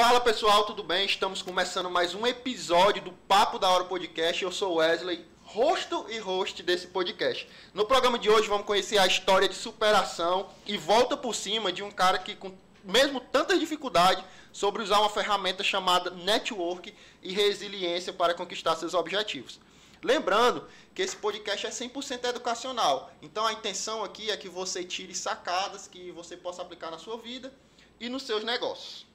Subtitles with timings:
[0.00, 1.06] Fala pessoal, tudo bem?
[1.06, 4.44] Estamos começando mais um episódio do Papo da Hora Podcast.
[4.44, 7.48] Eu sou Wesley, rosto e host desse podcast.
[7.74, 11.82] No programa de hoje vamos conhecer a história de superação e volta por cima de
[11.82, 18.12] um cara que, com mesmo tanta dificuldade, sobre usar uma ferramenta chamada network e resiliência
[18.12, 19.58] para conquistar seus objetivos.
[20.00, 23.10] Lembrando que esse podcast é 100% educacional.
[23.20, 27.16] Então a intenção aqui é que você tire sacadas que você possa aplicar na sua
[27.16, 27.52] vida
[27.98, 29.07] e nos seus negócios.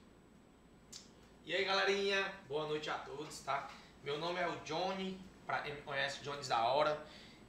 [1.46, 3.68] E aí galerinha, boa noite a todos, tá?
[4.02, 6.98] Meu nome é o Johnny, pra quem me conhece, Jones da Hora.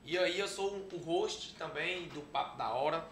[0.03, 3.07] E aí eu sou o host também do Papo da Hora.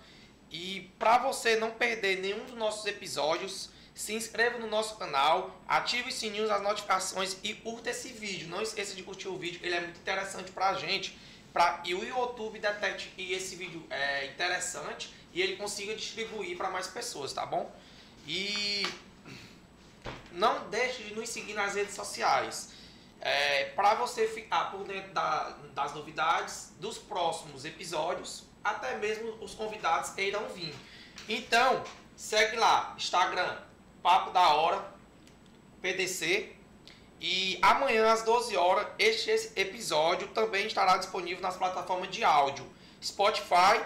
[0.51, 6.09] E para você não perder nenhum dos nossos episódios, se inscreva no nosso canal, ative
[6.09, 8.49] os sininhos, as notificações e curta esse vídeo.
[8.49, 11.17] Não esqueça de curtir o vídeo, ele é muito interessante pra gente.
[11.53, 16.69] Pra, e o YouTube detecte que esse vídeo é interessante e ele consiga distribuir para
[16.69, 17.73] mais pessoas, tá bom?
[18.27, 18.85] E
[20.31, 22.71] não deixe de nos seguir nas redes sociais.
[23.21, 29.53] É, para você ficar por dentro da, das novidades dos próximos episódios, até mesmo os
[29.53, 30.75] convidados que irão vir.
[31.29, 31.83] Então,
[32.15, 33.57] segue lá, Instagram,
[34.01, 34.85] Papo da Hora,
[35.81, 36.53] PDC.
[37.21, 42.69] E amanhã às 12 horas, este episódio também estará disponível nas plataformas de áudio
[43.03, 43.83] Spotify,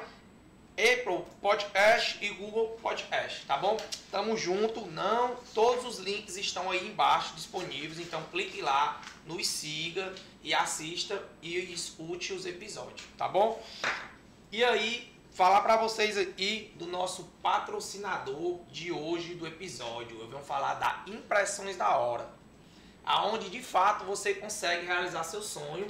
[0.78, 3.78] Apple Podcast e Google Podcast, tá bom?
[4.12, 10.14] Tamo junto, não, todos os links estão aí embaixo disponíveis, então clique lá, nos siga
[10.44, 13.60] e assista e escute os episódios, tá bom?
[14.52, 20.20] E aí, falar para vocês aqui do nosso patrocinador de hoje do episódio.
[20.20, 22.30] Eu venho falar da Impressões da Hora,
[23.04, 25.88] aonde de fato você consegue realizar seu sonho.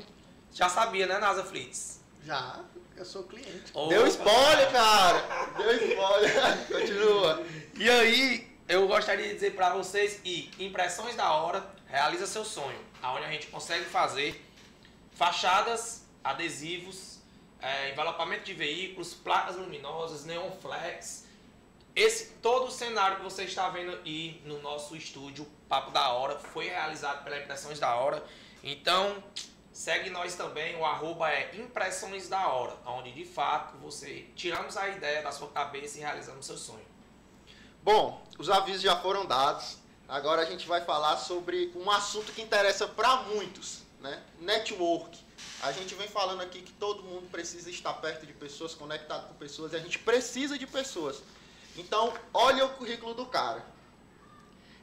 [0.54, 2.00] Já sabia, né, NASA Flits?
[2.24, 2.64] Já,
[2.98, 3.72] eu sou cliente.
[3.73, 3.90] Opa.
[3.90, 5.20] Deu spoiler, cara!
[5.58, 6.34] Deu spoiler.
[6.67, 7.44] Continua.
[7.76, 12.80] E aí, eu gostaria de dizer para vocês que Impressões da Hora realiza seu sonho,
[13.02, 14.44] aonde a gente consegue fazer
[15.14, 17.20] fachadas, adesivos,
[17.61, 21.26] é, envelopamento de veículos, placas luminosas, neon flex.
[21.95, 26.38] Esse todo o cenário que você está vendo aí no nosso estúdio Papo da Hora
[26.39, 28.23] foi realizado pela Impressões da Hora.
[28.64, 29.23] Então,
[29.77, 34.89] segue nós também, o arroba é Impressões da Hora, onde de fato você tiramos a
[34.89, 36.86] ideia da sua cabeça e realizamos seu sonho.
[37.83, 39.77] Bom, os avisos já foram dados.
[40.10, 44.23] Agora a gente vai falar sobre um assunto que interessa para muitos, né?
[44.39, 45.16] Network.
[45.61, 49.36] A gente vem falando aqui que todo mundo precisa estar perto de pessoas, conectado com
[49.36, 51.21] pessoas, e a gente precisa de pessoas.
[51.76, 53.64] Então, olha o currículo do cara.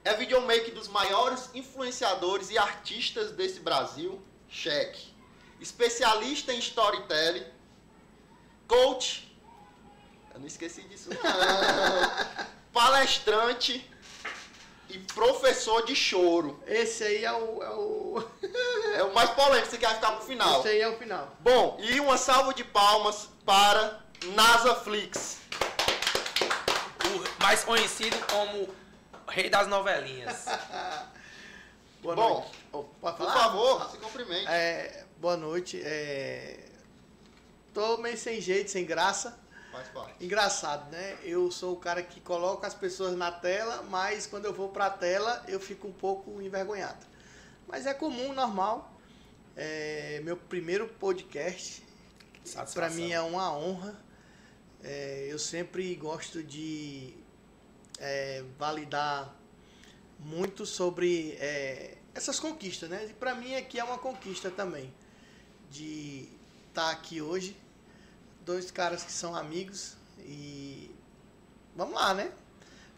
[0.04, 4.22] É videomaker dos maiores influenciadores e artistas desse Brasil,
[4.54, 5.12] cheque.
[5.60, 7.44] Especialista em storytelling,
[8.68, 9.30] coach,
[10.32, 11.20] eu não esqueci disso não.
[12.72, 13.88] Palestrante
[14.88, 16.62] e professor de choro.
[16.66, 17.62] Esse aí é o.
[17.62, 18.24] É o...
[18.94, 20.60] É o mais polêmico, você quer ficar pro final.
[20.60, 21.36] Esse aí é o final.
[21.40, 25.38] Bom, e uma salva de palmas para Nasaflix.
[27.04, 28.72] O mais conhecido como
[29.26, 30.44] Rei das Novelinhas.
[32.00, 32.63] Boa Bom, noite.
[32.74, 33.44] Oh, pode Por falar?
[33.44, 34.48] favor, se cumprimente.
[34.48, 35.80] É, boa noite.
[35.80, 36.58] É...
[37.72, 39.38] Tô meio sem jeito, sem graça.
[39.70, 40.24] Faz parte.
[40.24, 41.16] Engraçado, né?
[41.22, 44.90] Eu sou o cara que coloca as pessoas na tela, mas quando eu vou pra
[44.90, 47.06] tela eu fico um pouco envergonhado.
[47.68, 48.92] Mas é comum, normal.
[49.56, 51.86] É, meu primeiro podcast.
[52.74, 53.96] Para mim é uma honra.
[54.82, 57.14] É, eu sempre gosto de
[58.00, 59.32] é, validar
[60.18, 63.06] muito sobre é, essas conquistas, né?
[63.10, 64.92] E para mim aqui é uma conquista também
[65.70, 66.28] de
[66.68, 67.56] estar aqui hoje,
[68.44, 70.90] dois caras que são amigos e
[71.76, 72.30] vamos lá, né?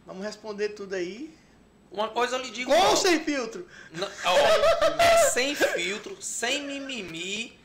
[0.06, 1.34] Vamos responder tudo aí.
[1.90, 2.70] Uma coisa eu lhe digo.
[2.70, 3.66] Com ou sem filtro?
[3.92, 4.36] Não, ó,
[5.00, 7.58] é sem filtro, sem mimimi.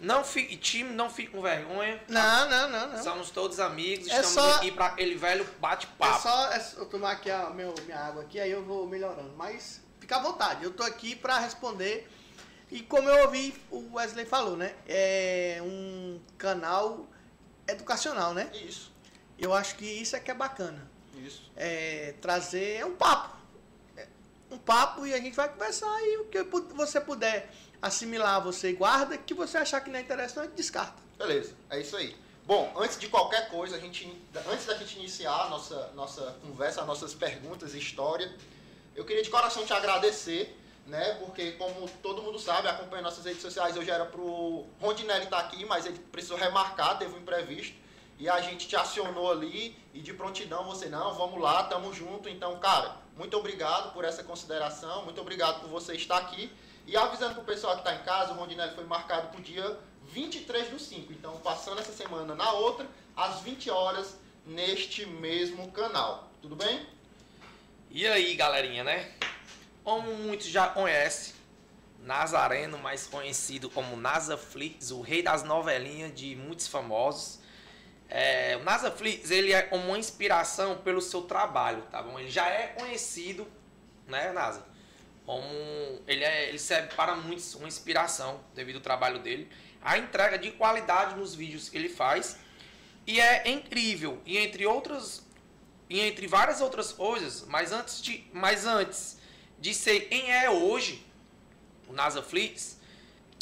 [0.00, 2.02] Não fique tímido, não fique com vergonha.
[2.08, 3.02] Não, não, não, não.
[3.02, 6.22] Somos todos amigos, É estamos só- aqui para aquele velho É bate-papo.
[6.22, 9.32] só é só eu tomar aqui a meu, minha água aqui, aí eu vou melhorando.
[9.36, 12.06] Mas fica à vontade, eu tô aqui para responder.
[12.70, 14.74] E como eu ouvi o Wesley falou, né?
[14.86, 17.06] É um canal
[17.66, 18.50] educacional, né?
[18.52, 18.92] Isso,
[19.38, 20.86] Eu acho que isso é que é bacana.
[21.26, 21.50] isso.
[21.56, 23.34] É trazer é um papo.
[23.96, 24.06] É
[24.50, 26.42] um papo e a gente vai conversar e o que
[26.74, 27.50] você puder
[27.80, 31.00] assimilar, você guarda, que você achar que não é interessante, descarta.
[31.16, 32.14] Beleza, é isso aí.
[32.46, 34.20] Bom, antes de qualquer coisa, a gente,
[34.52, 38.30] antes da gente iniciar a nossa, nossa conversa, as nossas perguntas e história,
[38.94, 41.14] eu queria de coração te agradecer, né?
[41.14, 45.38] Porque como todo mundo sabe, acompanha nossas redes sociais, eu já era pro Rondinelli estar
[45.38, 47.76] aqui, mas ele precisou remarcar, teve um imprevisto.
[48.18, 52.28] E a gente te acionou ali e de prontidão você, não, vamos lá, tamo junto.
[52.28, 56.52] Então, cara, muito obrigado por essa consideração, muito obrigado por você estar aqui.
[56.86, 59.42] E avisando para o pessoal que está em casa, o Rondinelli foi marcado para o
[59.42, 61.12] dia 23 do 5.
[61.12, 62.86] Então, passando essa semana na outra,
[63.16, 64.16] às 20 horas,
[64.46, 66.30] neste mesmo canal.
[66.42, 66.86] Tudo bem?
[67.96, 69.08] E aí, galerinha, né?
[69.84, 71.32] Como muitos já conhecem,
[72.00, 77.38] Nazareno, mais conhecido como Nazaflix, o rei das novelinhas de muitos famosos.
[78.08, 82.18] É, o Nazaflix, ele é uma inspiração pelo seu trabalho, tá bom?
[82.18, 83.46] Ele já é conhecido,
[84.08, 84.66] né, Nasa?
[85.24, 85.46] Como
[86.08, 89.48] ele, é, ele serve para muitos uma inspiração devido ao trabalho dele.
[89.80, 92.40] A entrega de qualidade nos vídeos que ele faz.
[93.06, 94.20] E é incrível.
[94.26, 95.23] E entre outras
[95.88, 99.18] e entre várias outras coisas, mas antes de, mas antes
[99.58, 101.06] de ser quem é hoje,
[101.88, 102.78] o NASA Flix,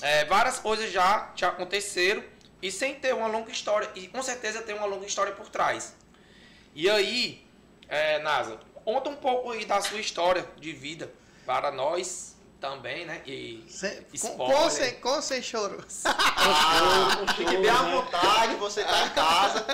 [0.01, 2.23] é, várias coisas já, já aconteceram
[2.61, 5.95] e sem ter uma longa história, e com certeza tem uma longa história por trás.
[6.75, 7.47] E aí,
[7.89, 11.13] é, NASA, conta um pouco aí da sua história de vida
[11.45, 12.32] para nós
[12.63, 13.21] também, né?
[13.27, 13.67] E
[14.21, 15.85] com, com, sem, com sem choro.
[16.45, 19.65] Ah, fique bem à vontade, você tá em casa.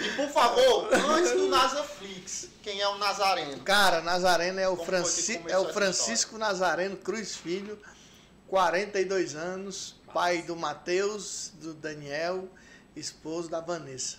[0.00, 3.62] E por favor, antes do Nazaflix, quem é o Nazareno?
[3.62, 7.78] Cara, Nazareno é o, Franci é o Francisco Nazareno Cruz Filho,
[8.48, 12.48] 42 anos, pai do Matheus, do Daniel,
[12.96, 14.18] esposo da Vanessa.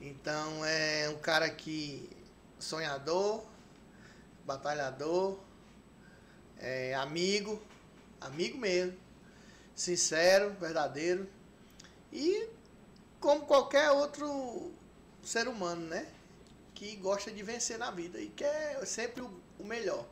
[0.00, 2.10] Então é um cara que
[2.58, 3.44] sonhador,
[4.44, 5.38] batalhador,
[6.60, 7.62] é, amigo,
[8.20, 8.96] amigo mesmo,
[9.74, 11.28] sincero, verdadeiro
[12.12, 12.48] e
[13.20, 14.72] como qualquer outro
[15.22, 16.06] ser humano, né?
[16.74, 20.06] Que gosta de vencer na vida e quer sempre o, o melhor.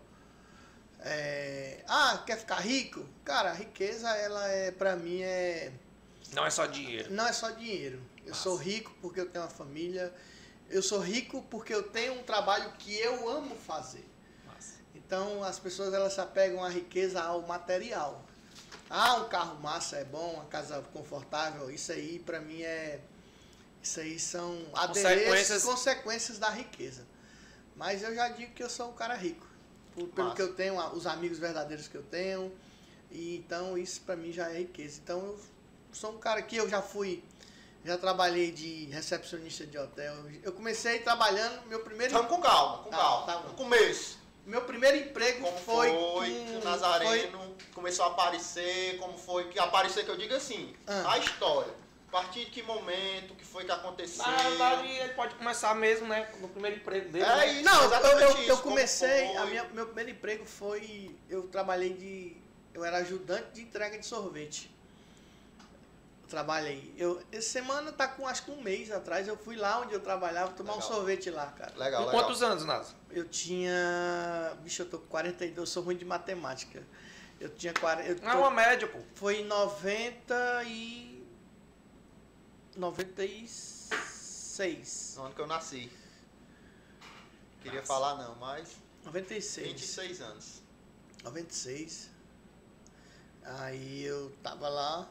[1.01, 3.07] É, ah, quer ficar rico?
[3.25, 5.73] Cara, a riqueza, ela é, pra mim, é.
[6.33, 7.13] Não é só dinheiro.
[7.13, 8.03] Não é só dinheiro.
[8.23, 8.43] Eu Nossa.
[8.43, 10.13] sou rico porque eu tenho uma família.
[10.69, 14.05] Eu sou rico porque eu tenho um trabalho que eu amo fazer.
[15.07, 18.25] Então as pessoas elas se apegam à riqueza ao material.
[18.91, 23.01] Ah, um carro massa é bom, uma casa confortável, isso aí para mim é
[23.83, 25.65] isso aí são consequências...
[25.65, 27.07] consequências da riqueza.
[27.77, 29.47] Mas eu já digo que eu sou um cara rico,
[30.15, 32.53] pelo que eu tenho, os amigos verdadeiros que eu tenho.
[33.11, 35.01] E então isso para mim já é riqueza.
[35.03, 35.41] Então eu
[35.93, 37.23] sou um cara que eu já fui
[37.85, 40.13] já trabalhei de recepcionista de hotel.
[40.43, 42.13] Eu comecei trabalhando meu primeiro.
[42.13, 43.27] Vamos com calma, com tá, calma.
[43.27, 44.19] Tá no começo.
[44.47, 45.91] Meu primeiro emprego como foi.
[45.91, 47.67] foi que o Nazareno foi...
[47.75, 51.13] começou a aparecer, como foi que aparecer, que eu digo assim, ah.
[51.13, 51.75] a história.
[52.09, 54.25] A partir de que momento, que foi que aconteceu?
[54.25, 56.31] Na verdade, ele pode começar mesmo, né?
[56.41, 57.25] No primeiro emprego dele.
[57.25, 57.53] É né?
[57.55, 61.15] isso, Não, eu, eu, eu comecei, a minha, meu primeiro emprego foi.
[61.29, 62.37] Eu trabalhei de.
[62.73, 64.76] Eu era ajudante de entrega de sorvete
[66.27, 66.93] trabalhei.
[66.97, 70.01] Eu, essa semana tá com acho que um mês atrás, eu fui lá onde eu
[70.01, 70.89] trabalhava tomar legal.
[70.89, 71.73] um sorvete lá, cara.
[71.77, 72.25] Legal, com legal.
[72.25, 72.95] quantos anos, Nasa?
[73.11, 74.57] Eu tinha.
[74.63, 76.83] Bicho, eu tô com 42, eu sou ruim de matemática.
[77.41, 78.09] Eu tinha 40.
[78.09, 78.99] Eu tô, é uma média, pô.
[79.15, 81.25] Foi em 90 e.
[82.77, 85.15] 96.
[85.17, 85.91] No ano que eu nasci.
[87.63, 87.93] Queria Nossa.
[87.93, 88.77] falar não, mas.
[89.05, 89.69] 96.
[89.69, 90.63] 26 anos.
[91.25, 92.11] 96.
[93.45, 95.09] Aí eu tava lá,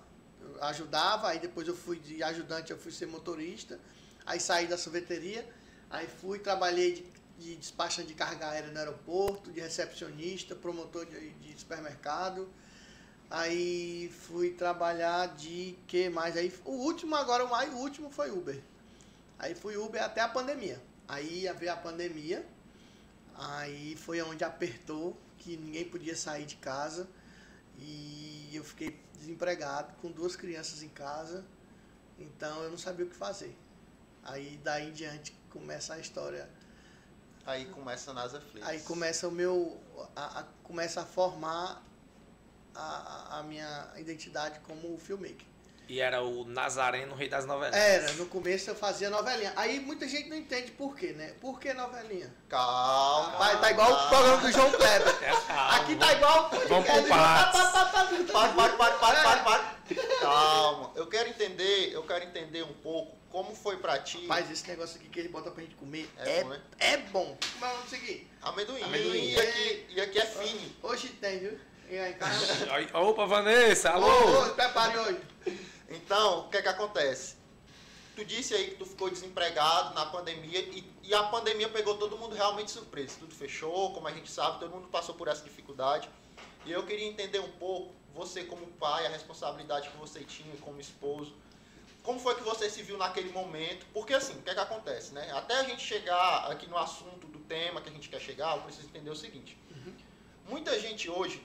[0.62, 3.80] ajudava, aí depois eu fui de ajudante, eu fui ser motorista,
[4.26, 5.48] aí saí da sorveteria,
[5.90, 7.06] aí fui, trabalhei de,
[7.44, 12.50] de despachante de carga aérea no aeroporto, de recepcionista, promotor de, de supermercado,
[13.30, 16.38] aí fui trabalhar de que mais?
[16.38, 18.62] Aí o último agora, o mais último foi Uber.
[19.38, 20.82] Aí fui Uber até a pandemia.
[21.08, 22.46] Aí veio a pandemia,
[23.36, 27.08] aí foi onde apertou, que ninguém podia sair de casa.
[27.78, 31.44] E eu fiquei desempregado, com duas crianças em casa,
[32.20, 33.58] então eu não sabia o que fazer.
[34.24, 36.48] Aí daí em diante começa a história.
[37.46, 38.68] Aí começa a NASA Flix.
[38.68, 39.80] Aí começa o meu.
[40.16, 41.84] A, a, começa a formar
[42.74, 45.46] a, a minha identidade como filmmaker.
[45.88, 47.76] E era o Nazareno, rei das novelas.
[47.76, 49.54] Era, no começo eu fazia novelinha.
[49.56, 51.34] Aí muita gente não entende por quê, né?
[51.40, 52.34] Por que novelinha?
[52.50, 53.38] Calma.
[53.38, 55.16] Vai, tá igual o programa do João Kleber.
[55.24, 55.32] É,
[55.78, 57.10] Aqui tá igual o Vamos pro partes.
[57.10, 59.76] Para, para, para, para, para, para.
[60.20, 60.92] Calma.
[60.96, 64.22] Eu quero entender, eu quero entender um pouco como foi pra ti.
[64.22, 66.62] Rapaz, esse negócio aqui que ele bota pra gente comer é, é bom, né?
[66.80, 67.38] É bom.
[67.60, 68.32] Mas vamos seguir.
[68.42, 68.82] Amendoim.
[68.82, 69.32] Amendoim.
[69.32, 70.72] E aqui, e aqui é fino.
[70.82, 71.60] Hoje tem, viu?
[71.90, 72.34] E aí, cara?
[73.00, 74.48] Opa, Vanessa, alô!
[74.48, 75.20] Ô, prepare hoje.
[75.90, 77.36] Então, o que é que acontece?
[78.16, 82.18] Tu disse aí que tu ficou desempregado na pandemia e, e a pandemia pegou todo
[82.18, 83.18] mundo realmente surpreso.
[83.20, 86.10] Tudo fechou, como a gente sabe, todo mundo passou por essa dificuldade.
[86.66, 90.80] E eu queria entender um pouco, você como pai, a responsabilidade que você tinha como
[90.80, 91.34] esposo.
[92.04, 93.86] como foi que você se viu naquele momento?
[93.94, 95.30] Porque assim, o que é que acontece, né?
[95.34, 98.64] Até a gente chegar aqui no assunto do tema que a gente quer chegar, eu
[98.64, 99.58] preciso entender o seguinte.
[100.48, 101.42] Muita gente hoje,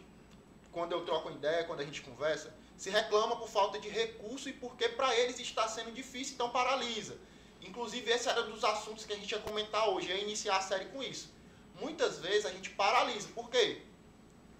[0.71, 4.55] quando eu troco ideia, quando a gente conversa, se reclama por falta de recurso e
[4.55, 7.19] porque para eles está sendo difícil, então paralisa.
[7.61, 10.63] Inclusive, esse era um dos assuntos que a gente ia comentar hoje, é iniciar a
[10.63, 11.31] série com isso.
[11.79, 13.29] Muitas vezes a gente paralisa.
[13.35, 13.83] Por quê?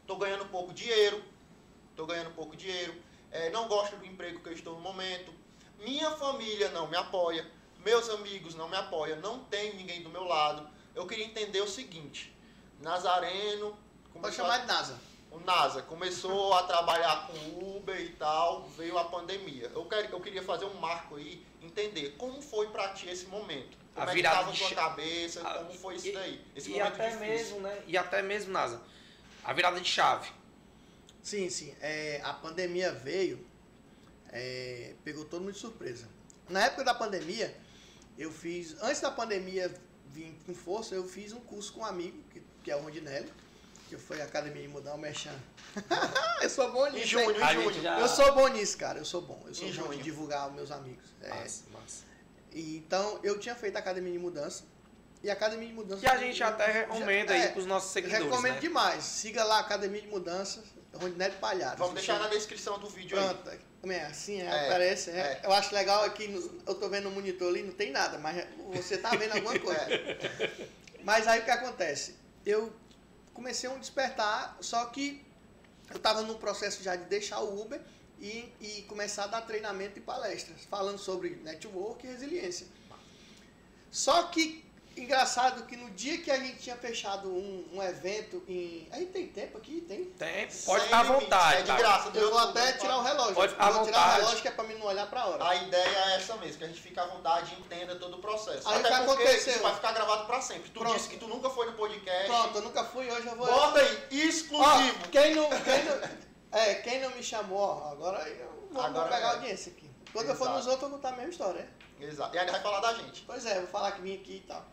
[0.03, 1.25] Estou ganhando pouco dinheiro,
[1.93, 2.95] estou ganhando pouco dinheiro,
[3.31, 5.33] é, não gosto do emprego que eu estou no momento,
[5.79, 10.25] minha família não me apoia, meus amigos não me apoiam, não tenho ninguém do meu
[10.25, 10.69] lado.
[10.95, 12.37] Eu queria entender o seguinte:
[12.81, 13.79] Nazareno.
[14.21, 15.01] Pode chamar de NASA.
[15.31, 19.71] O NASA começou a trabalhar com Uber e tal, veio a pandemia.
[19.75, 23.79] Eu, quero, eu queria fazer um marco aí, entender como foi para ti esse momento.
[23.95, 26.41] Como A é que virada tava a de cabeça, a- como foi isso e- daí?
[26.57, 27.29] Esse e momento até difícil.
[27.29, 27.83] mesmo, né?
[27.87, 28.83] E até mesmo, NASA,
[29.45, 30.31] a virada de chave.
[31.23, 31.75] Sim, sim.
[31.81, 33.47] É, a pandemia veio,
[34.33, 36.09] é, pegou todo mundo de surpresa.
[36.49, 37.57] Na época da pandemia,
[38.19, 38.77] eu fiz.
[38.83, 39.73] Antes da pandemia
[40.07, 43.33] vir com força, eu fiz um curso com um amigo, que, que é o Rondinelli,
[43.91, 45.35] que foi a Academia de Mudar o Mechan.
[46.41, 47.09] eu sou bom Em nisso.
[47.09, 47.83] junho, em junho.
[47.83, 48.99] já- Eu sou bom nisso, cara.
[48.99, 49.43] Eu sou bom.
[49.47, 50.03] Eu sou Em bom junho.
[50.03, 51.05] divulgar os meus amigos.
[51.21, 52.05] É, Massa, massa.
[52.53, 54.63] e, então, eu tinha feito a Academia de Mudança.
[55.25, 56.01] E a Academia de Mudança.
[56.01, 58.61] Que a gente até já- recomenda é, aí pros nossos seguidores, Recomendo né?
[58.61, 59.03] demais.
[59.05, 60.63] Siga lá a Academia de Mudança,
[60.95, 61.79] Rondinelli Palhares.
[61.79, 63.25] Vamos deixar na descrição do vídeo aí.
[63.35, 65.11] Pronto, como é assim, é, É, aparece.
[65.11, 65.15] é.
[65.15, 65.41] é.
[65.45, 68.47] Eu acho legal aqui, no- eu tô vendo no monitor ali, não tem nada, mas
[68.73, 69.81] você tá vendo alguma coisa.
[69.81, 70.69] É,
[71.03, 72.15] Mas aí o que acontece?
[72.47, 72.73] Eu
[73.41, 75.25] comecei um despertar, só que
[75.91, 77.81] eu tava num processo já de deixar o Uber
[78.21, 82.67] e, e começar a dar treinamento e palestras, falando sobre network e resiliência.
[83.91, 84.63] Só que,
[84.97, 88.89] engraçado que no dia que a gente tinha fechado um, um evento em.
[88.93, 89.81] Aí tem tempo aqui?
[89.83, 90.05] Tem?
[90.05, 92.11] Tem, pode ficar à vontade, É de graça.
[92.15, 93.35] Eu vou até tirar o relógio.
[93.35, 94.21] Pode ficar eu à vou tirar o vontade.
[94.21, 95.49] relógio que é pra mim não olhar pra hora.
[95.49, 98.21] A ideia é essa mesmo, que a gente fique à vontade e entenda todo o
[98.21, 98.69] processo.
[98.69, 99.53] Aí Até que porque aconteceu?
[99.55, 100.71] isso vai ficar gravado pra sempre.
[100.71, 100.95] Tu Pronto.
[100.97, 102.27] disse que tu nunca foi no podcast.
[102.27, 103.47] Pronto, eu nunca fui, hoje eu vou.
[103.47, 104.99] Bota aí, exclusivo.
[105.05, 106.01] Ó, quem não, quem não,
[106.53, 109.25] é, quem não me chamou, ó, agora eu vou, Agora vou pegar é.
[109.25, 109.89] a audiência aqui.
[110.13, 110.59] Quando eu for Exato.
[110.59, 111.61] nos outros, eu vou contar a mesma história.
[111.63, 112.07] né?
[112.09, 112.35] Exato.
[112.35, 113.23] E ainda vai falar da gente.
[113.27, 114.65] Pois é, eu vou falar que vim aqui e tal.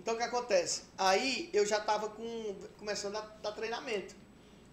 [0.00, 0.84] Então o que acontece?
[0.96, 4.14] Aí eu já estava com, começando a dar treinamento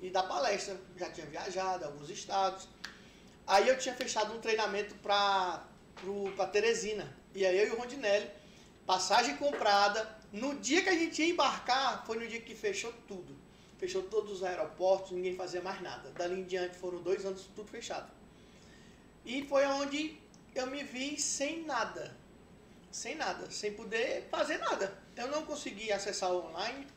[0.02, 0.80] e dar palestra.
[0.96, 2.66] Já tinha viajado alguns estados.
[3.46, 5.68] Aí eu tinha fechado um treinamento para
[6.54, 7.14] Teresina.
[7.36, 8.32] E aí eu e o Rondinelli,
[8.86, 10.18] passagem comprada.
[10.32, 13.36] No dia que a gente ia embarcar, foi no dia que fechou tudo.
[13.78, 16.10] Fechou todos os aeroportos, ninguém fazia mais nada.
[16.12, 18.10] Dali em diante foram dois anos tudo fechado.
[19.26, 20.18] E foi onde
[20.56, 22.16] eu me vi sem nada.
[22.90, 25.07] Sem nada, sem poder fazer nada.
[25.18, 26.88] Eu não consegui acessar online,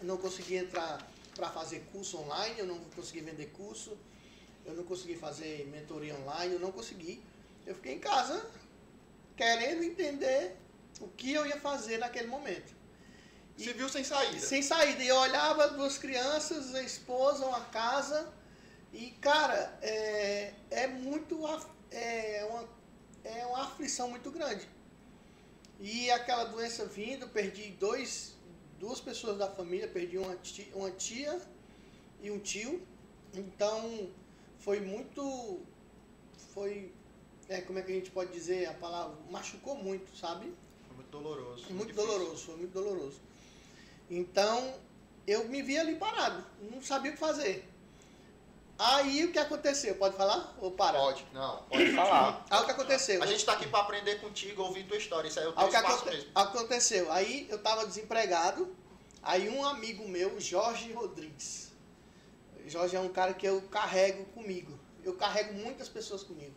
[0.00, 0.98] eu não consegui entrar
[1.34, 3.96] para fazer curso online, eu não consegui vender curso,
[4.66, 7.22] eu não consegui fazer mentoria online, eu não consegui.
[7.66, 8.44] Eu fiquei em casa
[9.36, 10.56] querendo entender
[11.00, 12.76] o que eu ia fazer naquele momento.
[13.56, 14.38] Se viu sem saída.
[14.38, 15.02] Sem saída.
[15.02, 18.32] E eu olhava duas crianças, a esposa, uma casa.
[18.92, 21.40] E, cara, é, é muito.
[21.90, 22.68] É uma,
[23.24, 24.68] é uma aflição muito grande.
[25.78, 28.34] E aquela doença vindo, perdi dois,
[28.80, 31.40] duas pessoas da família, perdi uma tia, uma tia
[32.20, 32.82] e um tio.
[33.34, 34.10] Então,
[34.58, 35.60] foi muito.
[36.52, 36.92] Foi.
[37.48, 39.16] É, como é que a gente pode dizer a palavra?
[39.30, 40.52] Machucou muito, sabe?
[40.86, 41.66] Foi muito doloroso.
[41.70, 42.06] Muito difícil.
[42.06, 43.20] doloroso, foi muito doloroso.
[44.10, 44.74] Então,
[45.26, 47.68] eu me vi ali parado, não sabia o que fazer.
[48.78, 49.96] Aí o que aconteceu?
[49.96, 50.54] Pode falar?
[50.60, 50.96] Ou para?
[50.98, 51.62] Pode, não.
[51.64, 52.44] Pode falar.
[52.48, 53.20] Aí o que aconteceu?
[53.22, 55.26] A gente tá aqui pra aprender contigo, ouvir tua história.
[55.28, 56.30] Isso aí é o Aí teu o que espaço aconte- mesmo.
[56.34, 57.12] aconteceu?
[57.12, 58.72] Aí eu tava desempregado,
[59.22, 61.72] aí um amigo meu, Jorge Rodrigues.
[62.68, 64.78] Jorge é um cara que eu carrego comigo.
[65.02, 66.54] Eu carrego muitas pessoas comigo.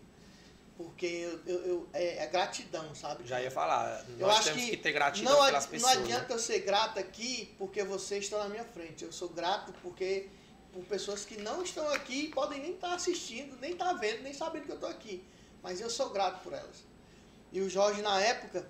[0.78, 3.26] Porque eu, eu- eu- é, é gratidão, sabe?
[3.28, 4.04] Já ia falar.
[4.20, 5.96] Eu Nós acho temos que, que ter gratidão não, pelas ad- pessoas.
[5.96, 6.34] não adianta né?
[6.36, 9.04] eu ser grato aqui porque vocês estão na minha frente.
[9.06, 10.28] Eu sou grato porque
[10.74, 14.66] por pessoas que não estão aqui podem nem estar assistindo, nem estar vendo, nem sabendo
[14.66, 15.24] que eu estou aqui.
[15.62, 16.84] Mas eu sou grato por elas.
[17.52, 18.66] E o Jorge, na época,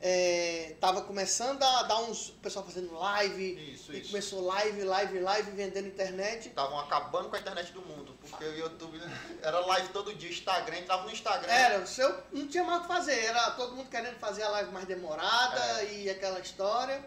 [0.00, 2.30] estava começando a dar uns.
[2.30, 3.72] O pessoal fazendo live.
[3.72, 4.10] Isso, e isso.
[4.10, 6.48] começou live, live, live, vendendo internet.
[6.48, 8.16] Estavam acabando com a internet do mundo.
[8.20, 9.00] Porque o YouTube
[9.42, 11.52] era live todo dia, Instagram, entrava no Instagram.
[11.52, 14.48] Era, se eu não tinha mais o que fazer, era todo mundo querendo fazer a
[14.48, 15.94] live mais demorada É.
[15.94, 17.04] e aquela história.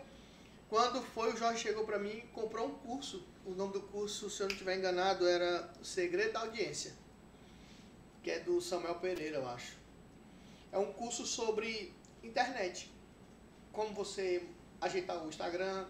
[0.70, 3.24] Quando foi, o Jorge chegou pra mim e comprou um curso.
[3.46, 6.94] O nome do curso, se eu não estiver enganado, era O Segredo da Audiência,
[8.24, 9.78] que é do Samuel Pereira, eu acho.
[10.72, 12.92] É um curso sobre internet.
[13.72, 14.44] Como você
[14.82, 15.86] ajeitar o Instagram,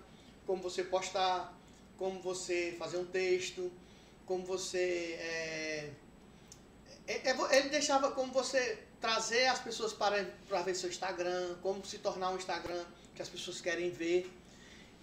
[0.46, 1.58] como você postar,
[1.98, 3.72] como você fazer um texto,
[4.26, 5.92] como você é,
[7.08, 11.86] é- é ele deixava como você trazer as pessoas para, para ver seu Instagram, como
[11.86, 12.84] se tornar um Instagram
[13.16, 14.30] que as pessoas querem ver.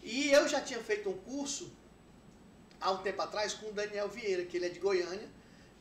[0.02, 1.72] E eu já tinha feito um curso
[2.82, 5.28] há um tempo atrás com o Daniel Vieira, que ele é de Goiânia,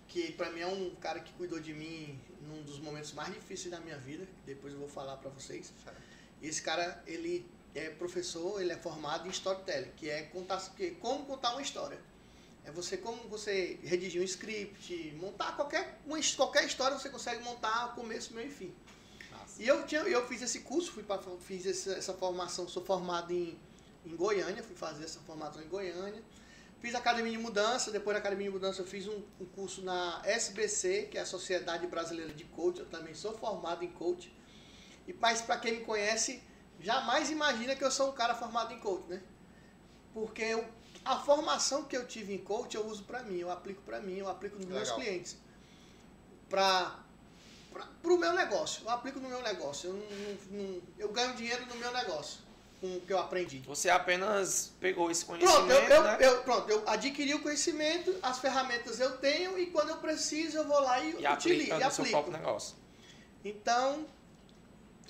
[0.07, 3.71] que para mim é um cara que cuidou de mim num dos momentos mais difíceis
[3.71, 5.73] da minha vida, depois eu vou falar para vocês.
[6.41, 10.85] E esse cara, ele é professor, ele é formado em storytelling, que é contar, que
[10.85, 11.99] é como contar uma história.
[12.63, 17.95] É você como você redigir um script, montar qualquer, uma, qualquer história você consegue montar
[17.95, 18.73] começo, meio e fim.
[19.31, 19.61] Nossa.
[19.61, 23.33] E eu, tinha, eu fiz esse curso, fui pra, fiz essa, essa formação, sou formado
[23.33, 23.57] em,
[24.05, 26.21] em Goiânia, fui fazer essa formação em Goiânia.
[26.81, 30.19] Fiz Academia de Mudança, depois da Academia de Mudança eu fiz um, um, curso na
[30.25, 34.35] SBC, que é a Sociedade Brasileira de Coach, eu também sou formado em coach.
[35.07, 36.41] E mas para quem me conhece,
[36.79, 39.21] jamais imagina que eu sou um cara formado em coach, né?
[40.11, 40.67] Porque eu,
[41.05, 44.17] a formação que eu tive em coach eu uso para mim, eu aplico para mim,
[44.17, 45.37] eu aplico nos meus clientes.
[46.49, 46.97] Para
[48.03, 49.89] o meu negócio, eu aplico no meu negócio.
[49.89, 52.50] Eu, não, não, eu ganho dinheiro no meu negócio
[52.81, 53.59] com o que eu aprendi.
[53.59, 56.17] Você apenas pegou esse conhecimento, pronto, eu, né?
[56.19, 60.67] eu, pronto, eu adquiri o conhecimento, as ferramentas eu tenho e quando eu preciso eu
[60.67, 61.91] vou lá e, e utilizo, e aplico.
[61.91, 62.75] seu próprio negócio.
[63.45, 64.03] Então,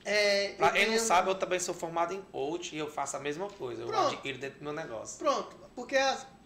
[0.03, 3.19] é, pra quem não sabe, eu também sou formado em coach e eu faço a
[3.21, 3.85] mesma coisa.
[3.85, 4.03] Pronto.
[4.03, 5.17] Eu adquiro dentro do meu negócio.
[5.17, 5.95] Pronto, porque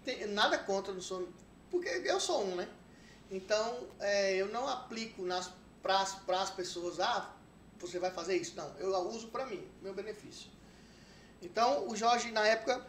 [0.04, 1.28] tem, nada contra, não sou,
[1.72, 2.68] porque eu sou um, né?
[3.32, 5.52] Então, é, eu não aplico nas
[5.82, 7.32] para as pessoas, ah,
[7.80, 8.56] você vai fazer isso.
[8.56, 10.55] Não, eu uso para mim, meu benefício.
[11.42, 12.82] Então, o Jorge, na época,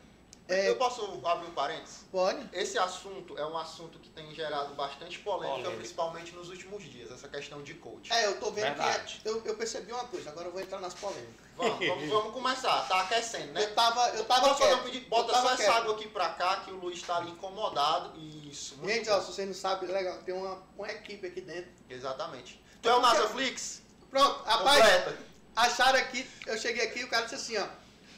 [0.48, 0.68] é...
[0.68, 2.04] Eu posso abrir um parênteses?
[2.10, 2.48] Pode.
[2.52, 5.76] Esse assunto é um assunto que tem gerado bastante polêmica, polêmica.
[5.76, 8.12] principalmente nos últimos dias, essa questão de coach.
[8.12, 9.20] É, eu tô vendo Verdade.
[9.20, 9.28] que.
[9.28, 11.46] É, eu, eu, percebi uma coisa, agora eu vou entrar nas polêmicas.
[11.56, 13.64] Vamos, vamos, vamos começar, tá aquecendo, né?
[13.64, 14.08] Eu tava.
[14.10, 15.08] Eu tava Posso fazer um pedido?
[15.08, 18.16] Bota só essa água aqui pra cá, que o Luiz tá ali incomodado.
[18.48, 18.78] Isso.
[18.84, 21.72] Gente, ó, se vocês não sabem, legal, tem uma, uma equipe aqui dentro.
[21.90, 22.62] Exatamente.
[22.80, 23.82] Tu é o Nasaflix?
[24.10, 24.78] Pronto, rapaz.
[24.78, 25.18] Completa.
[25.56, 27.66] Acharam aqui, eu cheguei aqui e o cara disse assim, ó.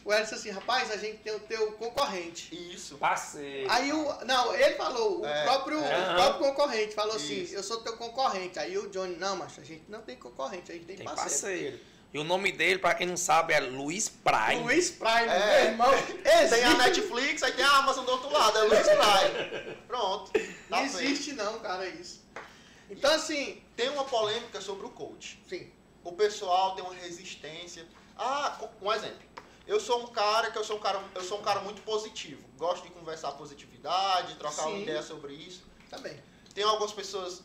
[0.08, 2.48] O Hélio disse assim, rapaz, a gente tem o teu concorrente.
[2.72, 2.96] Isso.
[2.96, 3.66] Passei.
[3.68, 4.24] Aí o.
[4.24, 6.12] Não, ele falou, é, o, próprio, é.
[6.12, 7.44] o próprio concorrente falou assim, Isso.
[7.44, 8.58] assim, eu sou teu concorrente.
[8.58, 11.28] Aí o Johnny, não, mas a gente não tem concorrente, a gente tem, tem parceiro.
[11.30, 11.80] parceiro.
[12.14, 14.62] E o nome dele, pra quem não sabe, é Luiz Prime.
[14.62, 15.60] Luiz Prime, é.
[15.60, 15.92] meu irmão.
[15.92, 16.48] Existe.
[16.56, 19.76] Tem a Netflix, aí tem a Amazon do outro lado, é Luiz Prime.
[19.86, 20.32] Pronto.
[20.32, 22.24] Tá não existe não, cara, isso.
[22.88, 23.62] Então, assim...
[23.76, 25.38] Tem uma polêmica sobre o coach.
[25.46, 25.70] Sim.
[26.02, 27.86] O pessoal tem uma resistência.
[28.16, 29.28] Ah, um exemplo.
[29.68, 32.42] Eu sou um cara que eu sou um cara, eu sou um cara muito positivo.
[32.56, 34.70] Gosto de conversar positividade, trocar Sim.
[34.70, 35.62] uma ideia sobre isso.
[35.90, 36.18] Também.
[36.54, 37.42] Tem algumas pessoas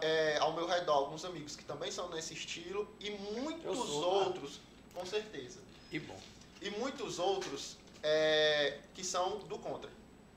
[0.00, 4.56] é, ao meu redor, alguns amigos que também são nesse estilo e muitos sou, outros,
[4.56, 4.62] né?
[4.94, 5.60] com certeza.
[5.92, 6.18] E bom.
[6.62, 9.90] E muitos outros é, que são do contra.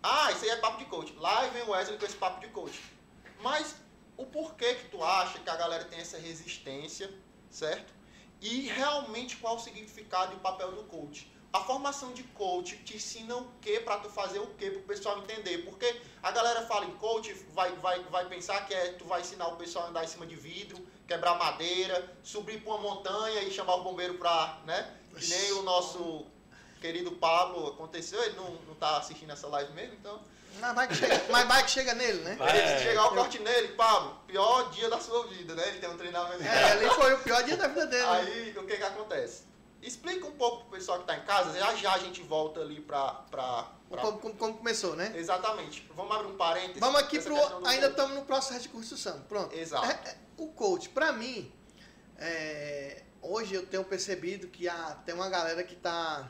[0.04, 1.14] Ah, isso aí é papo de coach.
[1.14, 2.78] Lá vem o Wesley com esse papo de coach.
[3.42, 3.76] Mas
[4.18, 7.10] o porquê que tu acha que a galera tem essa resistência,
[7.50, 8.01] certo?
[8.42, 11.32] E realmente qual o significado e o papel do coach.
[11.54, 14.84] A formação de coach te ensina o que para tu fazer o que para o
[14.84, 15.60] pessoal entender.
[15.60, 19.48] Porque a galera fala em coach, vai, vai, vai pensar que é tu vai ensinar
[19.50, 23.52] o pessoal a andar em cima de vidro, quebrar madeira, subir para uma montanha e
[23.52, 24.98] chamar o bombeiro para, né?
[25.16, 26.26] Que nem o nosso
[26.80, 30.20] querido Pablo aconteceu, ele não, não tá assistindo essa live mesmo, então
[30.62, 32.36] mas vai que chega, mas vai que chega nele, né?
[32.36, 32.78] Vai.
[32.78, 35.68] Se chegar o corte nele, Pablo, pior dia da sua vida, né?
[35.68, 36.44] Ele tem um treinamento.
[36.44, 38.04] É, ali foi o pior dia da vida dele.
[38.04, 38.12] Né?
[38.12, 39.44] Aí, o que que acontece?
[39.82, 42.80] Explica um pouco pro pessoal que tá em casa, já já a gente volta ali
[42.80, 43.14] pra...
[43.32, 44.02] pra, pra...
[44.02, 45.12] Como, como, como, começou, né?
[45.16, 45.90] Exatamente.
[45.96, 46.80] Vamos abrir um parênteses.
[46.80, 47.36] Vamos aqui pro...
[47.66, 49.20] Ainda estamos no processo de construção.
[49.28, 49.56] Pronto.
[49.56, 49.88] Exato.
[49.88, 51.52] É, é, o coach, pra mim,
[52.20, 56.30] é, hoje eu tenho percebido que há, tem uma galera que tá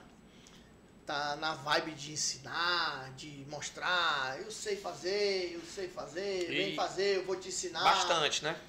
[1.06, 6.76] tá na vibe de ensinar, de mostrar, eu sei fazer, eu sei fazer, e vem
[6.76, 7.84] fazer, eu vou te ensinar.
[7.84, 8.60] Bastante, né?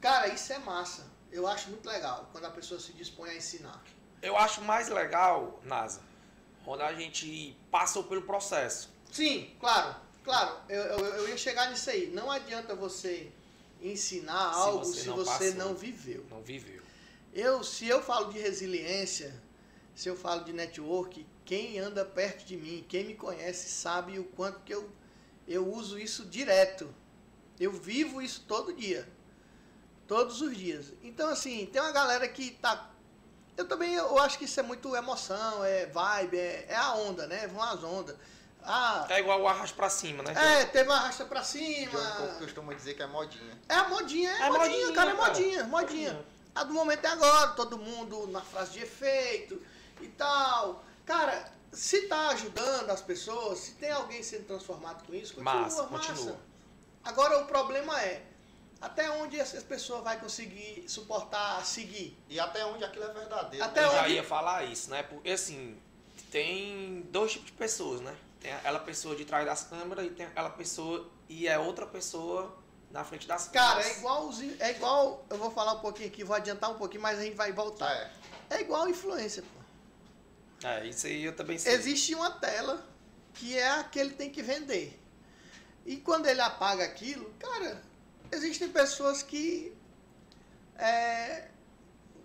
[0.00, 1.06] Cara, isso é massa.
[1.30, 3.82] Eu acho muito legal quando a pessoa se dispõe a ensinar.
[4.22, 6.00] Eu acho mais legal, Nasa,
[6.64, 8.90] quando a gente passou pelo processo.
[9.12, 10.56] Sim, claro, claro.
[10.68, 12.08] Eu, eu, eu ia chegar nisso aí.
[12.08, 13.30] Não adianta você
[13.80, 16.26] ensinar se algo você se não você passou, não viveu.
[16.30, 16.82] Não viveu.
[17.32, 19.34] Eu, se eu falo de resiliência,
[19.94, 24.24] se eu falo de network, quem anda perto de mim, quem me conhece, sabe o
[24.24, 24.86] quanto que eu,
[25.46, 26.94] eu uso isso direto.
[27.58, 29.08] Eu vivo isso todo dia.
[30.06, 30.92] Todos os dias.
[31.02, 32.90] Então, assim, tem uma galera que tá.
[33.56, 37.26] Eu também eu acho que isso é muito emoção, é vibe, é, é a onda,
[37.26, 37.46] né?
[37.46, 38.14] Vão as ondas.
[38.62, 40.34] Ah, é igual o arrasto pra cima, né?
[40.60, 41.98] É, teve uma arrasta pra cima.
[41.98, 43.58] John costuma dizer que é modinha.
[43.66, 46.26] É a modinha, é, é modinha, modinha, cara, é modinha, modinha.
[46.54, 49.62] A do momento é agora, todo mundo na frase de efeito
[50.02, 50.84] e tal.
[51.08, 55.82] Cara, se tá ajudando as pessoas, se tem alguém sendo transformado com isso, continua, massa.
[55.86, 56.08] massa.
[56.12, 56.36] Continua.
[57.02, 58.22] Agora o problema é,
[58.80, 62.16] Até onde essa pessoa vai conseguir suportar, seguir?
[62.28, 63.64] E até onde aquilo é verdadeiro.
[63.64, 63.84] Até?
[63.84, 65.02] Eu já onde- ia falar isso, né?
[65.02, 65.76] Porque assim,
[66.30, 68.14] tem dois tipos de pessoas, né?
[68.40, 72.54] Tem aquela pessoa de trás das câmeras e tem aquela pessoa e é outra pessoa
[72.92, 73.96] na frente das Cara, câmeras.
[73.96, 77.18] é igualzinho, é igual, eu vou falar um pouquinho aqui, vou adiantar um pouquinho, mas
[77.18, 77.90] a gente vai voltar.
[77.92, 78.10] É.
[78.50, 79.57] É igual influência, pô.
[80.62, 81.72] É, isso aí eu também sei.
[81.72, 82.84] Existe uma tela
[83.34, 84.98] que é a que ele tem que vender.
[85.86, 87.80] E quando ele apaga aquilo, cara,
[88.32, 89.72] existem pessoas que
[90.76, 91.48] é,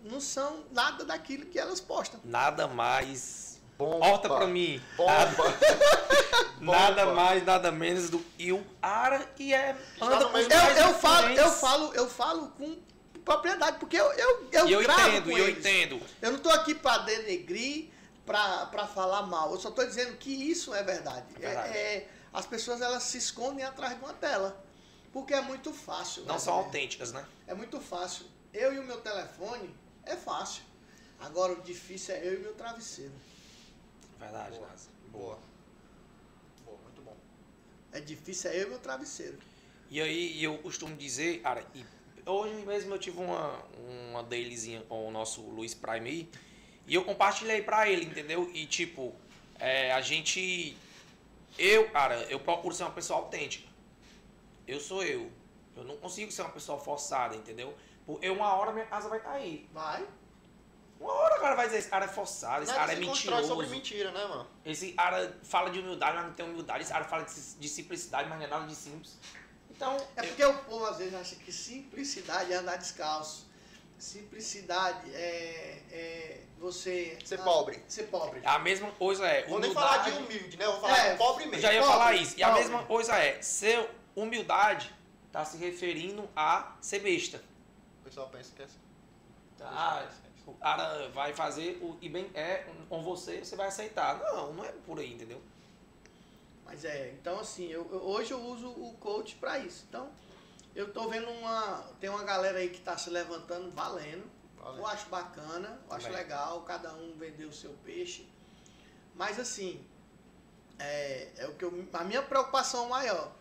[0.03, 2.19] não são nada daquilo que elas postam.
[2.23, 3.61] Nada mais.
[3.77, 4.05] Bomba.
[4.05, 4.81] Horta pra mim.
[4.97, 5.13] Bomba.
[6.59, 7.15] Nada Bomba.
[7.15, 9.75] mais, nada menos do que o Ara e é.
[10.01, 12.77] Anda Eu, eu falo, eu falo, eu falo com
[13.23, 15.59] propriedade, porque eu, eu, eu, E eu gravo entendo, com eu eles.
[15.59, 16.01] entendo.
[16.21, 17.89] Eu não estou aqui para denegrir,
[18.25, 19.51] para falar mal.
[19.51, 21.25] Eu só estou dizendo que isso é verdade.
[21.35, 21.77] É verdade.
[21.77, 24.63] É- é- as pessoas elas se escondem atrás de uma tela.
[25.11, 26.23] Porque é muito fácil.
[26.25, 26.39] Não né?
[26.39, 27.23] são autênticas, né?
[27.45, 28.25] É muito fácil.
[28.51, 29.73] Eu e o meu telefone
[30.05, 30.63] é fácil.
[31.19, 33.13] Agora o difícil é eu e meu travesseiro.
[34.19, 34.67] Verdade, Boa.
[34.67, 34.89] Nasa.
[35.11, 35.39] Boa.
[36.65, 37.15] Boa, muito bom.
[37.91, 39.37] É difícil é eu e meu travesseiro.
[39.89, 41.85] E aí eu costumo dizer, cara, e
[42.25, 43.63] hoje mesmo eu tive uma,
[44.09, 46.29] uma dailyzinha com o nosso Luiz Prime aí,
[46.87, 48.49] e eu compartilhei pra ele, entendeu?
[48.53, 49.13] E tipo,
[49.59, 50.75] é, a gente.
[51.57, 53.67] Eu, cara, eu procuro ser uma pessoa autêntica.
[54.67, 55.31] Eu sou eu.
[55.75, 57.75] Eu não consigo ser uma pessoa forçada, entendeu?
[58.05, 59.67] Porque uma hora minha casa vai cair.
[59.73, 60.05] Vai.
[60.99, 63.43] Uma hora o cara vai dizer, esse cara é forçado, esse Nada cara é constrói
[63.43, 63.75] sobre mentiroso.
[63.75, 64.47] mentira, né, mano?
[64.65, 66.83] Esse cara fala de humildade, mas não tem humildade.
[66.83, 69.17] Esse cara fala de, de simplicidade, mas não é nada de simples.
[69.71, 73.47] Então, É eu- porque o povo às vezes acha que simplicidade é andar descalço.
[73.99, 77.17] Simplicidade é, é você.
[77.23, 77.83] Ser ah, pobre.
[77.87, 78.41] Ser pobre.
[78.45, 79.45] a mesma coisa é.
[79.47, 80.65] Vou nem humildade- falar de humilde, né?
[80.65, 81.61] Eu vou falar É, de pobre Eu mesmo.
[81.61, 82.37] já ia Pobre, falar isso.
[82.37, 82.61] E a pobre.
[82.63, 84.93] mesma coisa é, ser humildade
[85.31, 87.43] tá se referindo a ser besta.
[88.01, 88.79] O pessoal pensa que é assim.
[89.61, 90.05] Ah,
[90.45, 94.17] o cara vai fazer o e bem é com você, você vai aceitar.
[94.19, 95.41] Não, não é por aí, entendeu?
[96.65, 99.85] Mas é, então assim, eu, eu- hoje eu uso o coach para isso.
[99.87, 100.09] Então,
[100.75, 101.83] eu tô vendo uma.
[101.99, 104.23] Tem uma galera aí que tá se levantando valendo.
[104.63, 104.79] Valeu.
[104.79, 106.21] Eu acho bacana, eu acho Também.
[106.21, 108.27] legal, cada um vender o seu peixe.
[109.15, 109.85] Mas assim,
[110.79, 113.31] é, é o que eu, a minha preocupação maior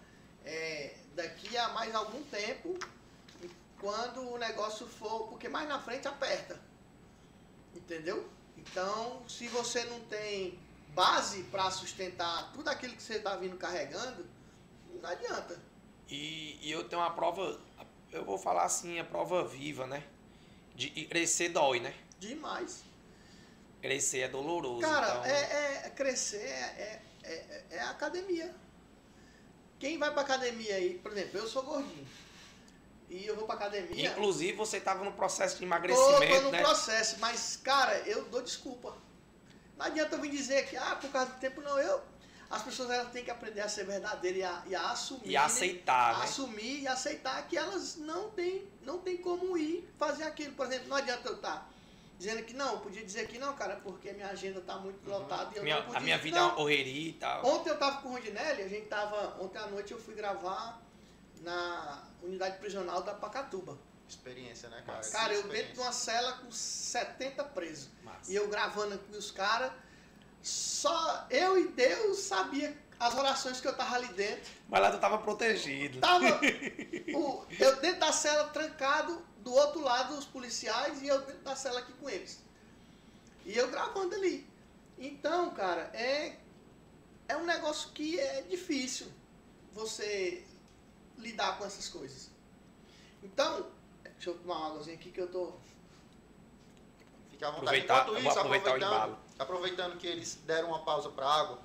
[0.44, 2.78] é daqui a mais algum tempo,
[3.80, 6.61] quando o negócio for, porque mais na frente aperta.
[7.74, 8.28] Entendeu?
[8.56, 10.58] Então, se você não tem
[10.94, 14.26] base para sustentar tudo aquilo que você está vindo carregando,
[15.00, 15.58] não adianta.
[16.08, 17.58] E, e eu tenho uma prova,
[18.12, 20.06] eu vou falar assim, a prova viva, né?
[20.74, 21.94] De e crescer dói, né?
[22.18, 22.82] Demais.
[23.80, 24.80] Crescer é doloroso.
[24.80, 28.54] Cara, então, é, é- crescer é, é, é, é academia.
[29.78, 32.06] Quem vai pra academia aí, por exemplo, eu sou gordinho.
[33.11, 34.11] E eu vou pra academia.
[34.11, 36.62] Inclusive, você estava no processo de Tô, emagrecimento, tô no né?
[36.62, 38.96] processo, mas, cara, eu dou desculpa.
[39.76, 41.78] Não adianta eu vir dizer que, ah, por causa do tempo, não.
[41.78, 42.00] Eu.
[42.52, 45.26] As pessoas elas têm que aprender a ser verdadeiras e a, e a assumir.
[45.30, 46.24] E aceitar, né?
[46.24, 50.52] assumir e aceitar que elas não têm, não tem como ir fazer aquilo.
[50.54, 51.66] Por exemplo, não adianta eu estar
[52.18, 55.50] dizendo que não, eu podia dizer que não, cara, porque minha agenda está muito lotada
[55.54, 55.64] e eu Uhum.
[55.64, 55.98] Minha- não podia.
[55.98, 56.48] a minha vida é não.
[56.48, 57.46] uma correria e tal.
[57.46, 59.42] Ontem eu tava com o Rondinelli, a gente tava.
[59.42, 60.78] Ontem à noite eu fui gravar
[61.40, 63.78] na unidade prisional da Pacatuba.
[64.06, 65.00] Experiência, né, cara?
[65.10, 67.88] Cara, eu dentro de uma cela com 70 presos.
[68.04, 68.30] Massa.
[68.30, 69.72] E eu gravando com os caras.
[70.42, 74.50] Só eu e Deus sabia as orações que eu tava ali dentro.
[74.68, 76.00] Mas lá tu tava protegido.
[76.00, 76.40] Tava
[77.14, 81.55] o- eu dentro da cela trancado, do outro lado os policiais e eu dentro da
[81.57, 82.40] cela aqui com eles.
[83.44, 84.48] E eu gravando ali.
[84.98, 86.37] Então, cara, é,
[87.28, 89.09] é um negócio que é difícil
[89.72, 90.44] você
[91.18, 92.31] lidar com essas coisas.
[93.22, 93.66] Então,
[94.05, 95.52] deixa eu tomar uma águazinha aqui que eu tô.
[97.31, 97.81] Fique à vontade.
[97.81, 99.18] Aproveitar, Enquanto eu isso, aproveitar o aproveitando, embalo.
[99.42, 101.59] Aproveitando que eles deram uma pausa para água,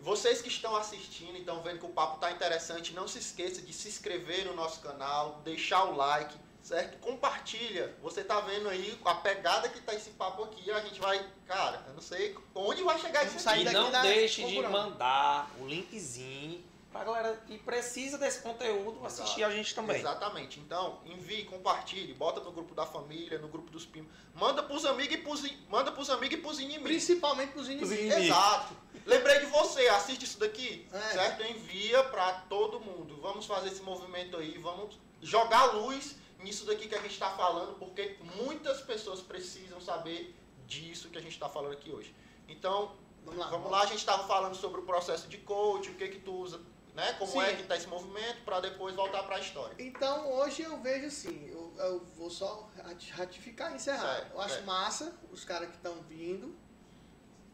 [0.00, 3.72] vocês que estão assistindo, estão vendo que o papo tá interessante, não se esqueça de
[3.72, 6.98] se inscrever no nosso canal, deixar o like, certo?
[7.00, 7.94] Compartilha.
[8.02, 11.84] Você tá vendo aí a pegada que tá esse papo aqui, a gente vai, cara,
[11.86, 13.74] eu não sei onde vai chegar isso sair E aqui.
[13.74, 19.44] daqui não da- deixe de mandar o linkzinho pra galera que precisa desse conteúdo assistir
[19.44, 19.98] a gente também.
[20.00, 20.58] Exatamente.
[20.60, 24.10] Então, envie, compartilhe, bota no grupo da família, no grupo dos primos.
[24.34, 26.82] Manda pros amigos e pros, in- manda pros amigos e pros inimigos.
[26.84, 27.92] Principalmente pros inimigos.
[27.92, 28.24] inimigos.
[28.24, 28.74] Exato.
[29.06, 30.98] Lembrei de você, assiste isso daqui, É.
[31.12, 31.42] certo?
[31.44, 33.18] Envia pra todo mundo.
[33.20, 37.78] Vamos fazer esse movimento aí, vamos jogar luz nisso daqui que a gente está falando,
[37.78, 40.34] porque muitas pessoas precisam saber
[40.66, 42.14] disso que a gente está falando aqui hoje.
[42.48, 42.92] Então,
[43.24, 43.48] Vamos lá.
[43.48, 46.32] vamos lá, a gente estava falando sobre o processo de coach, o que que tu
[46.32, 46.58] usa
[46.94, 47.12] né?
[47.14, 47.40] Como Sim.
[47.40, 49.74] é que está esse movimento para depois voltar para a história.
[49.78, 54.16] Então hoje eu vejo assim, eu, eu vou só rati- ratificar e encerrar.
[54.16, 54.66] Certo, eu acho certo.
[54.66, 56.54] massa os caras que estão vindo.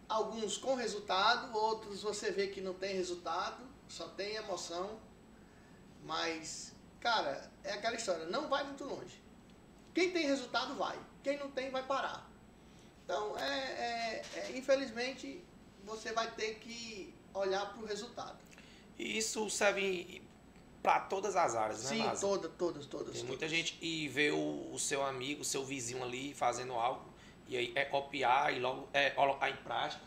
[0.09, 5.01] Alguns com resultado, outros você vê que não tem resultado, só tem emoção.
[6.05, 9.21] Mas, cara, é aquela história, não vai muito longe.
[9.93, 12.31] Quem tem resultado vai, quem não tem vai parar.
[13.05, 15.45] Então, é, é- é, infelizmente,
[15.85, 18.39] você vai ter que olhar para o resultado.
[18.99, 20.23] E isso serve
[20.83, 22.21] para todas as áreas, né, Sim, Lázaro?
[22.21, 23.07] todas, todas, todas.
[23.07, 23.29] Tem todas.
[23.29, 27.05] muita gente que vê o, o seu amigo, o seu vizinho ali fazendo algo,
[27.49, 30.05] e aí é copiar e logo é colocar em prática.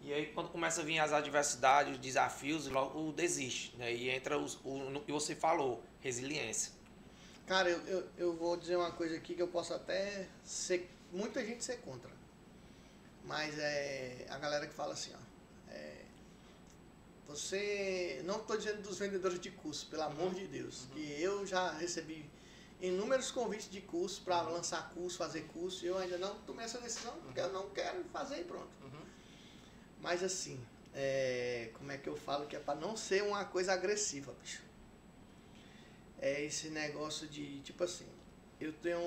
[0.00, 3.76] E aí quando começa a vir as adversidades, os desafios, logo desiste.
[3.76, 3.92] Né?
[3.92, 6.72] E entra os, o, no que você falou, resiliência.
[7.46, 10.88] Cara, eu, eu, eu vou dizer uma coisa aqui que eu posso até ser.
[11.12, 12.10] Muita gente ser contra.
[13.24, 15.31] Mas é a galera que fala assim, ó.
[17.36, 18.22] Você.
[18.24, 20.86] Não estou dizendo dos vendedores de curso, pelo amor de Deus.
[20.92, 22.28] Que eu já recebi
[22.80, 25.84] inúmeros convites de curso para lançar curso, fazer curso.
[25.84, 28.70] E eu ainda não tomei essa decisão, porque eu não quero fazer e pronto.
[28.82, 29.04] Uhum.
[30.00, 30.60] Mas assim,
[30.94, 34.62] é, como é que eu falo que é para não ser uma coisa agressiva, bicho?
[36.20, 38.06] É esse negócio de, tipo assim,
[38.60, 39.00] eu tenho.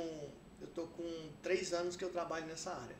[0.61, 2.95] Eu tô com três anos que eu trabalho nessa área.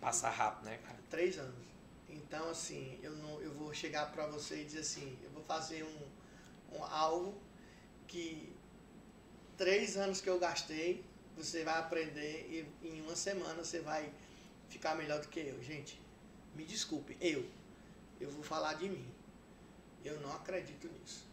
[0.00, 0.98] Passar rápido, né, cara?
[1.08, 1.71] Três anos.
[2.12, 5.82] Então, assim, eu, não, eu vou chegar pra você e dizer assim, eu vou fazer
[5.82, 7.34] um, um algo
[8.06, 8.52] que
[9.56, 11.04] três anos que eu gastei,
[11.36, 14.12] você vai aprender e em uma semana você vai
[14.68, 15.62] ficar melhor do que eu.
[15.62, 16.00] Gente,
[16.54, 17.48] me desculpe, eu.
[18.20, 19.06] Eu vou falar de mim.
[20.04, 21.26] Eu não acredito nisso.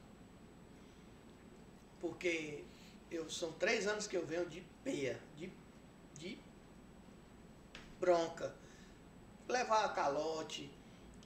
[1.99, 2.63] Porque
[3.11, 5.51] eu são três anos que eu venho de peia, de,
[6.17, 6.37] de
[7.99, 8.55] bronca,
[9.49, 10.71] levar calote,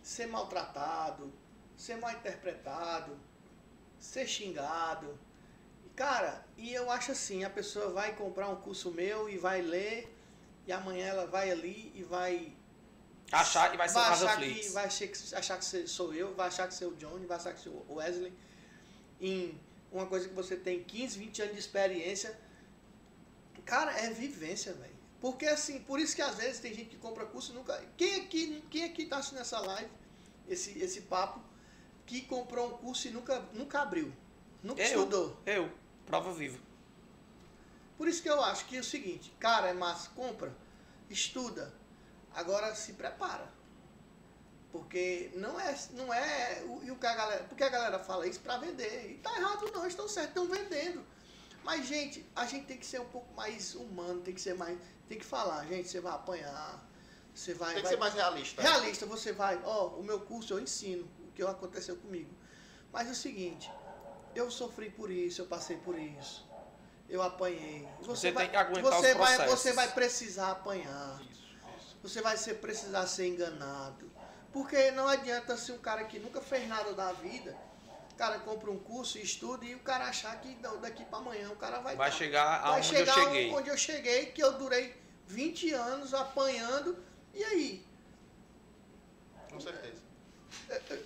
[0.01, 1.31] ser maltratado,
[1.77, 3.19] ser mal interpretado,
[3.99, 5.19] ser xingado.
[5.95, 10.11] Cara, e eu acho assim, a pessoa vai comprar um curso meu e vai ler,
[10.65, 12.55] e amanhã ela vai ali e vai
[13.31, 16.67] Achar e vai ser vai achar que vai que, achar que sou eu, vai achar
[16.67, 18.31] que sou o Johnny, vai achar que sou o Wesley.
[19.19, 19.59] Em
[19.91, 22.37] uma coisa que você tem 15, 20 anos de experiência.
[23.65, 24.92] Cara, é vivência, velho.
[25.23, 27.81] Porque assim, por isso que às vezes tem gente que compra curso e nunca.
[27.95, 29.89] Quem aqui, quem aqui tá assistindo essa live,
[30.49, 31.39] esse, esse papo,
[32.05, 34.11] que comprou um curso e nunca, nunca abriu?
[34.61, 34.87] Nunca Eu.
[34.87, 35.37] estudou.
[35.45, 35.71] Eu,
[36.05, 36.59] prova viva.
[37.97, 40.53] Por isso que eu acho que é o seguinte, cara, é massa, compra,
[41.09, 41.73] estuda,
[42.35, 43.49] agora se prepara.
[44.73, 48.27] Porque não é, não é, o- e o que a galera, porque a galera fala
[48.27, 49.11] isso pra vender.
[49.11, 51.05] E tá errado não, estão certo, estão vendendo.
[51.63, 54.77] Mas gente, a gente tem que ser um pouco mais humano, tem que ser mais,
[55.07, 56.83] tem que falar, gente, você vai apanhar,
[57.33, 58.61] você vai, Tem que vai ser mais realista.
[58.61, 62.29] Realista, você vai, ó, o meu curso eu ensino o que aconteceu comigo.
[62.91, 63.71] Mas é o seguinte,
[64.35, 66.45] eu sofri por isso, eu passei por isso.
[67.09, 67.87] Eu apanhei.
[68.01, 69.59] Você vai, tem que aguentar você os vai, processos.
[69.59, 71.21] Você vai precisar apanhar.
[71.29, 71.43] Isso,
[71.77, 71.97] isso.
[72.01, 74.11] Você vai ser, precisar ser enganado.
[74.51, 77.57] Porque não adianta se um cara que nunca fez nada da vida,
[78.13, 81.49] o cara compra um curso e estuda e o cara achar que daqui para amanhã
[81.49, 83.51] o cara vai Vai tá- chegar vai aonde chegar eu cheguei.
[83.51, 84.95] onde eu cheguei, que eu durei
[85.27, 87.03] 20 anos apanhando.
[87.33, 87.85] E aí?
[89.49, 90.01] Com certeza.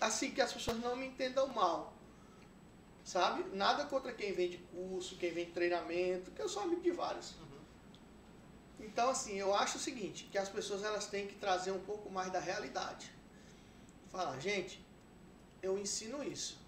[0.01, 1.93] assim que as pessoas não me entendam mal.
[3.05, 3.45] Sabe?
[3.55, 7.35] Nada contra quem vende curso, quem vende treinamento, que eu sou amigo de vários.
[8.79, 12.09] Então, assim, eu acho o seguinte, que as pessoas elas têm que trazer um pouco
[12.11, 13.11] mais da realidade.
[14.11, 14.85] Falar, gente,
[15.61, 16.59] eu ensino isso.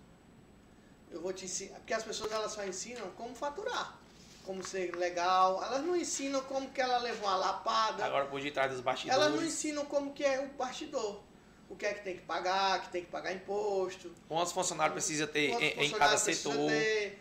[1.12, 3.98] Eu vou te ensinar, porque as pessoas elas só ensinam como faturar,
[4.46, 8.06] como ser legal, elas não ensinam como que ela levou uma lapada.
[8.06, 9.22] Agora por detrás dos bastidores.
[9.22, 11.22] Elas não ensinam como que é o bastidor.
[11.68, 14.12] O que é que tem que pagar, que tem que pagar imposto.
[14.28, 16.68] Quantos funcionários precisa ter em, em cada setor?
[16.68, 17.20] ter,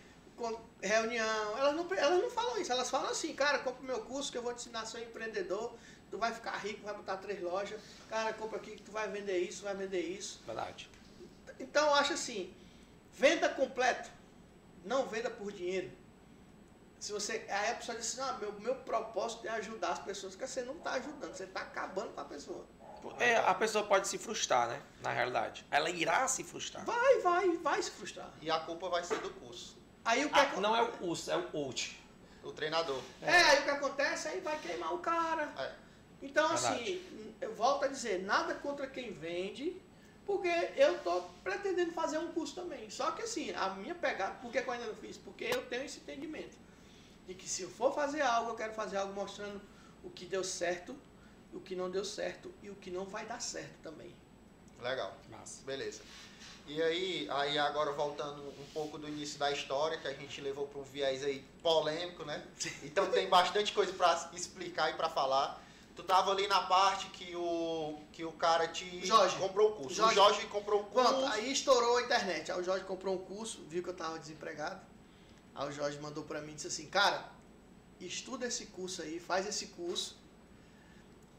[0.80, 1.58] reunião.
[1.58, 2.72] Elas não, elas não falam isso.
[2.72, 4.98] Elas falam assim, cara, compra o meu curso que eu vou te ensinar a ser
[4.98, 5.74] um empreendedor.
[6.10, 7.78] Tu vai ficar rico, vai botar três lojas.
[8.08, 10.40] Cara, compra aqui que tu vai vender isso, vai vender isso.
[10.46, 10.88] Verdade.
[11.60, 12.54] Então eu acho assim,
[13.18, 14.08] venda completo.
[14.84, 15.90] Não venda por dinheiro.
[16.98, 17.44] Se você.
[17.48, 20.62] Aí a pessoa diz assim, ah, meu, meu propósito é ajudar as pessoas, que você
[20.62, 22.64] não está ajudando, você está acabando com a pessoa.
[23.20, 24.82] É, a pessoa pode se frustrar, né?
[25.00, 25.64] Na realidade.
[25.70, 26.84] Ela irá se frustrar.
[26.84, 28.28] Vai, vai, vai se frustrar.
[28.42, 29.76] E a culpa vai ser do curso.
[30.04, 32.00] Aí o que, Ah, não é o curso, é o coach.
[32.42, 33.00] O treinador.
[33.22, 34.28] é, aí o que acontece?
[34.28, 35.52] Aí vai queimar o cara.
[35.58, 35.72] É.
[36.20, 36.74] Então, Verdade.
[36.82, 39.80] assim, eu volto a dizer, nada contra quem vende,
[40.28, 42.90] porque eu estou pretendendo fazer um curso também.
[42.90, 45.16] Só que assim, a minha pegada, por que que eu ainda não fiz?
[45.16, 46.54] Porque eu tenho esse entendimento.
[47.26, 49.58] De que se eu for fazer algo, eu quero fazer algo mostrando
[50.04, 50.94] o que deu certo,
[51.50, 54.14] o que não deu certo e o que não vai dar certo também.
[54.82, 55.16] Legal.
[55.30, 55.64] Massa.
[55.64, 56.02] Beleza.
[56.66, 60.66] E aí, aí agora voltando um pouco do início da história, que a gente levou
[60.66, 62.46] para um viés aí polêmico, né?
[62.84, 65.58] Então tem bastante coisa para explicar e para falar.
[65.98, 69.36] Tu tava ali na parte que o que o cara te Jorge.
[69.36, 69.96] comprou o curso.
[69.96, 70.12] Jorge.
[70.12, 71.08] O Jorge comprou o curso.
[71.08, 72.52] Pronto, aí estourou a internet.
[72.52, 74.80] Aí o Jorge comprou um curso, viu que eu tava desempregado.
[75.56, 77.28] Aí o Jorge mandou pra mim e disse assim, cara,
[78.00, 80.16] estuda esse curso aí, faz esse curso.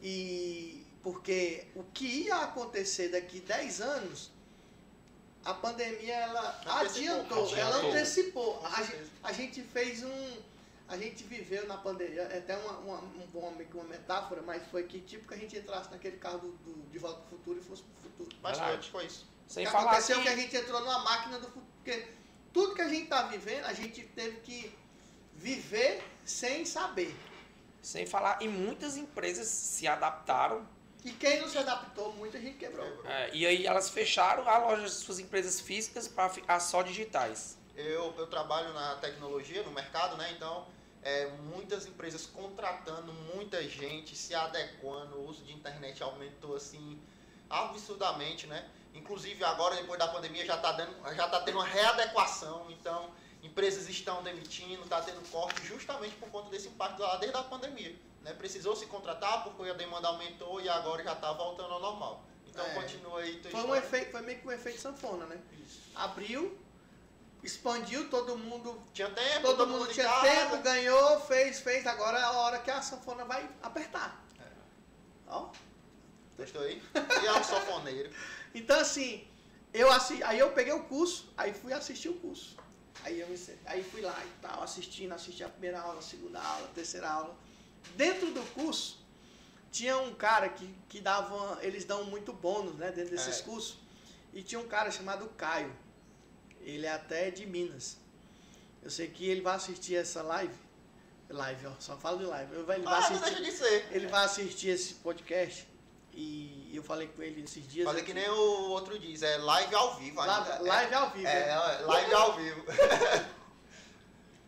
[0.02, 4.30] E porque o que ia acontecer daqui 10 anos,
[5.46, 8.62] a pandemia ela Antecipou, adiantou, ela antecipou.
[8.66, 10.38] A, a gente fez um.
[10.90, 14.84] A gente viveu na pandemia, é até uma, uma, um- uma, uma metáfora, mas foi
[14.84, 17.64] que tipo que a gente entrasse naquele carro do, do- de volta pro futuro e
[17.64, 18.36] fosse pro futuro.
[18.42, 19.28] Bastante foi isso.
[19.48, 20.24] Sem que falar aconteceu que...
[20.24, 21.66] que a gente entrou numa máquina do futuro.
[21.84, 22.08] Porque
[22.52, 24.76] tudo que a gente tá vivendo, a gente teve que
[25.36, 27.16] viver sem saber.
[27.82, 30.68] Sem falar, e muitas empresas se adaptaram
[31.06, 32.86] E quem não se adaptou, muita gente quebrou.
[33.06, 37.58] é, e aí elas fecharam a loja de suas empresas físicas para ficar só digitais.
[37.76, 40.34] Eu, eu trabalho na tecnologia, no mercado, né?
[40.36, 40.68] Então,
[41.04, 47.00] é, muitas empresas contratando muita gente, se adequando, o uso de internet aumentou assim
[47.50, 48.68] absurdamente, né?
[48.94, 53.88] Inclusive agora, depois da pandemia, já está dando, já tá tendo uma readequação, então empresas
[53.88, 57.96] estão demitindo, está tendo corte justamente por conta desse impacto lá desde a pandemia.
[58.22, 58.34] Né?
[58.34, 62.24] Precisou se contratar porque a demanda aumentou e agora já está voltando ao normal.
[62.48, 62.74] Então É.
[62.74, 63.80] continua aí tua Foi, um história.
[63.86, 65.40] efeito, foi meio que um efeito sanfona, né?
[65.66, 65.82] Isso.
[65.96, 66.58] Abriu,
[67.44, 68.82] expandiu, todo mundo.
[68.94, 70.22] Tinha tempo, Todo mundo em tinha casa.
[70.30, 71.86] tempo, ganhou, fez, fez.
[71.88, 74.24] Agora é a hora que a sanfona vai apertar.
[74.40, 74.44] É.
[75.28, 75.50] Ó.
[76.38, 76.82] Gostou aí?
[77.24, 78.10] E é um sofoneiro.
[78.52, 79.28] Então assim,
[79.72, 80.24] eu assi...
[80.24, 82.58] aí eu peguei o curso, aí fui assistir o curso.
[83.04, 86.42] Aí eu me aí fui lá e tal, assistindo, assisti a primeira aula, a segunda
[86.42, 87.38] aula, a terceira aula.
[87.96, 88.98] Dentro do curso
[89.72, 93.44] tinha um cara que, que dava, eles dão muito bônus, né, dentro desses É.
[93.44, 93.78] cursos.
[94.34, 95.72] E tinha um cara chamado Caio.
[96.70, 97.98] Ele é até de Minas.
[98.82, 100.54] Eu sei que ele vai assistir essa live.
[101.30, 102.56] Live, ó, só falo de live.
[102.56, 103.88] Ele vai, ele vai Ah, não assistir, deixa de ser.
[103.92, 105.68] ele vai assistir esse podcast.
[106.14, 107.86] E eu falei com ele esses dias.
[107.86, 110.40] Fazer que nem o outro diz, é live ao vivo ainda.
[110.40, 111.28] Live, live ao vivo.
[111.28, 111.52] É, né?
[111.52, 112.66] é, live ao vivo.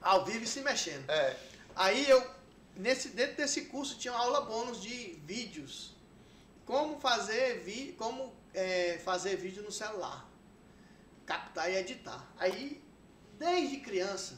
[0.01, 1.07] Ao vivo e se mexendo.
[1.07, 1.37] É.
[1.75, 2.27] Aí eu,
[2.75, 5.95] nesse, dentro desse curso, tinha uma aula bônus de vídeos.
[6.65, 10.27] Como fazer, vi, como, é, fazer vídeo no celular.
[11.31, 12.27] Captar e editar.
[12.37, 12.83] Aí,
[13.39, 14.37] desde criança,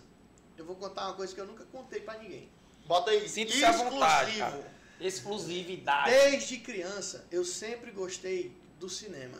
[0.55, 2.51] eu vou contar uma coisa que eu nunca contei pra ninguém.
[2.85, 3.27] Bota aí.
[3.27, 4.71] Sinta-se à vontade, cara.
[4.99, 6.11] Exclusividade.
[6.11, 9.39] Desde criança, eu sempre gostei do cinema.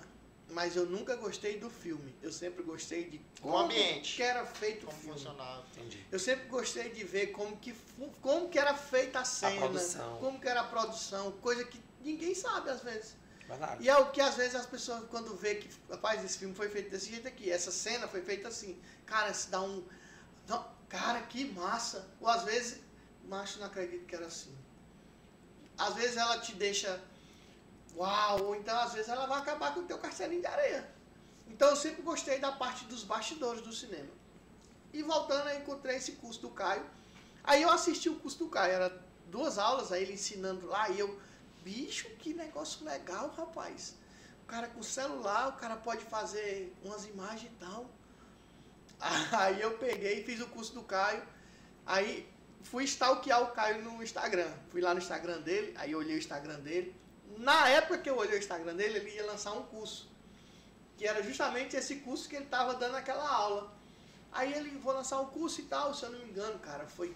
[0.49, 2.15] Mas eu nunca gostei do filme.
[2.23, 4.15] Eu sempre gostei de O ambiente.
[4.15, 5.13] que era feito o Como filme.
[5.15, 5.63] funcionava.
[5.75, 6.03] Entendi.
[6.11, 7.73] Eu sempre gostei de ver como que,
[8.21, 10.17] como que era feita a cena, produção.
[10.17, 13.15] como que era a produção, coisa que ninguém sabe às vezes.
[13.79, 16.69] E é o que às vezes as pessoas quando vê que, rapaz, esse filme foi
[16.69, 19.85] feito desse jeito aqui, essa cena foi feita assim, cara, isso dá um,
[20.47, 22.07] não, cara, que massa.
[22.19, 22.79] Ou às vezes,
[23.25, 24.55] macho, não acredito que era assim.
[25.77, 27.01] Às vezes ela te deixa,
[27.95, 30.89] uau, ou então às vezes ela vai acabar com o teu castelinho de areia.
[31.47, 34.09] Então eu sempre gostei da parte dos bastidores do cinema.
[34.93, 36.85] E voltando, eu encontrei esse curso do Caio.
[37.43, 40.99] Aí eu assisti o curso do Caio, era duas aulas, aí ele ensinando lá, e
[40.99, 41.19] eu,
[41.63, 43.95] bicho, que negócio legal, rapaz.
[44.43, 47.89] O cara com celular, o cara pode fazer umas imagens e tal.
[49.31, 51.23] Aí eu peguei e fiz o curso do Caio.
[51.85, 52.29] Aí
[52.63, 54.51] fui stalkear o Caio no Instagram.
[54.69, 56.95] Fui lá no Instagram dele, aí olhei o Instagram dele.
[57.37, 60.09] Na época que eu olhei o Instagram dele, ele ia lançar um curso.
[60.97, 63.73] Que era justamente esse curso que ele estava dando aquela aula.
[64.31, 67.15] Aí ele, vou lançar um curso e tal, se eu não me engano, cara, foi.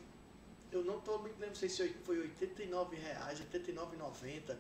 [0.71, 4.55] Eu não tô muito lembrando, não sei se foi 89 reais, R$ 89,90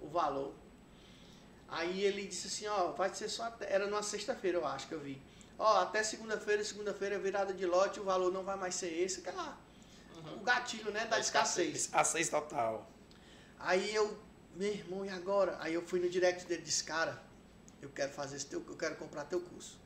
[0.00, 0.54] o valor.
[1.68, 3.72] Aí ele disse assim, ó, vai ser só até.
[3.72, 5.20] Era numa sexta-feira, eu acho que eu vi.
[5.58, 9.58] Ó, até segunda-feira, segunda-feira, virada de lote, o valor não vai mais ser esse, aquela.
[10.34, 11.88] O gatilho, né, da escassez.
[11.92, 12.90] A seis total.
[13.58, 14.18] Aí eu,
[14.56, 15.56] meu irmão, e agora?
[15.60, 17.22] Aí eu fui no direct dele e disse, cara,
[17.80, 19.78] eu quero fazer esse teu, eu quero comprar teu curso.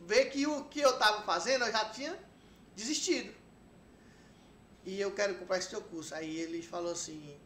[0.00, 2.18] Vê que o que eu tava fazendo, eu já tinha
[2.74, 3.32] desistido.
[4.84, 6.14] E eu quero comprar esse teu curso.
[6.14, 7.36] Aí ele falou assim,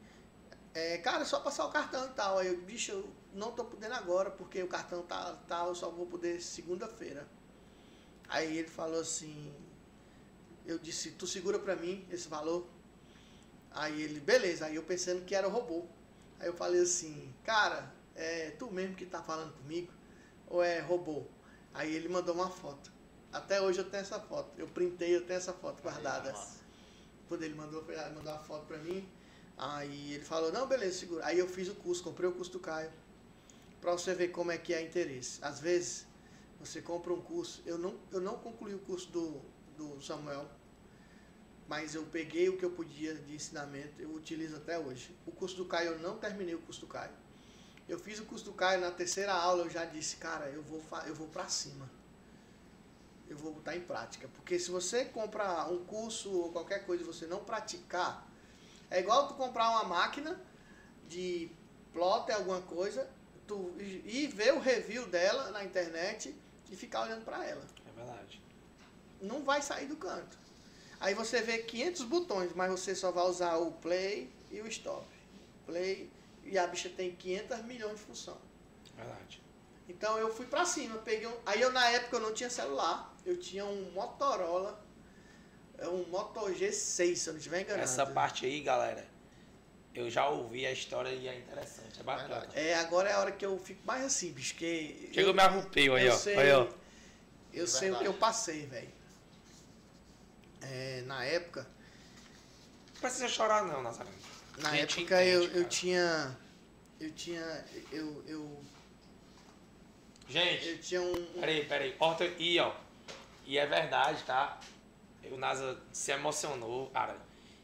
[0.72, 2.39] é, cara, é só passar o cartão e tal.
[2.39, 5.91] Aí eu, bicho, eu não tô podendo agora, porque o cartão tá, tá eu só
[5.91, 7.26] vou poder segunda-feira.
[8.28, 9.53] Aí ele falou assim,
[10.64, 12.66] eu disse, tu segura pra mim esse valor?
[13.70, 14.66] Aí ele, beleza.
[14.66, 15.85] Aí eu pensando que era robô.
[16.41, 19.93] Aí eu falei assim, cara, é tu mesmo que tá falando comigo?
[20.49, 21.24] Ou é robô?
[21.72, 22.93] Aí ele mandou uma foto.
[23.32, 24.51] Até hoje eu tenho essa foto.
[24.57, 26.32] Eu printei, eu tenho essa foto guardada.
[27.35, 29.09] Quando ele mandou, mandou uma foto pra mim.
[29.59, 31.26] Aí ele falou, não, beleza, segura.
[31.26, 32.93] Aí eu fiz o curso, comprei o curso do Caio.
[33.80, 35.41] para você ver como é que é interesse.
[35.43, 36.07] Às vezes,
[36.61, 37.61] você compra um curso.
[37.66, 39.41] Eu não, eu não concluí o curso do,
[39.76, 40.49] do Samuel,
[41.66, 45.12] mas eu peguei o que eu podia de ensinamento, eu utilizo até hoje.
[45.26, 47.11] O curso do Caio, eu não terminei o curso do Caio.
[47.89, 50.80] Eu fiz o curso do Caio, na terceira aula eu já disse, cara, eu vou,
[51.05, 51.91] eu vou para cima.
[53.29, 54.29] Eu vou botar em prática.
[54.29, 58.29] Porque se você comprar um curso ou qualquer coisa e você não praticar,
[58.91, 60.41] é igual tu comprar uma máquina
[61.09, 61.51] de
[61.93, 63.09] plotter, alguma coisa,
[63.47, 66.35] tu e ver o review dela na internet
[66.70, 67.64] e ficar olhando para ela.
[67.89, 68.43] É verdade.
[69.20, 70.37] Não vai sair do canto.
[71.01, 75.07] Aí você vê 500 botões, mas você só vai usar o play e o stop.
[75.66, 76.11] Play
[76.45, 78.39] e a bicha tem 500 milhões de função.
[78.97, 79.43] Verdade.
[79.89, 81.37] Então eu fui pra cima, peguei um...
[81.45, 84.85] Aí eu na época eu não tinha celular, eu tinha um Motorola,
[85.79, 87.83] é um Moto G6, se eu não estiver enganado.
[87.83, 89.07] Essa parte aí, galera,
[89.95, 92.41] eu já ouvi a história e é interessante, é bacana.
[92.41, 92.59] Verdade.
[92.59, 95.11] É, agora é a hora que eu fico mais assim, bicho, que...
[95.12, 96.16] Chegou eu, me arrupei aí, eu ó.
[96.16, 96.68] sei, Aí, ó.
[97.53, 98.93] Eu É sei o que eu passei, velho.
[100.62, 101.66] É, na época,
[102.95, 104.14] Não precisa chorar não, Nazareno.
[104.59, 105.68] na época eu, entende, eu cara.
[105.68, 106.39] tinha...
[107.01, 107.64] Eu tinha...
[107.93, 108.64] Eu, eu,
[110.29, 111.12] Gente, eu tinha um...
[111.12, 111.93] um- peraí, peraí.
[111.93, 112.72] Corta aí, ó.
[113.45, 114.59] E é verdade, tá?
[115.30, 117.16] O Nasa se emocionou, cara.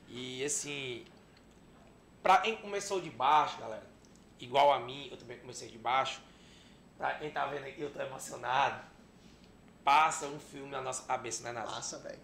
[0.09, 1.05] E assim,
[2.23, 3.87] pra quem começou de baixo, galera,
[4.39, 6.21] igual a mim, eu também comecei de baixo.
[6.99, 8.85] Pra quem tá vendo aqui, eu tô emocionado.
[9.85, 11.73] Passa um filme na nossa cabeça, né, Nasa?
[11.73, 12.21] Passa, velho.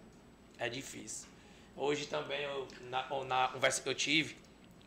[0.59, 1.27] É difícil.
[1.75, 4.37] Hoje também, eu, na, na conversa que eu tive,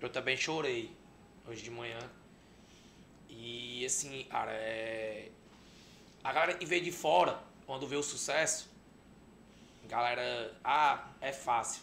[0.01, 0.95] eu também chorei.
[1.47, 1.99] Hoje de manhã.
[3.29, 5.31] E assim, cara, é.
[6.23, 7.41] A galera que vê de fora,
[7.71, 8.69] quando vê o sucesso,
[9.85, 11.83] galera, ah, é fácil.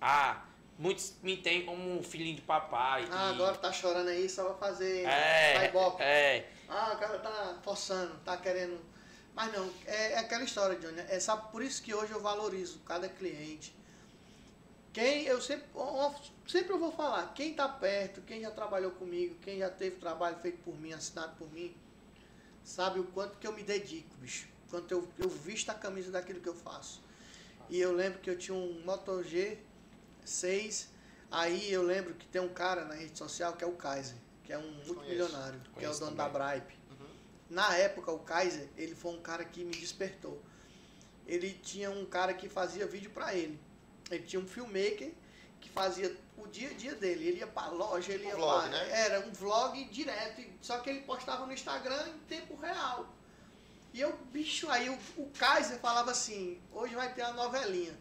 [0.00, 0.44] Ah,
[0.76, 3.06] muitos me tem como um filhinho de papai.
[3.12, 6.02] Ah, e- agora tá chorando aí só pra fazer É, ibope.
[6.02, 8.76] é, Ah, o cara tá forçando, tá querendo.
[9.36, 11.02] Mas não, é, é aquela história, Johnny.
[11.08, 13.72] É sabe, por isso que hoje eu valorizo cada cliente.
[14.92, 16.14] Quem eu sempre, eu-
[16.48, 20.40] sempre eu vou falar, quem tá perto, quem já trabalhou comigo, quem já teve trabalho
[20.40, 21.72] feito por mim, assinado por mim,
[22.64, 24.53] sabe o quanto que eu me dedico, bicho.
[24.74, 27.00] Quanto eu, eu visto a camisa daquilo que eu faço.
[27.70, 30.86] E eu lembro que eu tinha um Moto G6.
[31.30, 34.52] Aí eu lembro que tem um cara na rede social que é o Kaiser, que
[34.52, 36.32] é um multimilionário, que é o Conheço dono também.
[36.32, 36.74] da Bripe.
[36.90, 37.06] Uhum.
[37.50, 40.42] Na época, o Kaiser, ele foi um cara que me despertou.
[41.24, 43.60] Ele tinha um cara que fazia vídeo pra ele.
[44.10, 45.12] Ele tinha um filmmaker
[45.60, 47.28] que fazia o dia a dia dele.
[47.28, 48.70] Ele ia pra loja, ele Um ia vlog, pra...
[48.70, 48.90] né?
[48.90, 53.14] Era um vlog direto, só que ele postava no Instagram em tempo real.
[53.94, 57.96] E eu, bicho, aí o, o Kaiser falava assim, hoje vai ter uma novelinha.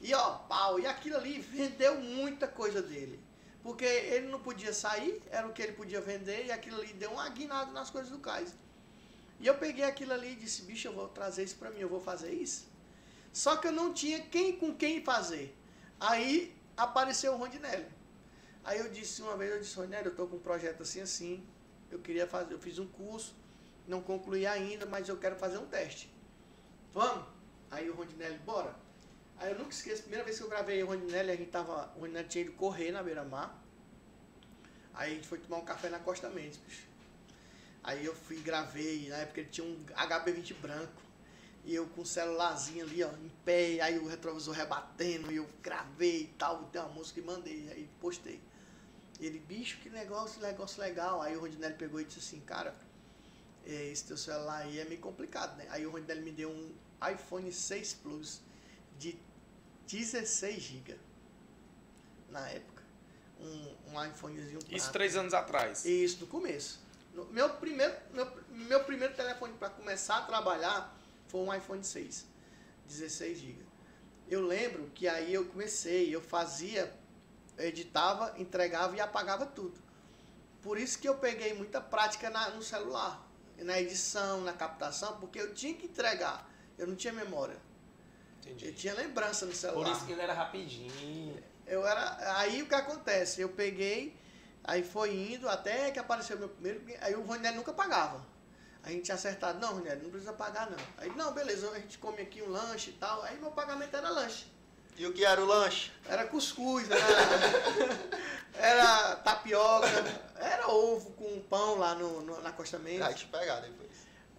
[0.00, 3.20] E ó, pau, e aquilo ali vendeu muita coisa dele.
[3.62, 7.12] Porque ele não podia sair, era o que ele podia vender, e aquilo ali deu
[7.12, 8.56] uma guinada nas coisas do Kaiser.
[9.38, 11.88] E eu peguei aquilo ali e disse, bicho, eu vou trazer isso pra mim, eu
[11.88, 12.66] vou fazer isso.
[13.32, 15.56] Só que eu não tinha quem com quem fazer.
[16.00, 17.86] Aí apareceu o Rondinelli.
[18.64, 21.46] Aí eu disse uma vez, eu disse, Rondinelli, eu tô com um projeto assim, assim.
[21.88, 23.32] Eu queria fazer, eu fiz um curso,
[23.90, 26.10] não concluí ainda, mas eu quero fazer um teste.
[26.94, 27.26] Vamos?
[27.70, 28.74] Aí o Rondinelli, bora.
[29.36, 32.00] Aí eu nunca esqueço, primeira vez que eu gravei o Rondinelli, a gente tava, o
[32.00, 33.60] Rondinelli tinha ido correr na beira-mar.
[34.94, 36.86] Aí a gente foi tomar um café na Costa Mendes, bicho.
[37.82, 41.02] Aí eu fui gravei, na época ele tinha um HB20 branco.
[41.64, 45.46] E eu com o celularzinho ali, ó, em pé, aí o retrovisor rebatendo, e eu
[45.62, 48.40] gravei e tal, tem uma música e mandei, aí postei.
[49.20, 51.20] Ele, bicho, que negócio, negócio legal.
[51.20, 52.74] Aí o Rondinelli pegou e disse assim, cara,
[53.66, 55.66] esse teu celular aí é meio complicado, né?
[55.70, 56.72] Aí o Rondinelli me deu um
[57.12, 58.40] iPhone 6 Plus
[58.98, 59.18] de
[59.88, 60.96] 16 GB
[62.30, 62.82] na época.
[63.40, 64.92] Um, um iPhonezinho Isso prata.
[64.92, 65.84] três anos atrás.
[65.84, 66.80] Isso, no começo.
[67.30, 70.96] Meu, primeiro, meu, meu primeiro telefone para começar a trabalhar
[71.28, 72.26] foi um iPhone 6,
[72.86, 73.62] 16 GB.
[74.28, 76.92] Eu lembro que aí eu comecei, eu fazia,
[77.58, 79.80] eu editava, entregava e apagava tudo.
[80.62, 83.26] Por isso que eu peguei muita prática na- no celular,
[83.64, 86.48] na edição, na captação, porque eu tinha que entregar,
[86.78, 87.56] eu não tinha memória.
[88.44, 88.72] Eu Entendi.
[88.72, 89.92] tinha lembrança no Por celular.
[89.92, 91.42] isso que ele era rapidinho.
[91.66, 92.38] Eu era.
[92.38, 93.40] Aí o que acontece?
[93.40, 94.16] Eu peguei,
[94.64, 96.82] aí foi indo até que apareceu meu primeiro.
[97.00, 98.26] Aí o Roniel nunca pagava.
[98.82, 100.78] A gente tinha acertado, não, Roniel, não precisa pagar não.
[100.96, 103.22] Aí, não, beleza, a gente come aqui um lanche e tal.
[103.22, 104.46] Aí meu pagamento era lanche.
[104.96, 105.90] E o que era o lanche?
[106.06, 107.00] Era cuscuz, era,
[108.54, 109.86] era tapioca,
[110.36, 113.00] era ovo com pão lá no, no- na Costa Mendes.
[113.00, 113.90] Vai te pegar depois.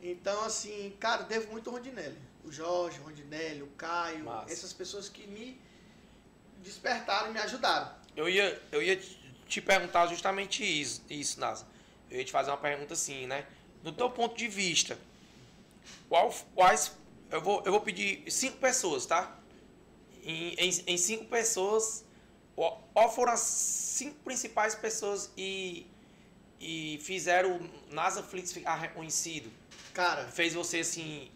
[0.01, 2.17] Então, assim, cara, devo muito ao Rondinelli.
[2.43, 4.51] O Jorge, o Rondinelli, o Caio, Massa.
[4.51, 5.59] essas pessoas que me
[6.57, 7.91] despertaram e me ajudaram.
[8.15, 8.99] Eu ia, eu ia
[9.47, 11.65] te perguntar justamente isso, isso, Nasa.
[12.09, 13.45] eu ia te fazer uma pergunta assim, né?
[13.83, 14.97] No teu ponto de vista,
[16.09, 16.91] qual, quais.
[17.29, 19.37] Eu vou, eu vou pedir cinco pessoas, tá?
[20.23, 22.03] Em, em, em cinco pessoas,
[22.55, 25.87] qual foram as cinco principais pessoas e,
[26.59, 29.51] e fizeram o NASA Flix ficar reconhecido?
[29.93, 31.31] Cara, Fez você assim.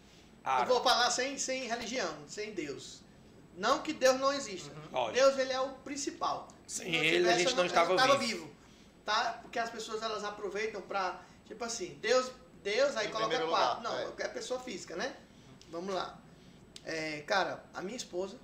[0.60, 3.00] eu vou falar sem, sem religião, sem Deus.
[3.56, 4.70] Não que Deus não exista.
[4.92, 5.14] Lógico.
[5.14, 6.46] Deus, ele é o principal.
[6.66, 8.44] Sem Se não ele, a tivesse, gente eu não estava eu tava vivo.
[8.44, 8.56] vivo.
[9.04, 9.38] Tá?
[9.42, 11.22] Porque as pessoas, elas aproveitam pra...
[11.46, 12.30] Tipo assim, Deus,
[12.62, 13.46] Deus aí Em coloca quatro.
[13.46, 14.12] lugar, não, é.
[14.18, 15.14] é pessoa física, né?
[15.70, 16.18] Vamos lá.
[16.84, 18.36] É, cara, a minha esposa,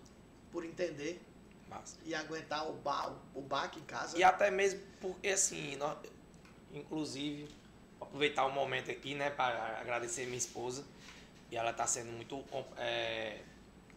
[0.53, 1.21] por entender
[1.69, 1.97] massa.
[2.05, 4.17] e aguentar o, ba, o baque em casa...
[4.17, 5.97] E até mesmo porque assim, nós,
[6.73, 7.49] inclusive,
[8.01, 10.85] aproveitar o momento aqui, né, para agradecer minha esposa.
[11.51, 12.43] E ela tá sendo muito
[12.79, 13.41] é,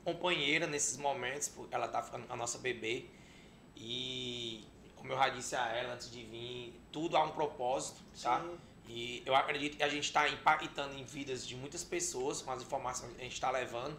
[0.03, 3.05] companheira nesses momentos, porque ela tá ficando a nossa bebê.
[3.75, 8.41] E como eu já disse a ela antes de vir, tudo há um propósito, tá?
[8.41, 8.57] Sim.
[8.87, 12.61] E eu acredito que a gente está impactando em vidas de muitas pessoas com as
[12.61, 13.97] informações que a gente está levando.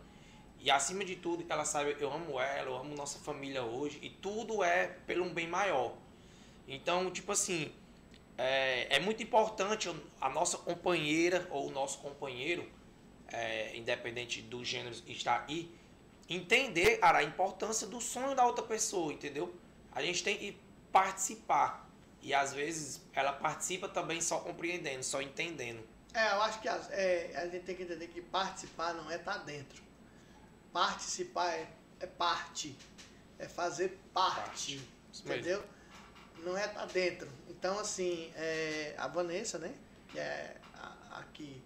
[0.61, 3.98] E acima de tudo, ela sabe, eu amo ela, eu amo nossa família hoje.
[4.02, 5.94] E tudo é pelo um bem maior.
[6.66, 7.72] Então, tipo assim,
[8.36, 9.88] é, é muito importante
[10.20, 12.68] a nossa companheira ou o nosso companheiro,
[13.28, 15.70] é, independente do gênero estar aí,
[16.28, 19.54] entender a importância do sonho da outra pessoa, entendeu?
[19.92, 20.59] A gente tem que
[20.92, 21.88] participar.
[22.22, 25.80] E às vezes ela participa também só compreendendo, só entendendo.
[26.12, 29.38] É, eu acho que é, a gente tem que entender que participar não é estar
[29.38, 29.86] dentro.
[30.77, 32.77] Participar é, é parte.
[33.39, 34.77] É fazer parte.
[34.77, 35.24] Parte.
[35.24, 35.64] Entendeu?
[36.45, 37.31] Não é estar dentro.
[37.49, 39.74] Então, assim, é, a Vanessa, né?
[40.09, 41.64] Que é a, a que,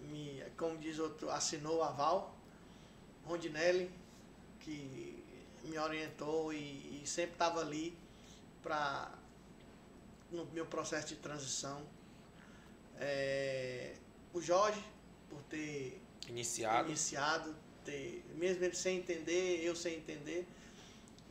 [0.00, 2.36] me, como diz outro, assinou o aval.
[3.24, 3.92] Rondinelli,
[4.58, 5.24] que
[5.62, 7.96] me orientou e, e sempre estava ali
[8.60, 9.08] para
[10.32, 11.80] no meu processo de transição.
[12.98, 13.94] É,
[14.32, 14.84] o Jorge,
[15.30, 16.88] por ter Iniciado.
[16.88, 20.46] iniciado, ter, mesmo ele sem entender, eu sem entender.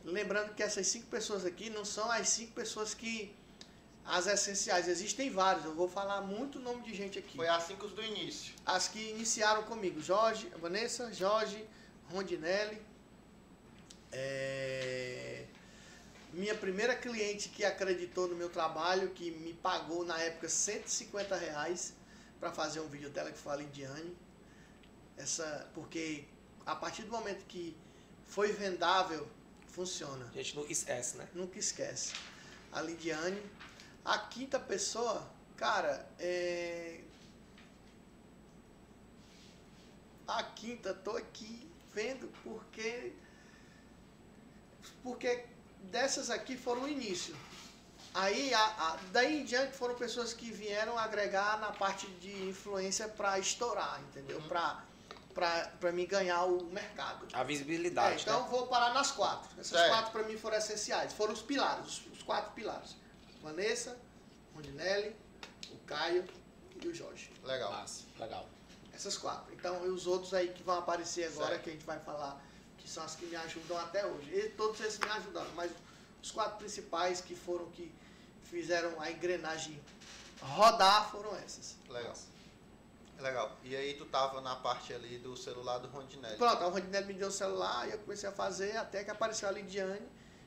[0.04, 3.14] Lembrando que essas cinco pessoas aqui não são as cinco pessoas que.
[4.08, 7.36] As essenciais, existem vários, eu vou falar muito nome de gente aqui.
[7.36, 8.54] Foi assim que os do início.
[8.64, 11.58] As que iniciaram comigo, Jorge, Vanessa, Jorge,
[12.12, 12.80] Rondinelli.
[14.12, 15.46] é,
[16.32, 21.92] Minha primeira cliente que acreditou no meu trabalho, que me pagou na época 150 reais
[22.38, 24.16] para fazer um vídeo dela, que foi a Lidiane.
[25.16, 26.24] Essa, porque
[26.66, 27.76] a partir do momento que
[28.26, 29.26] foi vendável,
[29.68, 30.26] funciona.
[30.26, 31.28] A gente não esquece, né?
[31.32, 32.12] Nunca esquece.
[32.72, 33.40] A Lidiane.
[34.04, 37.00] A quinta pessoa, cara, é.
[40.26, 43.12] A quinta, tô aqui vendo porque.
[45.02, 45.44] Porque
[45.84, 47.34] dessas aqui foram o início.
[48.14, 53.08] Aí, a, a- daí em diante foram pessoas que vieram agregar na parte de influência
[53.08, 54.38] para estourar, entendeu?
[54.38, 54.48] Uhum.
[54.48, 54.84] Pra,
[55.36, 57.26] pra mim ganhar o mercado.
[57.32, 58.48] A É, visibilidade, então né?
[58.50, 59.48] vou parar nas quatro.
[59.60, 59.88] Essas Certo.
[59.90, 61.12] quatro para mim foram essenciais.
[61.12, 62.96] Foram os pilares, os, os quatro pilares.
[63.42, 63.96] Vanessa,
[64.54, 65.14] Rondinelli,
[65.70, 66.24] o Caio
[66.82, 67.30] e o Jorge.
[67.44, 67.70] Legal.
[67.70, 68.48] Massa, legal.
[68.94, 69.52] Essas quatro.
[69.52, 71.62] Então, e os outros aí que vão aparecer agora, Certo.
[71.64, 72.42] que a gente vai falar,
[72.78, 74.30] que são as que me ajudam até hoje.
[74.34, 75.70] E todos esses me ajudaram, mas
[76.22, 77.92] os quatro principais que foram que
[78.44, 79.78] fizeram a engrenagem
[80.40, 81.76] rodar foram essas.
[81.90, 82.14] Legal.
[83.18, 83.56] Legal.
[83.62, 86.36] E aí tu tava na parte ali do celular do Rondinelli.
[86.36, 89.48] Pronto, a Rondinelli me deu o celular e eu comecei a fazer até que apareceu
[89.48, 90.06] a Lidiane,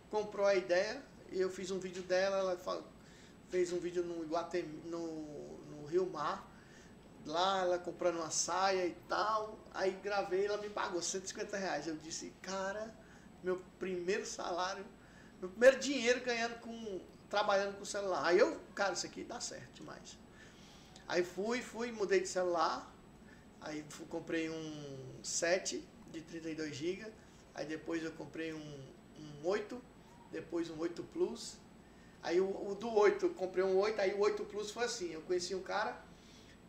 [0.09, 2.83] comprou a ideia e eu fiz um vídeo dela, ela
[3.49, 6.47] fez um vídeo no Iguatemi, no, no Rio Mar,
[7.25, 11.87] lá ela comprando uma saia e tal, aí gravei ela me pagou 150 reais.
[11.87, 12.93] Eu disse, cara,
[13.43, 14.85] meu primeiro salário,
[15.39, 18.25] meu primeiro dinheiro ganhando com, trabalhando com celular.
[18.25, 20.17] Aí eu, cara, isso aqui dá certo demais.
[21.09, 22.87] Aí fui, fui, mudei de celular,
[23.61, 25.83] Aí fu- comprei um 7
[26.13, 27.05] de 32 GB.
[27.53, 28.79] Aí depois eu comprei um,
[29.19, 29.81] um 8,
[30.31, 31.57] depois um 8 Plus.
[32.23, 35.11] Aí o, o do 8, eu comprei um 8, aí o 8 Plus foi assim.
[35.11, 36.01] Eu conheci um cara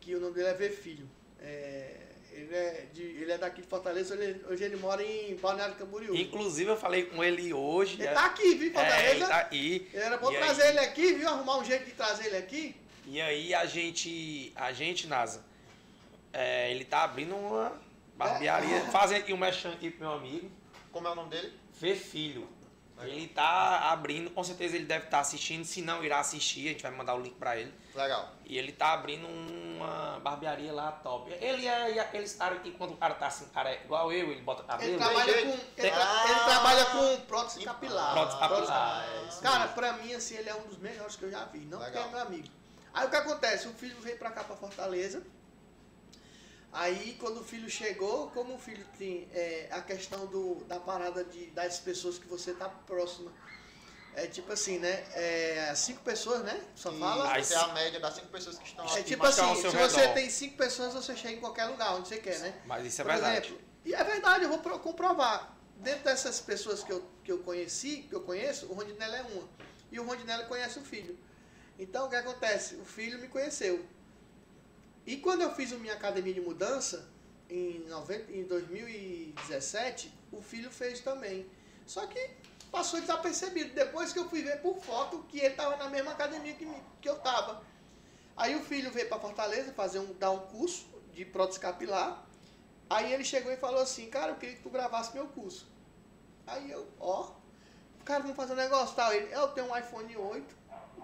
[0.01, 1.09] que o nome dele é V Filho.
[1.39, 1.97] É,
[2.33, 6.17] ele, é de, ele é daqui de Fortaleza, ele- hoje ele mora em Balneário Camboriú.
[6.17, 8.03] Inclusive, eu falei com ele hoje.
[8.03, 9.07] Ele tá aqui, viu, Fortaleza?
[9.07, 9.91] É, ele tá aí.
[9.95, 10.43] Era bom E aí?
[10.43, 11.29] trazer ele aqui, viu?
[11.29, 12.75] Arrumar um jeito de trazer ele aqui.
[13.07, 15.45] E aí a gente, a gente, NASA,
[16.33, 17.73] é, ele tá abrindo uma
[18.17, 20.51] barbearia, fazendo aqui um mechan aqui pro meu amigo,
[20.93, 21.53] Como é o nome dele?
[21.79, 22.49] Vê Filho.
[23.03, 26.83] Ele tá abrindo, com certeza ele deve estar assistindo, se não irá assistir, a gente
[26.83, 27.73] vai mandar o link pra ele.
[27.95, 28.29] Legal.
[28.45, 31.33] E ele tá abrindo uma barbearia lá top.
[31.41, 34.43] Ele é aqueles caras que quando o cara tá assim, cara é igual eu, ele
[34.43, 34.91] bota cabelo.
[34.91, 36.25] Ele trabalha com, ele, Ah.
[36.29, 38.13] ele trabalha com prótese capilar.
[38.13, 41.31] Prótese capilar, Prótese- é Cara, pra mim, assim, ele é um dos melhores que eu
[41.31, 41.61] já vi.
[41.61, 42.05] Não Legal.
[42.07, 42.49] é meu amigo.
[42.93, 43.69] Aí o que acontece?
[43.69, 45.23] O filho veio pra cá, pra Fortaleza.
[46.73, 51.25] Aí quando o filho chegou, como o filho tem é, a questão do, da parada
[51.25, 53.33] de, das pessoas que você tá próxima.
[54.15, 55.05] É tipo assim, né?
[55.15, 56.61] É, cinco pessoas, né?
[56.75, 57.39] Só fala.
[57.39, 59.89] Isso, é a média das cinco pessoas que estão É tipo tá assim, se redor.
[59.89, 62.61] você tem cinco pessoas, você chega em qualquer lugar onde você quer, né?
[62.67, 63.47] Mas isso é Por verdade.
[63.49, 65.57] exemplo, e é verdade, eu vou pro- comprovar.
[65.77, 69.49] Dentro dessas pessoas que eu, que eu conheci, que eu conheço, o Rondinelli é uma.
[69.91, 71.17] E o Rondinelli conhece o filho.
[71.81, 72.75] Então, o que acontece?
[72.75, 73.83] O filho me conheceu.
[75.07, 77.09] E quando eu fiz minha academia de mudança,
[77.49, 81.51] em, 90, em 2017, o filho fez também.
[81.87, 82.21] Só que
[82.71, 83.73] passou desapercebido.
[83.73, 86.71] Depois que eu fui ver por foto que ele estava na mesma academia que,
[87.01, 87.63] que eu estava.
[88.37, 92.27] Aí o filho veio para Fortaleza fazer um, dar um curso de prótese capilar.
[92.91, 95.67] Aí ele chegou e falou assim, cara, eu queria que tu gravasse meu curso.
[96.47, 97.31] Aí eu, ó,
[98.05, 99.11] cara, vamos fazer um negócio tal.
[99.15, 100.61] Ele, eu tenho um iPhone 8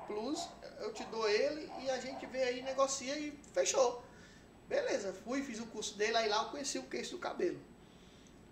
[0.06, 0.48] Plus,
[0.80, 4.04] eu te dou ele e a gente vê aí, negocia e fechou.
[4.68, 7.60] Beleza, fui, fiz o curso dele, aí lá eu conheci o queixo do cabelo.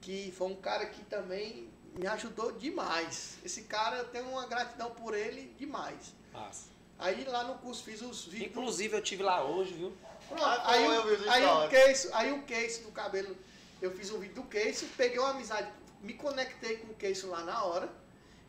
[0.01, 3.39] Que foi um cara que também me ajudou demais.
[3.45, 6.13] Esse cara, eu tenho uma gratidão por ele demais.
[6.33, 6.69] Massa.
[6.99, 8.51] Aí lá no curso fiz os vídeos.
[8.51, 9.93] Inclusive eu tive lá hoje, viu?
[10.29, 13.37] Pronto, Ah, aí, eu os aí o case, aí o case do cabelo,
[13.83, 15.71] eu fiz um vídeo do case, peguei uma amizade,
[16.01, 17.91] me conectei com o case lá na hora,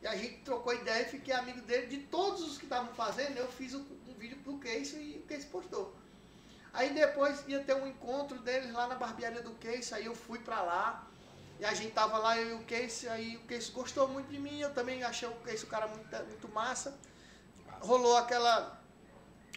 [0.06, 1.88] e a gente trocou ideia e fiquei amigo dele.
[1.88, 5.26] De todos os que estavam fazendo, eu fiz um, um vídeo pro case e o
[5.26, 5.96] case postou.
[6.72, 10.38] Aí depois ia ter um encontro deles lá na barbearia do Case, aí eu fui
[10.38, 11.08] pra lá.
[11.60, 14.38] E a gente tava lá, eu e o Case, aí o Case gostou muito de
[14.38, 16.96] mim, eu também achei o Case o cara muito, muito massa.
[17.80, 18.80] Rolou aquela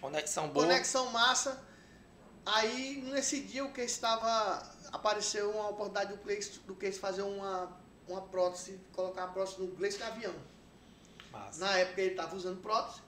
[0.00, 0.64] Conexão boa.
[0.64, 1.62] conexão massa.
[2.46, 4.62] Aí nesse dia o Case estava.
[4.92, 7.76] Apareceu uma oportunidade do Case, do Case fazer uma,
[8.12, 10.34] uma prótese, colocar uma prótese no Gleice de avião.
[11.30, 11.60] Massa.
[11.60, 13.00] Na época ele estava usando prótese.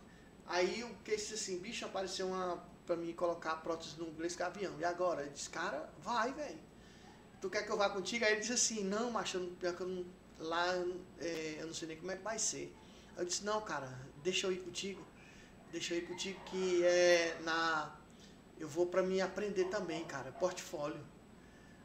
[0.46, 4.36] Aí o Case disse assim, bicho, apareceu uma pra mim colocar a prótese no Gleice
[4.36, 4.74] de avião.
[4.78, 5.22] E agora?
[5.22, 6.58] Ele disse, cara, vai, velho.
[7.40, 8.24] Tu quer que eu vá contigo?
[8.24, 10.04] Aí ele disse assim, não, macho, pior que eu não,
[10.38, 10.66] lá
[11.18, 12.74] é, eu não sei nem como é que vai ser.
[13.16, 13.88] Aí eu disse, não, cara,
[14.22, 15.06] deixa eu ir contigo.
[15.72, 17.96] Deixa eu ir contigo que é na.
[18.58, 21.00] Eu vou pra mim aprender também, cara, portfólio.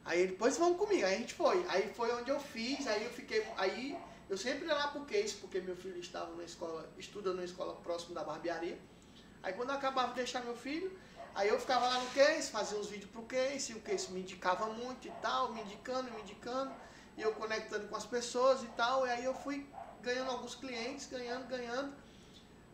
[0.06, 1.04] Aí ele, pois vamos comigo.
[1.04, 1.66] Aí a gente foi.
[1.68, 3.44] Aí foi onde eu fiz, aí eu fiquei.
[3.56, 3.98] Aí
[4.30, 7.74] eu sempre ia lá pro Case, porque meu filho estava na escola, estuda numa escola
[7.74, 8.78] próximo da barbearia.
[9.42, 10.96] Aí quando eu acabava de deixar meu filho,
[11.34, 14.20] aí eu ficava lá no Case, fazia uns vídeos pro Case, e o Case me
[14.20, 16.72] indicava muito e tal, me indicando, me indicando,
[17.16, 19.66] e eu conectando com as pessoas e tal, e aí eu fui
[20.02, 21.92] ganhando alguns clientes, ganhando, ganhando.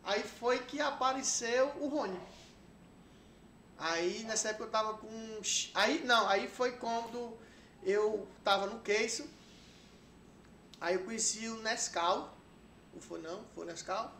[0.03, 2.19] Aí foi que apareceu o Rony.
[3.77, 5.07] Aí nessa época eu tava com.
[5.07, 7.37] uns- Aí não, aí foi quando
[7.83, 9.29] eu tava no Case.
[10.79, 12.35] Aí eu conheci o Nescau.
[12.93, 13.43] Não foi não?
[13.55, 14.13] Foi o Nescau?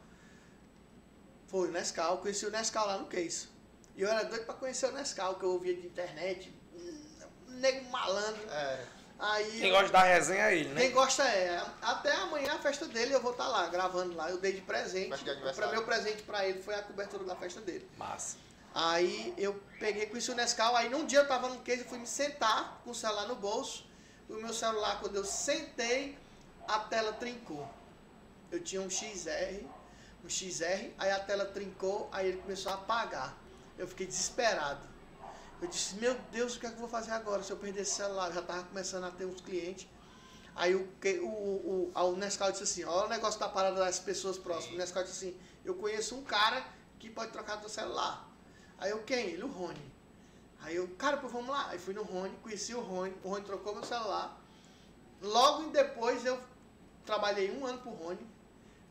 [1.48, 3.48] Foi o Nescau, conheci o Nescau lá no Case.
[3.96, 6.52] E eu era doido pra conhecer o Nescau, que eu ouvia de internet.
[7.48, 8.42] Nego malandro.
[8.50, 8.86] É,
[9.20, 10.82] Aí Quem gosta da resenha é ele, né?
[10.82, 11.64] quem gosta é.
[11.82, 14.30] Até amanhã a festa dele eu vou estar lá, gravando lá.
[14.30, 15.24] Eu dei de presente.
[15.56, 17.88] Pra meu presente pra ele foi a cobertura da festa dele.
[17.96, 18.38] Massa.
[18.74, 20.76] Aí eu peguei com isso o Nescau.
[20.76, 23.36] Aí num dia eu tava no case, eu fui me sentar com o celular no
[23.36, 23.86] bolso.
[24.30, 26.18] O meu celular, quando eu sentei,
[26.68, 27.70] a tela trincou.
[28.52, 29.66] Eu tinha um XR,
[30.24, 33.38] um XR, aí a tela trincou, aí ele começou a apagar.
[33.78, 34.88] Eu fiquei desesperado.
[35.62, 37.82] Eu disse, meu Deus, o que é que eu vou fazer agora se eu perder
[37.82, 38.28] esse celular?
[38.28, 39.88] Eu já tava começando a ter uns clientes.
[40.56, 40.88] Aí o,
[41.22, 44.76] o, o, o, Nescau disse assim, olha o negócio da parada das pessoas próximas.
[44.76, 46.64] O Nescau disse assim, eu conheço um cara
[47.00, 48.33] que pode trocar teu celular.
[48.78, 49.28] Aí eu, quem?
[49.32, 49.94] Ele, o Rony.
[50.62, 51.70] Aí eu, cara, pô, vamos lá.
[51.70, 54.40] Aí fui no Rony, conheci o Rony, o Rony trocou meu celular.
[55.22, 56.40] Logo depois eu
[57.06, 58.26] trabalhei um ano pro Rony.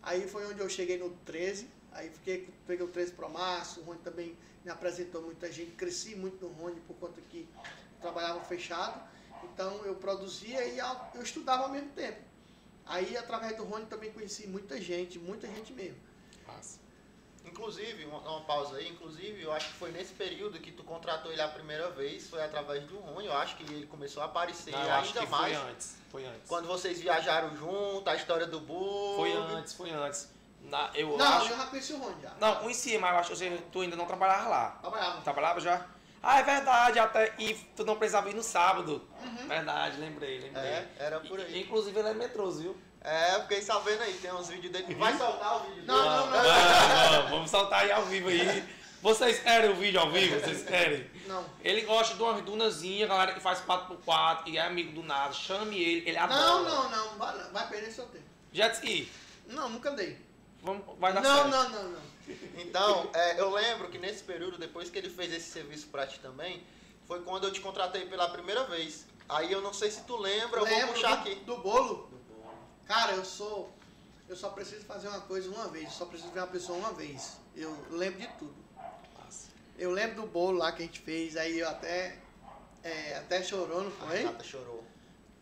[0.03, 1.69] Aí foi onde eu cheguei no 13.
[1.93, 5.73] Aí fiquei, peguei o 13 Pro Max, o Rony também me apresentou muita gente.
[5.73, 7.49] Cresci muito no Rony por conta que
[8.01, 9.01] trabalhava fechado.
[9.45, 12.21] Então eu produzia e eu estudava ao mesmo tempo.
[12.87, 15.97] Aí através do Rony também conheci muita gente, muita gente mesmo.
[17.63, 21.31] Inclusive, uma, uma pausa aí, inclusive, eu acho que foi nesse período que tu contratou
[21.31, 24.73] ele a primeira vez, foi através do Rony, eu acho que ele começou a aparecer
[24.73, 25.57] Não, eu ainda acho que mais.
[25.57, 25.97] foi antes.
[26.11, 26.49] Foi antes.
[26.49, 29.15] Quando vocês viajaram junto, a história do bug.
[29.17, 30.29] Foi antes, foi antes.
[30.63, 31.53] Na, eu não, acho.
[31.53, 32.33] eu já conheci o Rony já.
[32.41, 34.71] Não, em cima, eu acho que você, tu ainda não trabalhava lá.
[34.81, 35.21] Trabalhava.
[35.23, 35.87] Trabalhava já?
[36.21, 37.33] Ah, é verdade, até.
[37.39, 39.07] E tu não precisava ir no sábado.
[39.23, 39.47] Uhum.
[39.47, 40.65] Verdade, lembrei, lembrei.
[40.65, 41.61] É, era por E- aí.
[41.63, 42.77] Inclusive ele é metroso, viu?
[43.05, 44.95] É, fiquei sabendo aí, tem uns vídeos dele.
[44.95, 46.09] Vai soltar o vídeo Não, dele?
[46.09, 46.43] não, não.
[46.43, 48.65] Não, não, vamos soltar aí ao vivo aí.
[49.03, 50.39] Vocês querem o vídeo ao vivo?
[50.39, 51.11] Vocês querem?
[51.27, 51.45] Não.
[51.65, 55.33] Ele gosta de uma dunazinha, galera que faz 4x4 e é amigo do nada.
[55.33, 56.41] Chame ele, ele adora.
[56.41, 57.19] Não, não, não.
[57.19, 58.25] Vai, vai perder seu tempo.
[58.53, 59.11] Jet ski,
[59.49, 60.17] Não, nunca dei.
[60.63, 61.51] vamos, vai dar Não, certo.
[61.51, 62.13] não, não, não.
[62.59, 66.21] Então, é, eu lembro que nesse período, depois que ele fez esse serviço pra ti
[66.21, 66.63] também,
[67.09, 69.07] foi quando eu te contratei pela primeira vez.
[69.29, 71.35] Aí eu não sei se tu lembra, eu vou puxar do, aqui.
[71.41, 72.09] do bolo?
[72.87, 73.73] Cara, eu sou.
[74.29, 75.85] Eu só preciso fazer uma coisa uma vez.
[75.85, 77.37] Eu só preciso ver uma pessoa uma vez.
[77.55, 78.55] Eu lembro de tudo.
[79.79, 82.19] Eu lembro do bolo lá que a gente fez, aí eu até.
[82.83, 84.19] é, até chorou, não A foi?
[84.19, 84.85] Renata chorou.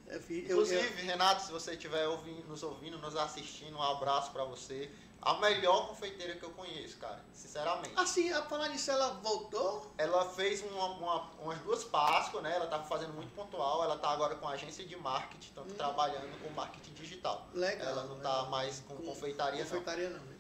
[0.07, 2.07] Eu fiz, eu, eu, Inclusive, Renato, se você estiver
[2.49, 4.91] nos ouvindo, nos assistindo, um abraço pra você.
[5.23, 7.23] A melhor confeiteira que eu conheço, cara.
[7.35, 7.93] Sinceramente.
[7.97, 9.93] assim, a falar nisso, ela voltou.
[9.99, 12.55] Ela fez uma, uma- umas duas Páscoas, né?
[12.57, 13.85] Ela tava fazendo muito pontual.
[13.85, 15.77] Ela tá agora com a agência de marketing, tanto Hum.
[15.77, 17.47] trabalhando com marketing digital.
[17.53, 17.87] Legal.
[17.89, 18.51] Ela não tá legal.
[18.51, 19.69] mais com, confeitaria, não.
[19.71, 20.37] Confeitaria não, né?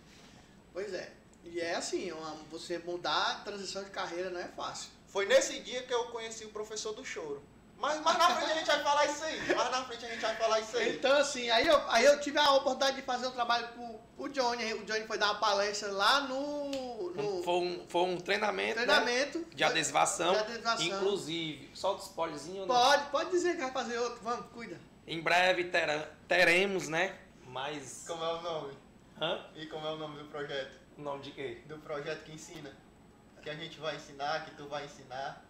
[0.73, 1.13] Pois é.
[1.45, 4.91] E é assim, uma- você mudar a transição de carreira não é fácil.
[5.09, 7.43] Foi nesse dia que eu conheci o professor do choro.
[7.81, 9.55] Mas mais na frente a gente vai falar isso aí.
[9.55, 10.97] Mais na frente a gente vai falar isso aí.
[10.97, 14.29] Então, assim, aí eu, aí eu tive a oportunidade de fazer um trabalho pro, pro
[14.29, 14.75] Johnny.
[14.75, 18.85] O Johnny foi dar uma palestra lá no, no Foi um, foi um treinamento, né,
[18.85, 20.33] treinamento de adesivação.
[20.33, 20.85] de adesivação.
[20.87, 22.63] Inclusive, solta o spoilerzinho.
[22.63, 22.67] né?
[22.67, 24.21] Pode, pode dizer que vai fazer outro.
[24.23, 24.79] Vamos, cuida.
[25.07, 27.19] Em breve terá- teremos, né?
[27.47, 28.05] Mais.
[28.07, 28.79] Como é o nome?
[29.21, 29.45] Hã?
[29.57, 30.79] E como é o nome do projeto?
[30.99, 31.63] O nome de quê?
[31.67, 32.71] Do projeto que ensina.
[33.43, 35.43] Que a gente vai ensinar, que tu vai ensinar.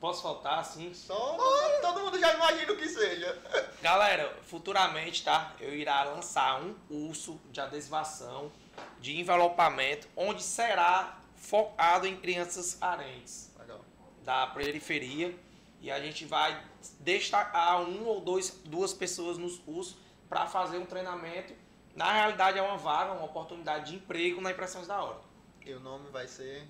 [0.00, 0.94] Posso faltar, assim?
[0.94, 1.36] Só
[1.82, 3.38] todo mundo já imagina o que seja.
[3.82, 5.54] Galera, futuramente, tá?
[5.60, 8.50] Eu irá lançar um curso de adesivação,
[8.98, 13.80] de envelopamento, onde será focado em crianças carentes Legal.
[14.24, 15.38] da periferia.
[15.82, 16.62] E a gente vai
[17.00, 19.96] destacar um ou dois, duas pessoas nos cursos
[20.30, 21.54] para fazer um treinamento.
[21.94, 25.20] Na realidade, é uma vaga, uma oportunidade de emprego na Impressões da Hora.
[25.64, 26.66] E o nome vai ser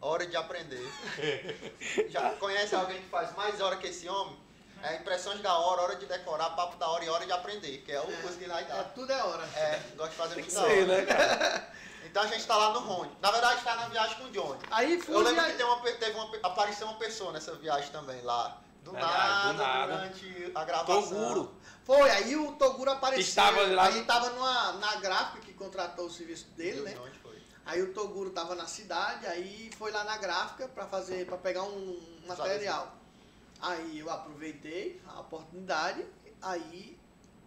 [0.00, 0.86] Hora de Aprender.
[2.08, 4.36] Já conhece alguém que faz mais hora que esse homem?
[4.82, 7.92] É impressões da hora, hora de decorar, papo da hora e hora de aprender, que
[7.92, 8.84] é o curso que nós É, dá.
[8.84, 9.44] tudo é hora.
[9.54, 10.86] É, gosto de fazer muito da hora.
[10.86, 11.70] né, cara?
[12.02, 13.12] Então a gente tá lá no Rony.
[13.20, 14.58] Na verdade, tá na viagem com o Johnny.
[14.70, 15.14] Aí fui.
[15.14, 18.58] Eu lembro aí- que uma, teve uma, apareceu uma pessoa nessa viagem também lá.
[18.82, 19.92] Do, Verdade, nada, do nada.
[19.96, 21.02] durante a gravação.
[21.02, 21.54] Toguro.
[21.84, 23.20] Foi, aí o Toguro apareceu.
[23.22, 26.92] Estava lá- Aí tava numa, na gráfica que contratou o serviço dele, Viu né?
[26.94, 27.19] de onde foi?
[27.70, 31.62] Aí o Toguro tava na cidade, aí foi lá na gráfica pra fazer, para pegar
[31.62, 32.96] um material.
[33.60, 36.04] Aí eu aproveitei a oportunidade,
[36.42, 36.98] aí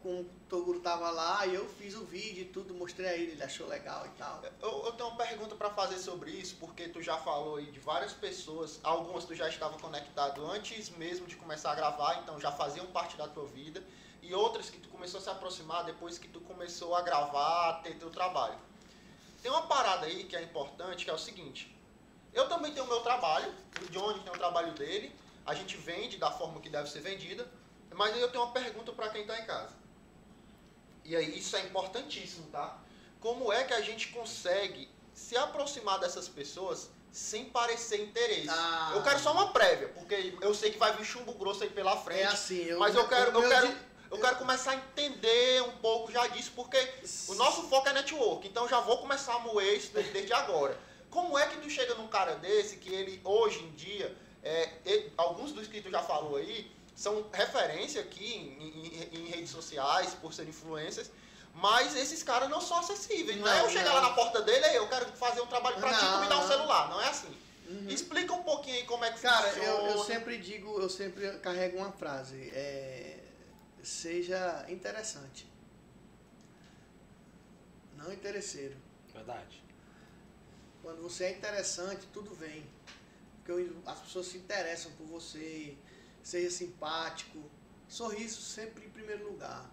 [0.01, 3.43] com o Toguro tava lá, eu fiz o vídeo e tudo, mostrei a ele, ele
[3.43, 4.41] achou legal e tal.
[4.61, 7.81] Eu, eu tenho uma pergunta pra fazer sobre isso, porque tu já falou aí de
[7.81, 12.51] várias pessoas, algumas tu já estava conectado antes mesmo de começar a gravar, então já
[12.53, 13.83] faziam parte da tua vida,
[14.21, 17.73] e outras que tu começou a se aproximar depois que tu começou a gravar, a
[17.83, 18.57] ter teu trabalho.
[19.43, 21.77] Tem uma parada aí que é importante, que é o seguinte,
[22.33, 23.53] eu também tenho o meu trabalho,
[23.85, 25.13] o Johnny tem o trabalho dele,
[25.45, 27.45] a gente vende da forma que deve ser vendida,
[27.91, 29.75] mas aí eu tenho uma pergunta pra quem tá em casa.
[31.03, 32.79] E aí isso é importantíssimo, tá?
[33.19, 38.47] Como é que a gente consegue se aproximar dessas pessoas sem parecer interesse?
[38.49, 38.93] Ah.
[38.95, 41.97] Eu quero só uma prévia, porque eu sei que vai vir chumbo grosso aí pela
[41.97, 42.21] frente.
[42.21, 43.77] É assim, eu, mas eu quero, eu quero, di-
[44.13, 46.77] eu quero começar a entender um pouco já disso, porque
[47.27, 50.77] o nosso foco é network, então já vou começar a moer isso desde, agora.
[51.09, 55.11] Como é que tu chega num cara desse que ele hoje em dia, é, ele-
[55.17, 60.13] alguns dos que tu já falou aí, são referência aqui em, em- em redes sociais,
[60.21, 61.09] por ser influencers,
[61.55, 63.39] mas esses caras não são acessíveis.
[63.39, 63.95] Não, é eu Não, chegar não.
[63.95, 66.37] lá na porta dele e eu quero fazer um trabalho pra ti, tu me dá
[66.37, 66.47] um Não.
[66.47, 66.89] celular.
[66.89, 67.35] Não é assim.
[67.67, 67.87] Uhum.
[67.89, 69.67] Explica um pouquinho aí como é que Cara, funciona.
[69.67, 73.17] eu, eu sempre digo, eu sempre carrego uma frase, é,
[73.83, 75.47] seja interessante.
[77.97, 78.75] Não interesseiro.
[79.13, 79.63] Verdade.
[80.81, 82.65] Quando você é interessante, tudo vem.
[83.43, 85.77] Porque as pessoas se interessam por você,
[86.21, 87.39] seja simpático.
[87.87, 89.69] Sorriso sempre em primeiro lugar.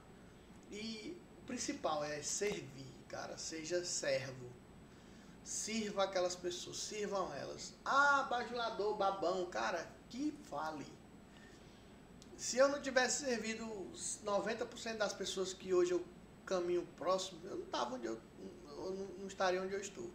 [0.71, 3.39] E o principal é servir, cara.
[3.39, 4.51] Seja servo.
[5.43, 7.75] Sirva aquelas pessoas, sirvam elas.
[7.85, 10.87] Ah, bajulador, babão, cara, que fale.
[12.41, 16.03] Se eu não tivesse servido os 90% das pessoas que hoje eu
[16.47, 18.19] caminho próximo, eu não tava onde eu,
[18.67, 20.11] eu não- estaria onde eu estou.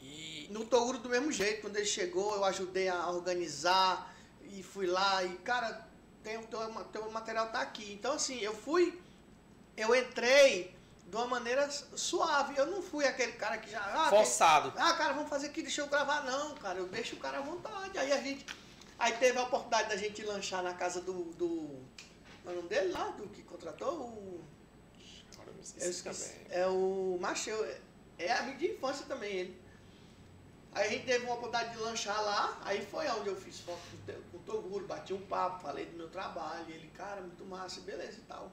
[0.00, 4.86] E No Toguro do mesmo jeito, quando ele chegou, eu ajudei a organizar e fui
[4.86, 5.84] lá e, cara,
[6.22, 6.60] tem, o teu,
[6.92, 7.92] teu material tá aqui.
[7.92, 9.00] Então, assim, eu fui,
[9.76, 10.72] eu entrei
[11.08, 12.56] de uma maneira suave.
[12.56, 13.80] Eu não fui aquele cara que já.
[13.80, 14.72] Ah, tem- forçado.
[14.76, 16.22] ah, cara, vamos fazer aqui, deixa eu gravar.
[16.22, 17.98] Não, cara, eu deixo o cara à vontade.
[17.98, 18.46] Aí a gente.
[18.98, 21.24] Aí teve a oportunidade da gente lanchar na casa do.
[21.34, 21.80] do
[22.46, 23.08] é o nome dele lá?
[23.10, 23.94] Do que contratou?
[24.00, 24.44] O,
[25.34, 26.46] Agora eu me esqueci também.
[26.50, 27.64] É o Macheu.
[28.18, 29.62] É- amigo de infância também ele.
[30.74, 32.60] Aí a gente teve uma oportunidade de lanchar lá.
[32.64, 35.60] Aí foi onde eu fiz foto com o Te- com o Toguro, bati um papo,
[35.62, 36.64] falei do meu trabalho.
[36.68, 38.50] Ele, cara, muito massa, beleza e tal.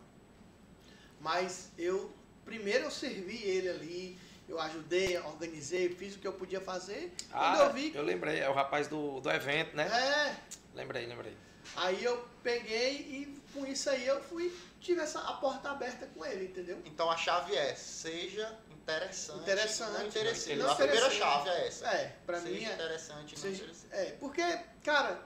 [1.19, 2.11] Mas eu.
[2.45, 4.19] Primeiro eu servi ele ali
[4.49, 7.13] eu ajudei, organizei, fiz o que eu podia fazer.
[7.31, 7.95] Ah, Quando eu vi.
[7.95, 9.85] eu lembrei, é o rapaz do, do evento, né?
[9.87, 10.35] É,
[10.75, 11.35] Lembrei, lembrei.
[11.75, 16.25] aí eu peguei e com isso aí eu fui, tive essa, a porta aberta com
[16.25, 16.81] ele, entendeu?
[16.85, 19.41] Então a chave é, seja interessante.
[19.41, 19.91] Interessante.
[19.93, 20.63] Não interesseiro.
[20.63, 21.87] Não a primeira chave é essa.
[21.87, 22.73] É, pra seja mim é.
[22.73, 23.95] interessante não seja- interesseiro.
[23.95, 24.41] É, porque,
[24.83, 25.21] cara,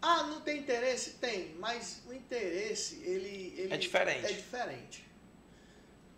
[0.00, 1.10] ah, não tem interesse?
[1.12, 3.54] Tem, mas o interesse, ele.
[3.56, 4.26] ele É diferente.
[4.26, 5.06] É diferente.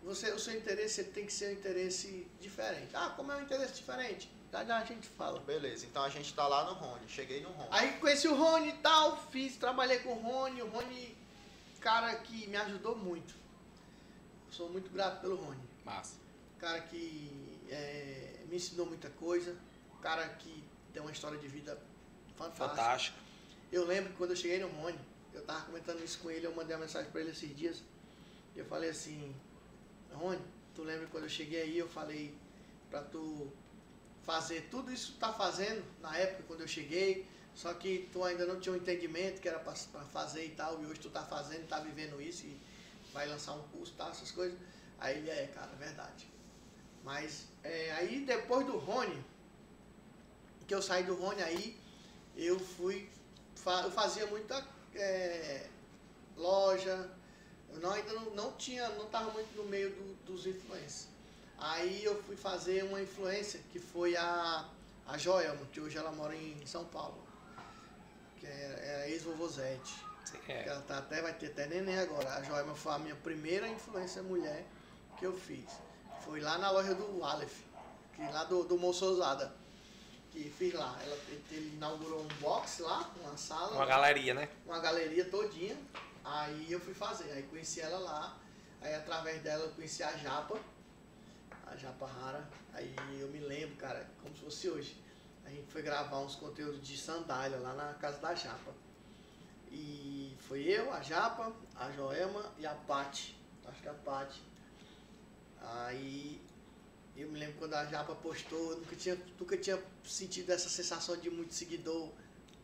[0.05, 2.89] Você, o seu interesse ele tem que ser um interesse diferente.
[2.93, 4.29] Ah, como é um interesse diferente?
[4.51, 5.39] Já já a gente fala.
[5.39, 7.09] Beleza, então a gente tá lá no Rony.
[7.09, 7.69] Cheguei no Rony.
[7.71, 11.17] Aí conheci o Rony e tal, fiz, trabalhei com o Rony, o Rony,
[11.81, 13.33] cara que me ajudou muito.
[14.51, 15.59] Sou muito grato pelo Rony.
[15.83, 16.15] Massa.
[16.59, 19.57] Cara que é, me ensinou muita coisa,
[20.03, 21.77] cara que tem uma história de vida
[22.37, 22.69] fantástica.
[22.69, 23.17] Fantástico.
[23.71, 24.99] Eu lembro que quando eu cheguei no Rony,
[25.33, 27.83] eu tava comentando isso com ele, eu mandei uma mensagem pra ele esses dias.
[28.55, 29.35] E eu falei assim,
[30.15, 30.41] Rony,
[30.73, 32.35] tu lembra quando eu cheguei aí, eu falei
[32.89, 33.51] pra tu
[34.23, 38.23] fazer tudo isso que tu tá fazendo na época quando eu cheguei, só que tu
[38.23, 41.23] ainda não tinha um entendimento que era pra fazer e tal, e hoje tu tá
[41.23, 42.59] fazendo, tá vivendo isso e
[43.13, 44.57] vai lançar um curso tal, essas coisas.
[44.99, 46.27] Aí ele é, cara, é verdade.
[47.03, 49.23] Mas é, aí depois do Rony,
[50.67, 51.79] que eu saí do Rony aí,
[52.35, 53.07] eu fui,
[53.83, 55.67] eu fazia muita é,
[56.35, 57.09] loja,
[57.79, 61.07] não, ainda não, não tinha, não estava muito no meio do- dos influencers.
[61.57, 64.65] Aí eu fui fazer uma influência que foi a,
[65.07, 67.17] a Joelma, que hoje ela mora em São Paulo,
[68.39, 69.93] que é, é a ex-vovozete.
[70.45, 70.67] Que É.
[70.67, 72.33] Ela tá até, vai ter até neném agora.
[72.35, 74.65] A Joelma foi a minha primeira influência mulher
[75.17, 75.65] que eu fiz.
[76.25, 77.59] Foi lá na loja do Aleph,
[78.15, 79.53] que lá do, do Moço Ousada.
[80.31, 80.99] Que fiz lá.
[81.01, 81.17] Ela,
[81.51, 84.49] ele inaugurou um box lá, uma sala, Uma galeria, né?
[84.65, 85.77] uma galeria todinha.
[86.25, 87.31] Aí eu fui fazer.
[87.31, 88.37] Aí conheci ela lá.
[88.81, 90.59] Aí através dela eu conheci a Japa.
[91.67, 92.49] A Japa Rara.
[92.73, 95.01] Aí eu me lembro, cara, como se fosse hoje.
[95.45, 98.73] A gente foi gravar uns conteúdos de sandália lá na casa da Japa.
[99.71, 103.37] E foi eu, a Japa, a Joelma e a Pati.
[103.67, 104.41] Acho que a Pati.
[105.61, 106.41] Aí
[107.15, 111.15] eu me lembro quando a Japa postou, eu nunca tinha, nunca tinha sentido essa sensação
[111.17, 112.11] de muito seguidor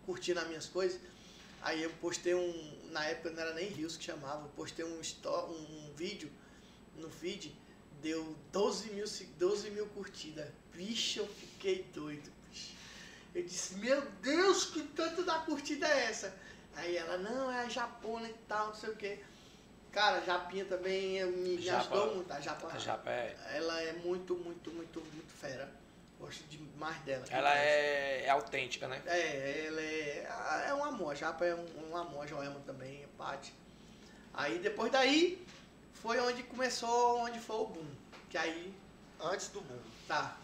[0.05, 0.99] curtindo as minhas coisas.
[1.61, 4.99] Aí eu postei um, na época não era nem Rios que chamava, eu postei um,
[4.99, 6.31] um vídeo
[6.97, 7.55] no feed,
[8.01, 10.47] deu 12 mil, se- 12 mil curtidas.
[10.73, 12.73] Vixe, eu fiquei doido, bicho.
[13.35, 16.35] Eu disse, meu Deus, que tanto da curtida é essa?
[16.75, 19.19] Aí ela, não, é a Japona e tal, não sei o quê.
[19.91, 22.67] Cara, a Japinha também me, me Japa- ajudou muito, a Japa.
[22.73, 23.37] A Japa é.
[23.55, 25.69] Ela é muito, muito, muito, muito fera.
[26.31, 27.25] Gosto demais dela.
[27.29, 29.01] Ela é, é autêntica, né?
[29.05, 31.11] É, ela é, é um amor.
[31.11, 33.53] A Japa é um, um amor, a Joelma também, a Paty.
[34.33, 35.45] Aí depois daí
[35.93, 37.85] foi onde começou, onde foi o boom.
[38.29, 38.73] Que aí,
[39.19, 39.81] Antes do boom.
[40.07, 40.37] tá.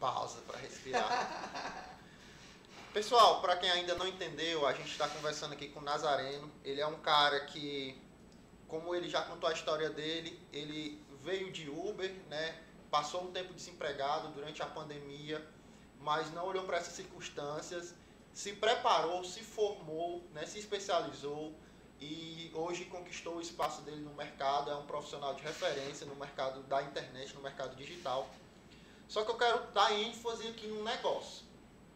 [0.00, 1.88] Pausa para respirar.
[2.92, 6.50] Pessoal, para quem ainda não entendeu, a gente está conversando aqui com o Nazareno.
[6.64, 7.96] Ele é um cara que,
[8.66, 12.58] como ele já contou a história dele, ele veio de Uber, né?
[12.90, 15.46] Passou um tempo desempregado durante a pandemia,
[16.00, 17.94] mas não olhou para essas circunstâncias,
[18.32, 20.46] se preparou, se formou, né?
[20.46, 21.52] se especializou
[22.00, 24.70] e hoje conquistou o espaço dele no mercado.
[24.70, 28.28] É um profissional de referência no mercado da internet, no mercado digital.
[29.08, 31.44] Só que eu quero dar ênfase aqui num negócio.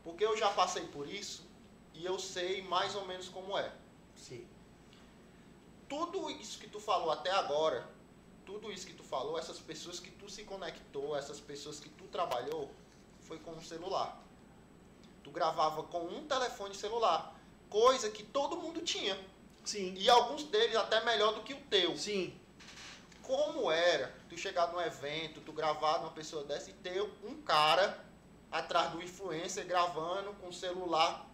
[0.03, 1.47] Porque eu já passei por isso
[1.95, 3.72] e eu sei mais ou menos como é.
[4.16, 4.47] Sim.
[5.88, 7.86] Tudo isso que tu falou até agora,
[8.45, 12.05] tudo isso que tu falou, essas pessoas que tu se conectou, essas pessoas que tu
[12.05, 12.70] trabalhou,
[13.20, 14.20] foi com um celular.
[15.22, 17.34] Tu gravava com um telefone celular,
[17.70, 19.18] coisa que todo mundo tinha.
[19.64, 19.95] Sim.
[19.97, 21.97] E alguns deles até melhor do que o teu.
[21.97, 22.38] Sim.
[23.22, 28.05] como era tu chegar num evento, tu gravar numa pessoa dessa e ter um cara
[28.51, 31.26] atrás do influencer gravando com o celular.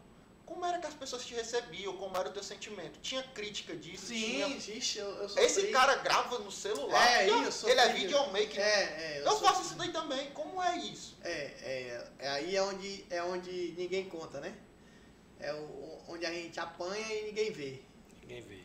[0.48, 1.94] Como era que as pessoas te recebiam?
[1.98, 2.98] Como era o teu sentimento?
[3.00, 4.06] Tinha crítica disso?
[4.06, 4.78] Sim, Tinha...
[4.78, 5.26] ixi, eu, eu.
[5.36, 7.06] Esse cara grava no celular.
[7.06, 8.00] É, Ele isso, Ele é sofri.
[8.00, 8.58] videomaker.
[8.58, 9.20] É, é.
[9.20, 9.66] eu faço sofri.
[9.66, 10.30] isso daí também.
[10.30, 11.18] Como é isso?
[11.22, 14.56] É, é, é aí é onde, é onde ninguém conta, né?
[15.38, 17.82] É o, onde a gente apanha e ninguém vê.
[18.22, 18.62] Ninguém vê.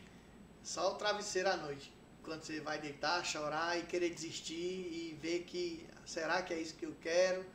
[0.63, 1.91] Só o travesseiro à noite.
[2.23, 6.75] Quando você vai deitar, chorar e querer desistir e ver que será que é isso
[6.75, 7.45] que eu quero.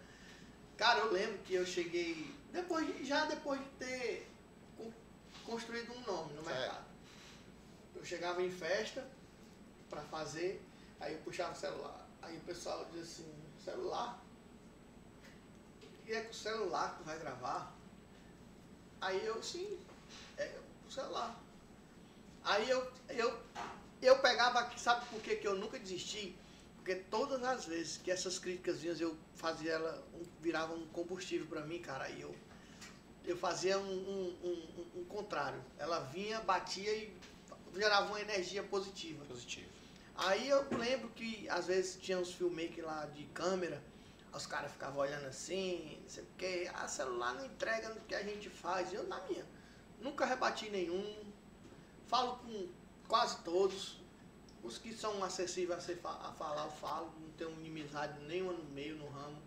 [0.77, 4.29] Cara, eu lembro que eu cheguei depois de- já depois de ter
[4.77, 4.93] con-
[5.47, 6.57] construído um nome no Certo.
[6.59, 6.85] mercado.
[7.95, 9.07] Eu chegava em festa
[9.89, 10.63] pra fazer,
[11.01, 12.07] aí eu puxava o celular.
[12.23, 13.35] Aí o pessoal dizia assim,
[13.65, 14.23] celular?
[16.07, 17.73] E é com o celular que tu vai gravar?
[19.01, 19.79] Aí eu, sim,
[20.37, 21.39] é o celular.
[22.45, 23.39] Aí eu, eu,
[24.03, 26.37] eu pegava aqui, sabe por que, que eu nunca desisti?
[26.77, 31.61] Porque todas as vezes que essas críticas eu fazia ela, um, virava um combustível para
[31.63, 32.35] mim, cara, aí eu,
[33.31, 35.63] eu fazia um, um, um, um contrário.
[35.79, 37.15] Ela vinha, batia e
[37.75, 39.25] gerava uma energia positiva.
[39.27, 39.69] Positivo.
[40.17, 43.81] Aí eu lembro que às vezes tinha uns filmmakers lá de câmera,
[44.33, 48.15] os caras ficavam olhando assim, não sei o que, ah, celular não entrega no que
[48.15, 48.93] a gente faz.
[48.93, 49.45] Eu na minha.
[50.01, 51.33] Nunca rebati nenhum.
[52.07, 52.69] Falo com
[53.07, 53.99] quase todos.
[54.63, 57.13] Os que são acessíveis a, ser, a falar, eu falo.
[57.21, 59.41] Não tenho inimizade nenhuma no meio, no ramo.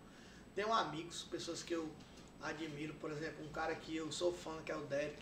[0.54, 1.90] Tenho amigos, pessoas que eu
[2.42, 2.94] admiro.
[2.94, 5.16] Por exemplo, um cara que eu sou fã, que é o Derek.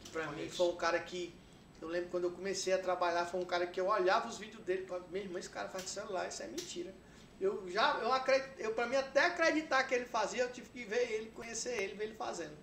[0.00, 0.56] Que pra mim Conheço.
[0.56, 1.34] foi um cara que
[1.80, 4.62] eu lembro quando eu comecei a trabalhar, foi um cara que eu olhava os vídeos
[4.64, 6.92] dele e falava, meu irmão, esse cara faz de celular, isso é mentira.
[7.40, 10.84] Eu já, eu acredito, eu para mim até acreditar que ele fazia, eu tive que
[10.84, 12.56] ver ele, conhecer ele, ver ele fazendo.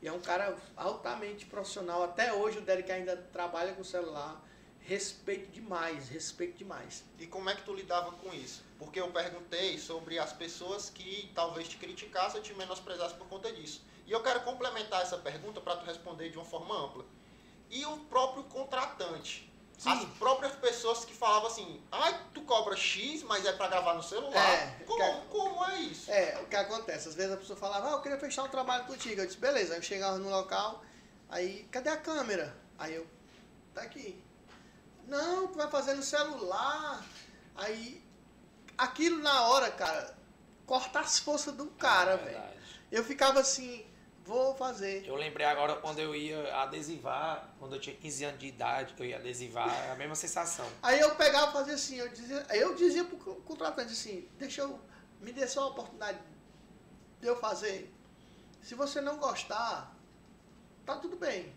[0.00, 2.02] E é um cara altamente profissional.
[2.02, 4.42] Até hoje o Derek ainda trabalha com celular.
[4.84, 7.04] Respeito demais, respeito demais.
[7.18, 8.62] E como é que tu lidava com isso?
[8.78, 13.52] Porque eu perguntei sobre as pessoas que talvez te criticassem ou te menosprezassem por conta
[13.52, 13.82] disso.
[14.06, 17.04] E eu quero complementar essa pergunta para tu responder de uma forma ampla.
[17.70, 19.48] E o próprio contratante?
[19.78, 19.88] Sim.
[19.90, 24.02] As próprias pessoas que falavam assim, ai, tu cobra X, mas é para gravar no
[24.02, 24.36] celular.
[24.36, 26.10] É, como, que- como é isso?
[26.10, 27.08] É, o que acontece?
[27.08, 29.20] Às vezes a pessoa falava, ah, eu queria fechar um trabalho contigo.
[29.20, 29.72] Eu disse, beleza.
[29.74, 30.84] Aí eu chegava no local,
[31.28, 32.56] aí, cadê a câmera?
[32.78, 33.06] Aí eu,
[33.74, 34.21] tá aqui.
[35.12, 37.04] Não, tu vai fazer no celular.
[37.54, 38.02] Aí,
[38.78, 40.16] aquilo na hora, cara,
[40.64, 42.52] corta as forças do cara, É velho.
[42.90, 43.84] Eu ficava assim,
[44.24, 45.06] vou fazer.
[45.06, 49.04] Eu lembrei agora quando eu ia adesivar, quando eu tinha 15 anos de idade, eu
[49.04, 50.66] ia adesivar, é a mesma sensação.
[50.82, 54.62] Aí eu pegava e fazia assim, eu dizia, eu dizia pro co- contratante assim, deixa
[54.62, 54.80] eu,
[55.20, 56.18] me dê só a oportunidade
[57.20, 57.92] de eu fazer.
[58.62, 59.94] Se você não gostar,
[60.86, 61.52] tá tudo bem.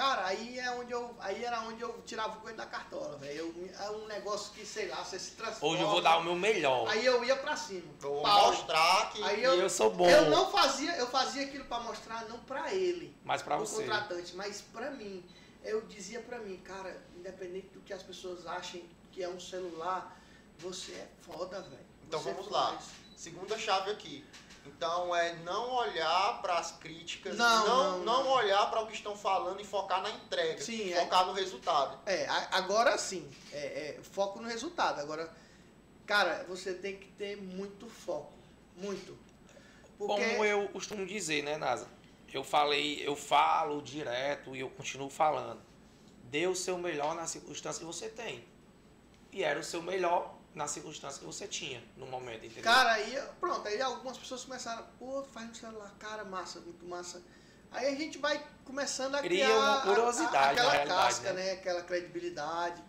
[0.00, 3.70] Cara, aí é onde eu, aí era onde eu tirava o coelho da cartola, velho.
[3.78, 5.74] É um negócio que, sei lá, você se transforma.
[5.74, 6.88] Hoje eu vou dar o meu melhor.
[6.88, 7.92] Aí eu ia pra cima.
[7.98, 8.46] Vou Pau.
[8.50, 9.22] mostrar que.
[9.22, 12.72] Aí eu, eu sou bom, eu não fazia, eu fazia aquilo pra mostrar não pra
[12.72, 13.82] ele, mas pra o você.
[13.82, 15.22] contratante, mas pra mim.
[15.62, 20.18] Eu dizia pra mim, cara, independente do que as pessoas achem que é um celular,
[20.58, 21.86] você é foda, velho.
[22.08, 22.78] Então Você vamos lá.
[23.14, 24.24] Segunda chave aqui.
[24.66, 28.94] Então é não olhar para as críticas, Não, não, não, não, olhar para o que
[28.94, 31.00] estão falando e focar na entrega, Sim, é.
[31.00, 31.98] focar no resultado.
[32.06, 35.00] É, agora sim, é, é, foco no resultado.
[35.00, 35.32] Agora,
[36.06, 38.32] cara, você tem que ter muito foco,
[38.76, 39.18] muito.
[39.98, 41.86] Porque Como eu costumo dizer, né, Nasa?
[42.32, 45.60] Eu falei, eu falo direto e eu continuo falando.
[46.24, 48.44] Dê o seu melhor na circunstância que você tem.
[49.32, 52.62] E era o seu melhor na circunstância que você tinha no momento, entendeu?
[52.64, 57.22] Cara, aí, pronto, aí algumas pessoas começaram, pô, faz no celular, cara, massa, muito massa.
[57.70, 61.32] Aí a gente vai começando a Cria criar uma a- a- curiosidade, na aquela casca,
[61.32, 61.44] né?
[61.44, 61.52] né?
[61.52, 62.82] Aquela credibilidade.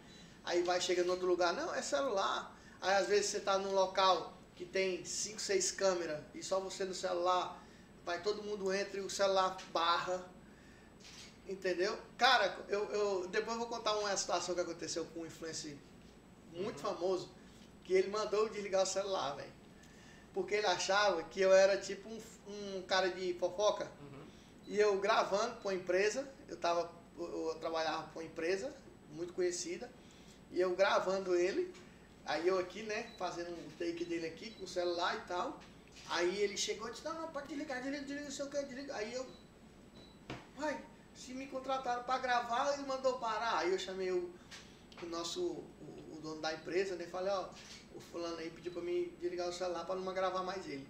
[0.44, 2.56] Aí vai chegando em outro lugar, não, é celular.
[2.82, 6.84] Aí às vezes você tá num local que tem 5, 6 câmeras e só você
[6.84, 7.64] no celular,
[8.04, 10.26] vai todo mundo entra e o celular barra.
[11.48, 11.98] Entendeu?
[12.18, 15.76] Cara, eu, eu depois eu vou contar uma situação que aconteceu com um influencer
[16.54, 17.30] muito famoso,
[17.92, 19.52] que ele mandou eu desligar o celular, velho.
[20.34, 23.92] Porque ele achava que eu era tipo um, um cara de fofoca.
[24.66, 26.90] E eu gravando para uma empresa, eu, tava,
[27.20, 28.74] eu, trabalhava para uma empresa
[29.12, 29.92] muito conhecida,
[30.52, 31.74] e eu gravando ele,
[32.26, 35.60] aí eu aqui, né, fazendo um take dele aqui com o celular e tal.
[36.08, 38.64] Aí ele chegou e disse, não, não, pode desligar, desliga, desliga, não sei o que,
[38.64, 38.96] desliga.
[38.96, 39.28] Aí eu,
[40.58, 40.82] uai,
[41.14, 43.58] se me contrataram para gravar, ele mandou parar.
[43.58, 44.32] Aí eu chamei o,
[45.04, 47.50] o nosso, o, o dono da empresa, né, falei, ó,
[47.96, 50.88] o fulano aí pediu para mim desligar o celular para não gravar mais ele.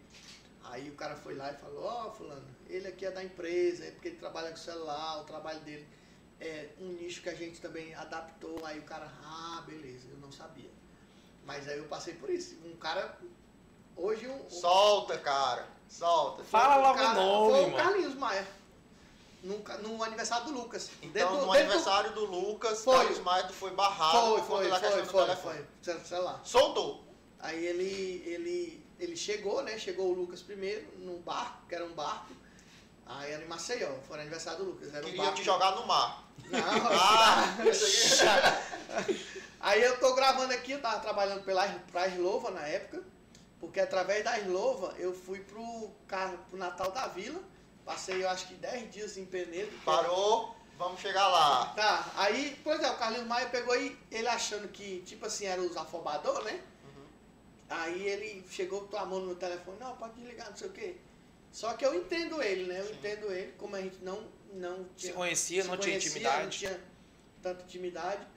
[0.66, 3.91] Aí o cara foi lá e falou, ó fulano, ele aqui é da empresa, é
[3.91, 5.86] porque ele trabalha com celular, o trabalho dele
[6.39, 8.64] é um nicho que a gente também adaptou.
[8.66, 10.70] Aí o cara, ah, beleza, eu não sabia.
[11.45, 12.58] Mas aí eu passei por isso.
[12.64, 13.18] Um cara,
[13.95, 14.45] hoje um...
[14.45, 16.43] um- Solta, cara, solta.
[16.43, 17.76] Fala um logo cara- o nome, Foi o.
[17.76, 18.47] Carlinhos Maia.
[19.43, 20.89] No, ca- no aniversário do Lucas.
[21.01, 22.95] Então, Dentro- no dentro- aniversário do Lucas, Foi.
[22.95, 25.35] Carlos Maia foi barrado Foi, foi, foi, do foi, telefone.
[25.81, 25.95] foi.
[26.03, 26.39] Sei- lá.
[26.43, 27.03] Soltou.
[27.39, 29.79] Aí ele, ele, ele chegou, né?
[29.79, 32.27] Chegou o Lucas primeiro, num barco, que era um barco.
[33.05, 34.93] Aí era em Maceió, foi no aniversário do Lucas.
[34.93, 35.37] Era um Queria barco.
[35.37, 36.23] te jogar no mar.
[36.49, 36.59] Não,
[36.93, 37.57] Ah,
[39.59, 43.03] Aí eu tô gravando aqui, eu tava trabalhando pela, pra Eslova na época,
[43.59, 45.89] porque através da Eslova eu fui pro,
[46.49, 47.39] pro Natal da Vila,
[47.91, 49.71] passei eu acho que 10 dias em Penedo.
[49.83, 51.65] Parou, vamos chegar lá.
[51.75, 55.61] Tá, aí, pois é, o Carlinhos Maia pegou aí, ele achando que, tipo assim, era
[55.61, 56.53] os afobador, né?
[56.85, 57.05] Uhum.
[57.69, 60.71] Aí ele chegou com a mão no meu telefone, não, pode desligar, não sei o
[60.71, 60.95] quê.
[61.51, 62.79] Só que eu entendo ele, né?
[62.79, 62.93] Eu Sim.
[62.93, 64.23] entendo ele, como a gente não,
[64.53, 66.43] não Se tinha conhecia, se não tinha conhecia, intimidade.
[66.43, 66.81] Não tinha
[67.43, 68.27] tanta intimidade.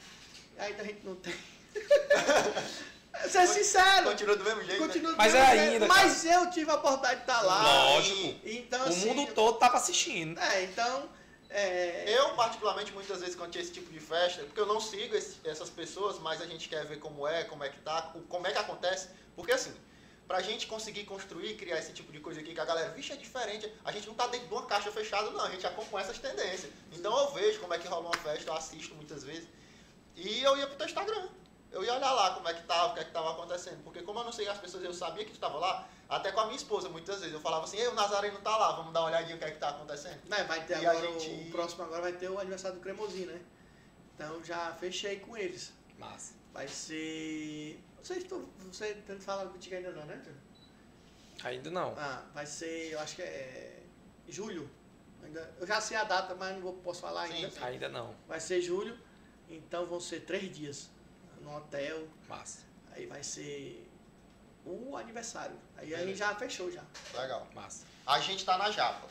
[0.59, 1.35] Ainda a gente não tem.
[3.29, 4.11] ser sincero.
[4.11, 4.81] Continua do mesmo jeito.
[4.81, 4.87] né?
[4.87, 7.63] Continua do Mas mesmo é jeito, ainda, Mas eu tive a oportunidade de estar lá.
[7.63, 8.41] Lógico.
[8.45, 10.39] Então, O assim, mundo todo tava assistindo.
[10.41, 11.09] É, então.
[11.51, 15.15] É, Eu, particularmente, muitas vezes quando tinha esse tipo de festa, porque eu não sigo
[15.15, 18.45] esse- essas pessoas, mas a gente quer ver como é, como é que tá, como
[18.47, 19.09] é que acontece.
[19.37, 19.73] Porque assim,
[20.27, 23.17] pra gente conseguir construir, criar esse tipo de coisa aqui, que a galera, vixe, é
[23.17, 26.19] diferente, a gente não tá dentro de uma caixa fechada, não, a gente acompanha essas
[26.19, 26.73] tendências.
[26.91, 29.47] Então eu vejo como é que rola uma festa, eu assisto muitas vezes.
[30.17, 31.29] E eu ia pro teu Instagram.
[31.75, 33.83] Eu ia olhar lá como é que tava, o que é que tava acontecendo.
[33.83, 36.39] Porque como eu não sei as pessoas, eu sabia que tu tava lá, até com
[36.41, 37.35] a minha esposa muitas vezes.
[37.35, 39.51] Eu falava assim, ei, o Nazareno tá lá, vamos dar uma olhadinha o que é
[39.51, 40.21] que tá acontecendo.
[40.29, 43.27] né, vai ter E agora gente- o próximo agora vai ter o aniversário do Cremosinho,
[43.27, 43.41] né?
[44.15, 45.73] Então já fechei com eles.
[45.99, 46.35] Massa.
[46.53, 47.83] Vai ser.
[47.97, 50.23] Não sei se tu, você não fala contigo ainda não, né?
[51.43, 51.95] Ainda não.
[51.99, 53.83] Ah, vai ser, eu acho que é
[54.29, 54.71] julho.
[55.25, 57.67] Ainda, eu já sei a data, mas não vou, posso falar Sim, ainda.
[57.67, 58.15] Ainda não.
[58.29, 58.97] Vai ser julho,
[59.49, 60.91] então vão ser três dias
[61.45, 62.09] no hotel.
[62.29, 62.61] Massa.
[62.93, 63.87] Aí vai ser
[64.65, 65.57] o aniversário.
[65.77, 66.83] Aí a gente já fechou já.
[67.15, 67.47] Legal.
[67.55, 67.85] Massa.
[68.07, 69.09] A gente tá na Japa.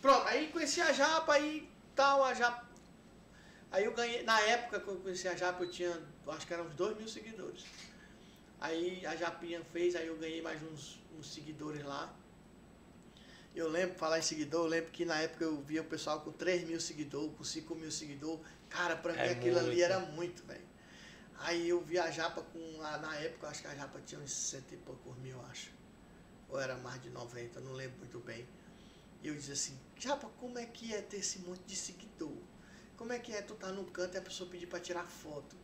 [0.00, 2.66] Pronto, aí conheci a Japa e tal, a Japa.
[3.70, 5.98] Aí eu ganhei, na época que eu conheci a Japa, eu tinha,
[6.28, 7.64] acho que eram uns 2 mil seguidores.
[8.60, 12.12] Aí a Japinha fez, aí eu ganhei mais uns, uns seguidores lá.
[13.54, 16.32] Eu lembro, falar em seguidor, eu lembro que na época eu via o pessoal com
[16.32, 18.40] 3 mil seguidores, com 5 mil seguidores.
[18.70, 19.82] Cara, pra mim É aquilo ali muito.
[19.82, 20.71] era muito, velho.
[21.44, 24.74] Aí eu vi a Japa com, na época, acho que a Japa tinha uns cento
[24.74, 25.72] e poucos mil, acho.
[26.48, 28.46] Ou era mais de 90, não lembro muito bem.
[29.20, 32.36] E eu dizia assim, Japa, como é que é ter esse monte de seguidor?
[32.96, 35.56] Como é que é tu tá num canto e a pessoa pedir pra tirar foto?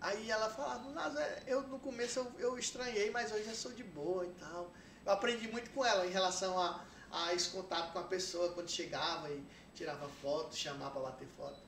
[0.00, 3.70] Aí ela falava, mas é, eu no começo eu, eu estranhei, mas hoje eu sou
[3.72, 4.72] de boa e tal.
[5.06, 8.68] Eu aprendi muito com ela em relação a, a esse contato com a pessoa quando
[8.68, 11.60] chegava e tirava foto, chamava pra bater foto.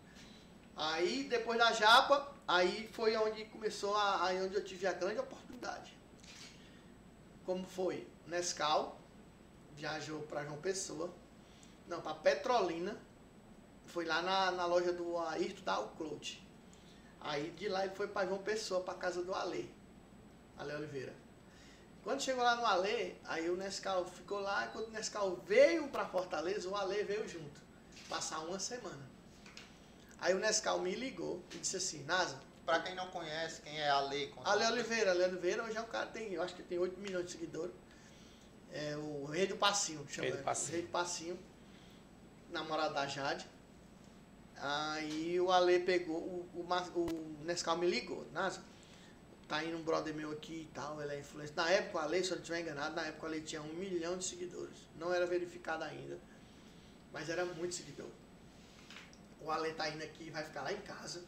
[0.76, 5.20] Aí depois da Japa, aí foi onde começou a, aí onde eu tive a grande
[5.20, 5.96] oportunidade.
[7.44, 8.08] Como foi?
[8.26, 8.98] Nescau
[9.76, 11.12] viajou para João Pessoa,
[11.86, 12.96] não, para Petrolina,
[13.86, 16.42] foi lá na, na loja do Ayrton da Clout.
[17.20, 19.72] Aí de lá ele foi para João Pessoa, para casa do Ale,
[20.58, 21.14] Ale Oliveira.
[22.02, 25.88] Quando chegou lá no Ale, aí o Nescau ficou lá, e quando o Nescau veio
[25.88, 27.60] para Fortaleza, o Ale veio junto,
[28.08, 29.13] passar uma semana.
[30.24, 33.90] Aí o Nescau me ligou e disse assim, Nasa, Pra quem não conhece, quem é
[33.90, 34.32] a Lei?
[34.42, 37.26] Ale Oliveira, Ale Oliveira hoje é um cara, tem, eu acho que tem 8 milhões
[37.26, 37.74] de seguidores.
[38.72, 40.44] É o Rei do Passinho, chama Rei do ele.
[40.44, 40.72] Passinho.
[40.72, 41.38] Rei do Passinho,
[42.48, 43.46] namorado da Jade.
[44.56, 48.62] Aí o Ale pegou, o, o, o Nescau me ligou, Nasa,
[49.46, 51.54] tá indo um brother meu aqui e tal, ele é influencer.
[51.54, 53.74] Na época o Ale, se eu não estiver enganado, na época o Ale tinha um
[53.74, 54.88] milhão de seguidores.
[54.98, 56.18] Não era verificado ainda,
[57.12, 58.08] mas era muito seguidor.
[59.44, 61.22] O Ale tá indo aqui, vai ficar lá em casa.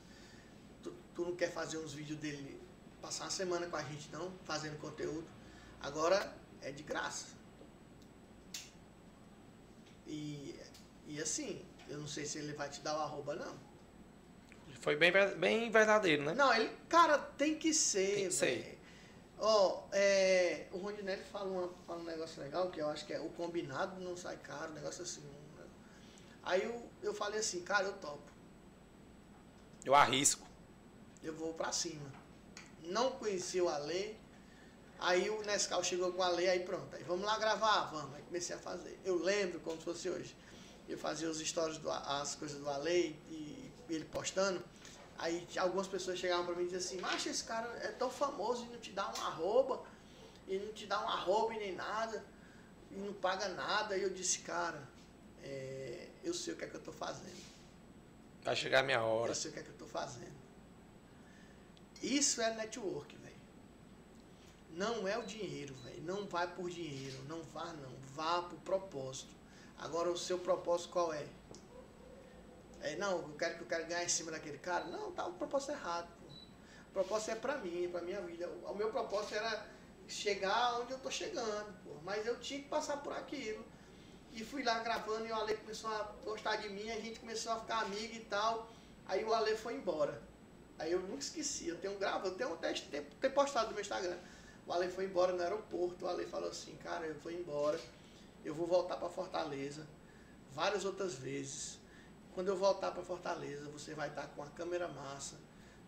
[0.83, 2.61] Tu, tu não quer fazer uns vídeos dele,
[3.03, 5.29] passar uma semana com a gente não, fazendo conteúdo.
[5.81, 7.27] Agora é de graça.
[10.07, 10.59] E,
[11.07, 13.55] e assim, eu não sei se ele vai te dar o arroba, não.
[14.81, 16.33] Foi bem, bem verdadeiro, né?
[16.35, 18.14] Não, ele, cara, tem que ser.
[18.14, 18.79] Tem que ser.
[19.39, 23.21] Ó, é, o Rondinelli fala, uma, fala um negócio legal, que eu acho que é
[23.21, 25.23] o combinado não sai caro, um negócio assim.
[26.47, 28.30] Aí eu, eu falei assim, cara, eu topo.
[29.84, 30.47] Eu arrisco.
[31.22, 32.09] eu vou pra cima.
[32.84, 34.16] Não conheci o Ale.
[35.01, 36.94] Aí o Nescau chegou com o Ale, aí pronto.
[36.94, 37.90] Aí vamos lá gravar?
[37.90, 38.14] Vamos.
[38.14, 38.99] Aí comecei a fazer.
[39.05, 40.36] Eu lembro como se fosse hoje.
[40.89, 44.62] Eu fazia os stories, do, as coisas do Ale e, e ele postando.
[45.18, 48.64] Aí algumas pessoas chegavam pra mim e diziam assim, mas esse cara é tão famoso
[48.66, 49.82] e não te dá um arroba,
[50.47, 52.24] e não te dá um arroba e nem nada,
[52.90, 53.97] e não paga nada.
[53.97, 54.86] E eu disse, cara,
[55.43, 55.95] é,
[56.28, 57.44] eu sei o que é que eu tô fazendo.
[58.43, 59.31] Vai chegar a minha hora.
[59.31, 60.36] Eu sei o que é que eu tô fazendo.
[62.03, 63.36] Isso é network, velho.
[64.70, 66.03] Não é o dinheiro, velho.
[66.03, 67.23] Não vai por dinheiro.
[67.28, 67.93] Não vá, não.
[68.15, 69.35] Vá por propósito.
[69.78, 71.27] Agora, o seu propósito qual é?
[72.81, 74.85] É, não, eu quero que eu quero ganhar em cima daquele cara.
[74.85, 76.09] Não, tá o propósito errado.
[76.20, 76.27] Pô.
[76.27, 78.48] O propósito é pra mim, pra minha vida.
[78.48, 79.66] O, o meu propósito era
[80.07, 81.94] chegar onde eu tô chegando, pô.
[82.05, 83.65] Mas eu tinha que passar por aquilo.
[84.37, 87.53] E fui lá gravando e o Ale começou a gostar de mim, a gente começou
[87.53, 88.69] a ficar amigo e tal.
[89.07, 90.23] Aí o Ale foi embora.
[90.79, 93.81] Aí eu nunca esqueci, eu tenho gravo, eu tenho até ter, ter postado no meu
[93.81, 94.19] Instagram.
[94.67, 97.81] O Ale foi embora no aeroporto, o Ale falou assim, cara, eu vou embora,
[98.45, 99.87] eu vou voltar para Fortaleza
[100.53, 101.79] várias outras vezes.
[102.35, 105.37] Quando eu voltar para Fortaleza, você vai estar com a câmera massa,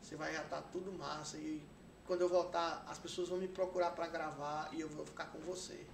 [0.01, 1.62] você vai já estar tudo massa e
[2.07, 5.39] quando eu voltar, as pessoas vão me procurar para gravar e eu vou ficar com
[5.41, 5.85] você.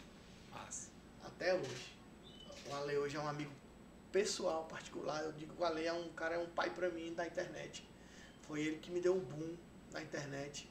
[0.53, 0.89] Massa.
[1.25, 1.94] Até hoje.
[2.71, 3.53] O Ale hoje é um amigo
[4.11, 5.23] pessoal, particular.
[5.23, 7.87] Eu digo que o Ale é um cara, é um pai pra mim da internet.
[8.43, 9.57] Foi ele que me deu o boom
[9.93, 10.69] na internet.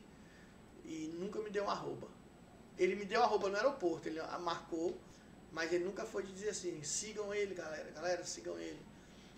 [0.86, 2.08] e nunca me deu um arroba.
[2.78, 4.98] Ele me deu arroba no aeroporto, ele marcou,
[5.52, 8.80] mas ele nunca foi de dizer assim, sigam ele, galera, galera, sigam ele.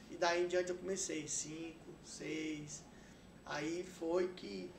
[0.10, 2.82] E daí em diante eu comecei, cinco, seis.
[3.46, 4.72] Aí foi que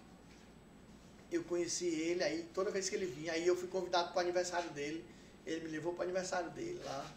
[1.31, 4.21] eu conheci ele, aí toda vez que ele vinha, aí eu fui convidado para o
[4.21, 5.05] aniversário dele,
[5.45, 7.15] ele me levou para o aniversário dele lá.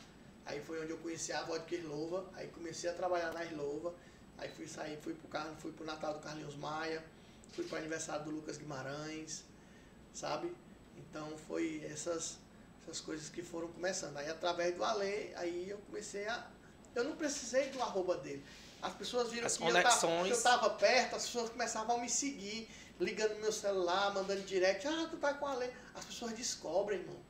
[0.50, 3.94] Aí foi onde eu conheci a vodka Slova, aí comecei a trabalhar na Slova,
[4.36, 7.04] aí fui sair, fui pro, carro, fui pro Natal do Carlinhos Maia,
[7.54, 9.44] fui pro aniversário do Lucas Guimarães,
[10.12, 10.52] sabe?
[10.98, 12.40] Então foi essas,
[12.82, 14.18] essas coisas que foram começando.
[14.18, 16.48] Aí através do Ale, aí eu comecei a.
[16.96, 18.44] Eu não precisei do arroba dele.
[18.82, 19.64] As pessoas viram As que
[20.34, 22.68] que eu tava perto, as pessoas começavam a me seguir,
[23.00, 25.72] ligando no meu celular, mandando direct, ah, tu tá com a Ale.
[25.94, 27.29] As pessoas descobrem, irmão.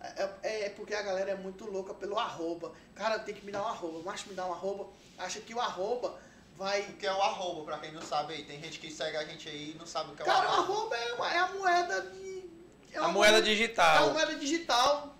[0.00, 2.72] É, é, é, porque a galera é muito louca pelo arroba.
[2.94, 4.00] Cara, tem que me dar um arroba.
[4.04, 4.88] Mas me dá um arroba.
[5.18, 6.18] Acha que o arroba
[6.56, 6.80] vai.
[6.82, 8.44] O que é o arroba, pra quem não sabe aí?
[8.44, 10.46] Tem gente que segue a gente aí e não sabe o que é o arroba.
[10.46, 12.50] Cara, o arroba é, uma, é a moeda de.
[12.92, 13.94] É a moeda digital.
[13.94, 15.16] É a moeda digital.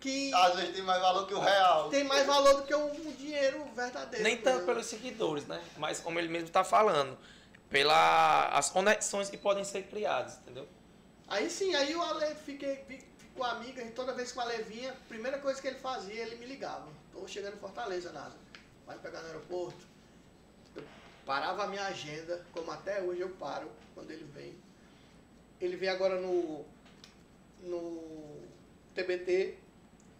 [0.00, 1.88] Que Às vezes tem mais valor que o real.
[1.88, 4.22] Tem mais valor do que o, o dinheiro verdadeiro.
[4.22, 5.62] Nem tanto pelos seguidores, né?
[5.78, 7.16] Mas como ele mesmo tá falando.
[7.70, 10.68] Pelas conexões que podem ser criadas, entendeu?
[11.26, 12.84] Aí sim, aí o Ale fiquei,
[13.34, 16.36] com a amiga, e toda vez que Ale vinha, primeira coisa que ele fazia, ele
[16.36, 16.88] me ligava.
[17.12, 18.36] Tô chegando em Fortaleza, Nasa.
[18.86, 19.86] Vai pegar no aeroporto.
[20.76, 20.84] Eu
[21.26, 24.54] parava a minha agenda, como até hoje eu paro quando ele vem.
[25.60, 26.64] Ele veio agora no,
[27.62, 28.40] no
[28.94, 29.58] TBT,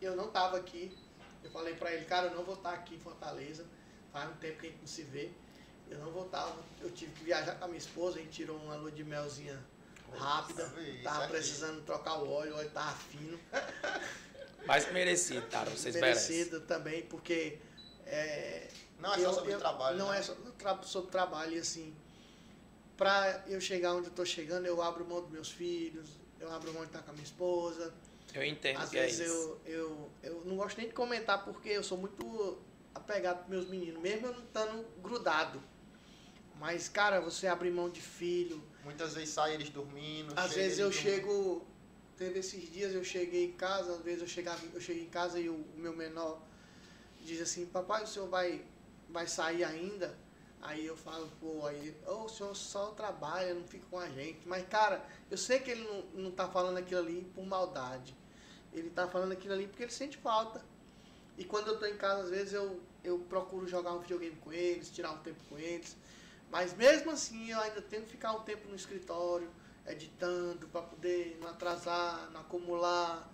[0.01, 0.97] eu não tava aqui.
[1.43, 3.65] Eu falei pra ele, cara, eu não vou estar aqui em Fortaleza.
[4.13, 5.31] Faz um tempo que a gente não se vê.
[5.91, 6.57] Eu não vou estar.
[6.81, 9.63] Eu tive que viajar com a minha esposa, a gente tirou uma lua de melzinha
[10.17, 10.73] rápida.
[11.03, 13.39] Tava precisando trocar o óleo, o óleo tava fino.
[14.67, 16.67] Mas merecido, cara, vocês merecido merecem.
[16.67, 17.59] também, porque.
[18.07, 18.69] É,
[18.99, 19.99] não é só sobre eu, trabalho.
[19.99, 20.19] Não né?
[20.19, 20.35] é só
[20.83, 21.95] sobre trabalho, e assim.
[22.97, 26.73] Pra eu chegar onde eu tô chegando, eu abro mão dos meus filhos, eu abro
[26.73, 27.93] mão de estar com a minha esposa.
[28.33, 31.45] Eu entendo Às que é vezes é eu, eu, eu não gosto nem de comentar
[31.45, 32.59] porque eu sou muito
[32.95, 35.61] apegado com meus meninos, mesmo eu não estando grudado.
[36.59, 40.35] Mas, cara, você abrir mão de filho, Muitas vezes sai eles dormindo.
[40.37, 41.67] Às vezes eu chego.
[42.17, 45.41] Teve esses dias eu cheguei em casa, às vezes eu chegava, eu cheguei em casa
[45.41, 46.41] e o, o meu menor
[47.25, 48.65] diz assim, papai, o senhor vai,
[49.09, 50.17] vai sair ainda?
[50.63, 54.47] Aí eu falo, pô, aí, oh, o senhor só trabalha, não fica com a gente.
[54.47, 58.17] Mas, cara, eu sei que ele não, não tá falando aquilo ali por maldade.
[58.73, 60.65] Ele tá falando aquilo ali porque ele sente falta.
[61.37, 64.53] E quando eu tô em casa, às vezes eu, eu procuro jogar um videogame com
[64.53, 65.97] eles, tirar um tempo com eles.
[66.55, 69.51] Mas mesmo assim eu ainda tenho que ficar um tempo no escritório,
[69.85, 73.29] editando, para poder não atrasar, não acumular.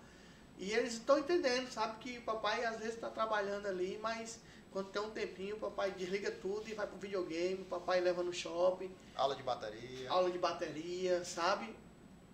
[0.57, 4.39] E eles estão entendendo, sabe que o papai às vezes está trabalhando ali, mas
[4.71, 8.23] quando tem um tempinho, o papai desliga tudo e vai pro videogame, o papai leva
[8.23, 8.91] no shopping.
[9.15, 10.09] Aula de bateria.
[10.09, 11.75] Aula de bateria, sabe?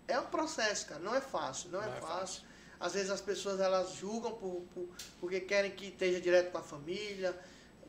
[0.06, 2.16] É um processo, cara, não é fácil, não, é não é, é, fácil.
[2.16, 2.42] fácil.
[2.80, 4.88] Às vezes as pessoas elas julgam por, por,
[5.20, 7.38] porque querem que esteja direto com a família,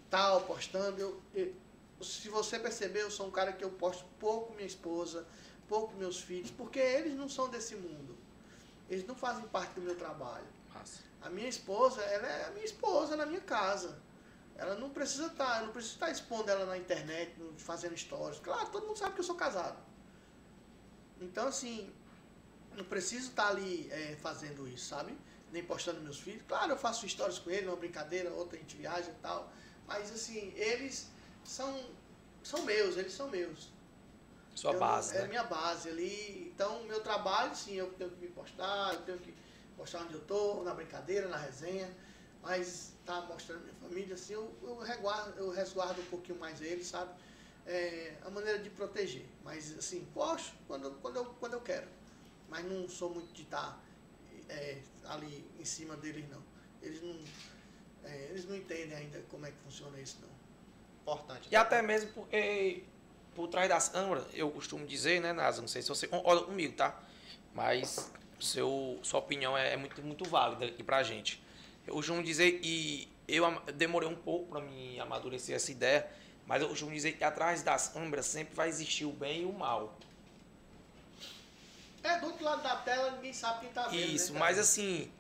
[0.10, 1.00] tal, postando.
[1.00, 1.56] Eu, eu,
[2.02, 5.28] se você perceber, eu sou um cara que eu posto pouco minha esposa,
[5.68, 8.18] pouco meus filhos, porque eles não são desse mundo.
[8.90, 10.48] Eles não fazem parte do meu trabalho.
[10.74, 11.02] Nossa.
[11.22, 14.02] A minha esposa, ela é a minha esposa na minha casa.
[14.56, 18.40] Ela não precisa estar, tá, eu não preciso estar expondo ela na internet, fazendo stories.
[18.40, 19.78] Claro, todo mundo sabe que eu sou casado.
[21.22, 21.94] Então, assim,
[22.76, 25.16] não preciso estar ali é, fazendo isso, sabe?
[25.52, 26.44] Nem postando meus filhos.
[26.48, 29.52] Claro, eu faço stories com ele, uma brincadeira, outra a gente viaja e tal.
[29.88, 31.10] Mas, assim, eles
[31.50, 31.84] são,
[32.44, 33.70] são meus, eles são meus.
[34.56, 35.28] Sua eu, base, É né?
[35.28, 36.52] minha base ali.
[36.54, 39.34] Então, meu trabalho, sim, eu tenho que me postar, eu tenho que
[39.76, 41.90] postar onde eu tô, na brincadeira, na resenha.
[42.42, 46.88] Mas tá mostrando minha família, assim, eu, eu, resguardo, eu resguardo um pouquinho mais eles,
[46.88, 47.12] sabe?
[47.66, 49.26] É a maneira de proteger.
[49.44, 51.88] Mas, assim, posto quando, quando, eu, quando eu quero.
[52.48, 53.80] Mas não sou muito de estar tá,
[54.50, 56.44] é, ali em cima deles, não.
[56.82, 57.20] Eles não,
[58.04, 60.39] é, eles não entendem ainda como é que funciona isso, não
[61.14, 61.48] importante.
[61.52, 62.84] E até mesmo porque
[63.36, 66.74] por trás das câmeras, eu costumo dizer, né, Nasa, não sei se você concorda comigo,
[66.76, 67.00] tá?
[67.54, 71.42] Mas seu, sua opinião é, é muito, muito válida aqui pra gente.
[71.88, 73.44] Eu costumo dizer que eu
[73.76, 76.10] demorei um pouco para me amadurecer essa ideia,
[76.46, 79.54] mas eu costumo dizer que atrás das câmeras sempre vai existir o bem e o
[79.54, 79.96] mal.
[82.04, 84.00] É, do outro lado da tela ninguém sabe quem tá vendo.
[84.00, 85.12] Né, Isso, né, mas assim,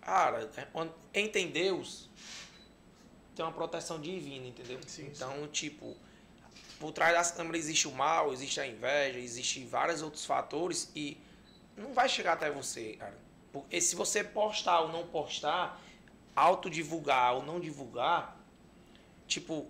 [0.00, 0.50] cara,
[1.14, 2.08] em Deus,
[3.34, 4.78] tem uma proteção divina, entendeu?
[4.86, 5.46] Sim, então, sim.
[5.48, 5.96] tipo,
[6.78, 11.16] por trás das câmeras existe o mal, existe a inveja, existe vários outros fatores e
[11.76, 13.16] não vai chegar até você, cara.
[13.52, 15.80] Porque se você postar ou não postar,
[16.34, 18.36] autodivulgar ou não divulgar,
[19.26, 19.68] tipo,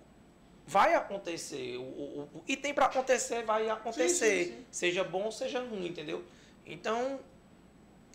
[0.65, 1.77] vai acontecer.
[1.77, 4.45] O, o, o e tem para acontecer, vai acontecer.
[4.45, 6.23] Sim, sim, seja bom ou seja ruim, entendeu?
[6.65, 7.19] Então,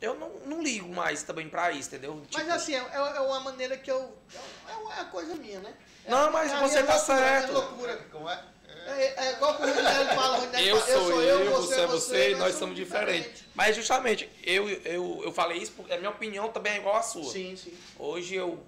[0.00, 2.14] eu não, não ligo mais também pra isso, entendeu?
[2.14, 4.16] Mas Tipo, assim, é, é uma maneira que eu.
[4.68, 5.74] É uma é coisa minha, né?
[6.04, 7.52] É Não, mas é você minha tá loucura, é certo.
[7.52, 7.96] loucura.
[8.10, 8.44] Como é?
[8.86, 11.86] É, é igual que o Rudinelli fala, o Rudinelli eu fala, sou eu, você é
[11.86, 13.16] você, e nós somos diferentes.
[13.24, 13.44] diferentes.
[13.54, 17.02] Mas justamente, eu, eu, eu falei isso porque a minha opinião também é igual à
[17.02, 17.30] sua.
[17.30, 17.76] Sim, sim.
[17.98, 18.64] Hoje eu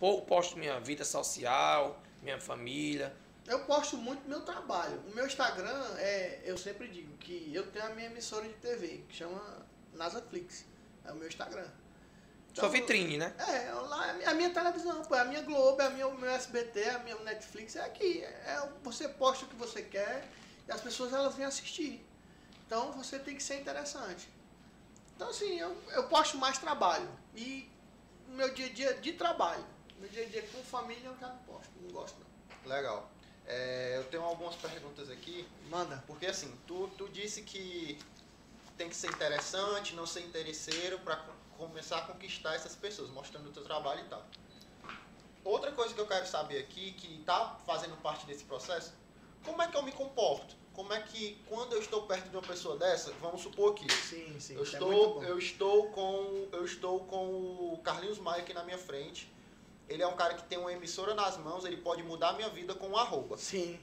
[0.00, 3.14] po- posto minha vida social, minha família.
[3.46, 5.00] Eu posto muito meu trabalho.
[5.10, 9.04] O meu Instagram é, eu sempre digo que eu tenho a minha emissora de TV,
[9.08, 9.40] que chama
[9.98, 10.64] Nasaflix.
[11.04, 11.68] É o meu Instagram.
[12.54, 13.32] Sua vitrine, né?
[13.38, 16.18] É, lá é a minha televisão, pô, é a minha Globo, é a minha, o
[16.18, 18.22] meu SBT, é a minha Netflix, é aqui.
[18.22, 20.28] É, você posta o que você quer
[20.66, 22.04] e as pessoas elas vêm assistir.
[22.66, 24.28] Então você tem que ser interessante.
[25.14, 27.08] Então assim, eu, eu posto mais trabalho.
[27.34, 27.70] E
[28.26, 29.64] no meu dia a dia de trabalho.
[30.00, 32.70] Meu dia a dia com família eu já não posto, não gosto não.
[32.70, 33.08] Legal.
[33.46, 36.04] É, eu tenho algumas perguntas aqui, Manda.
[36.06, 37.98] porque assim, tu, tu disse que
[38.78, 41.16] tem que ser interessante, não ser interesseiro para
[41.58, 44.24] começar a conquistar essas pessoas, mostrando o teu trabalho e tal.
[45.44, 48.92] Outra coisa que eu quero saber aqui, que tá fazendo parte desse processo,
[49.44, 50.56] como é que eu me comporto?
[50.72, 54.38] Como é que quando eu estou perto de uma pessoa dessa, vamos supor que Sim,
[54.38, 54.54] sim.
[54.54, 55.22] eu é estou, bom.
[55.24, 59.32] eu estou com, eu estou com o Carlinhos Maia aqui na minha frente.
[59.88, 62.48] Ele é um cara que tem uma emissora nas mãos, ele pode mudar a minha
[62.50, 63.36] vida com um arroba.
[63.36, 63.80] Sim.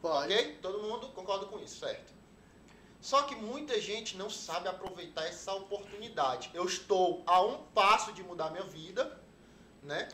[0.00, 0.32] Pode.
[0.32, 0.58] Ok?
[0.60, 2.17] Todo mundo concorda com isso, certo?
[3.00, 6.50] Só que muita gente não sabe aproveitar essa oportunidade.
[6.52, 9.20] Eu estou a um passo de mudar minha vida,
[9.82, 10.08] né?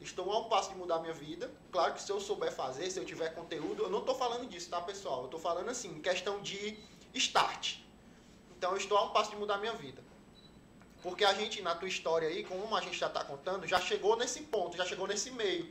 [0.00, 1.50] Estou a um passo de mudar minha vida.
[1.70, 4.70] Claro que se eu souber fazer, se eu tiver conteúdo, eu não estou falando disso,
[4.70, 5.20] tá, pessoal?
[5.20, 6.78] Eu estou falando assim, questão de
[7.14, 7.76] start.
[8.56, 10.02] Então eu estou a um passo de mudar minha vida.
[11.02, 14.16] Porque a gente, na tua história aí, como a gente já está contando, já chegou
[14.16, 15.70] nesse ponto, já chegou nesse meio.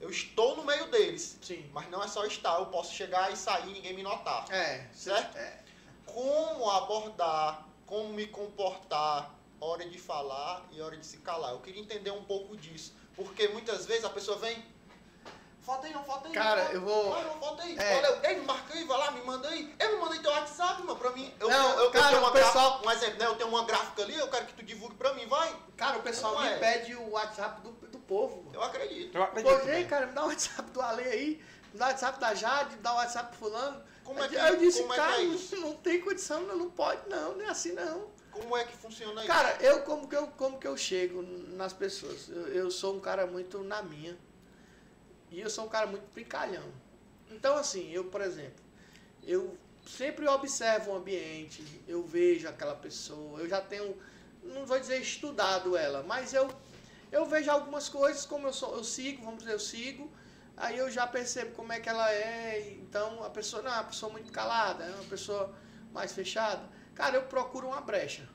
[0.00, 1.38] Eu estou no meio deles.
[1.42, 1.68] Sim.
[1.74, 4.50] Mas não é só estar, eu posso chegar e sair e ninguém me notar.
[4.50, 4.88] É.
[4.94, 5.36] Certo?
[5.36, 5.62] É.
[6.14, 9.30] Como abordar, como me comportar,
[9.60, 11.52] hora de falar e hora de se calar.
[11.52, 12.94] Eu queria entender um pouco disso.
[13.14, 14.64] Porque muitas vezes a pessoa vem.
[15.60, 16.32] Falta aí, não, falta aí.
[16.34, 17.76] Cara, não, eu vou- Vai, não, falta aí.
[17.78, 17.96] É.
[17.98, 19.74] Olha, ei, me marca aí, vai lá, me manda aí.
[19.78, 21.32] Eu me mandei teu WhatsApp, mano, pra mim.
[21.38, 23.26] Eu, Não, eu, eu cara, tenho uma o pessoal- gráfica, um exemplo, né?
[23.26, 25.54] Eu tenho uma gráfica ali, eu quero que tu divulgue pra mim, vai.
[25.76, 26.56] Cara, o pessoal Como me é?
[26.58, 28.38] pede o WhatsApp do, do povo.
[28.44, 28.54] mano.
[28.54, 29.14] Eu acredito.
[29.16, 29.58] Eu acredito.
[29.60, 29.86] Também.
[29.86, 32.82] cara, me dá o WhatsApp do Ale aí, me dá o WhatsApp da Jade, me
[32.82, 33.82] dá o WhatsApp pro fulano.
[34.04, 35.56] Como é Aí que, eu disse, como é, que cara, é isso?
[35.56, 38.08] não tem condição, não, não pode não, não é assim não.
[38.30, 39.26] Como é que funciona isso?
[39.26, 42.28] Cara, eu como que eu, como que eu chego nas pessoas?
[42.28, 44.16] Eu, eu sou um cara muito na minha.
[45.30, 46.64] E eu sou um cara muito brincalhão.
[47.30, 48.64] Então, assim, eu, por exemplo,
[49.22, 49.56] eu
[49.86, 53.96] sempre observo o ambiente, eu vejo aquela pessoa, eu já tenho,
[54.42, 56.48] não vou dizer estudado ela, mas eu,
[57.10, 60.10] eu vejo algumas coisas, como eu, sou, eu sigo, vamos dizer, eu sigo,
[60.60, 63.84] aí eu já percebo como é que ela é, então a pessoa não é uma
[63.84, 65.52] pessoa muito calada, é uma pessoa
[65.92, 66.62] mais fechada.
[66.94, 68.28] Cara, eu procuro uma brecha.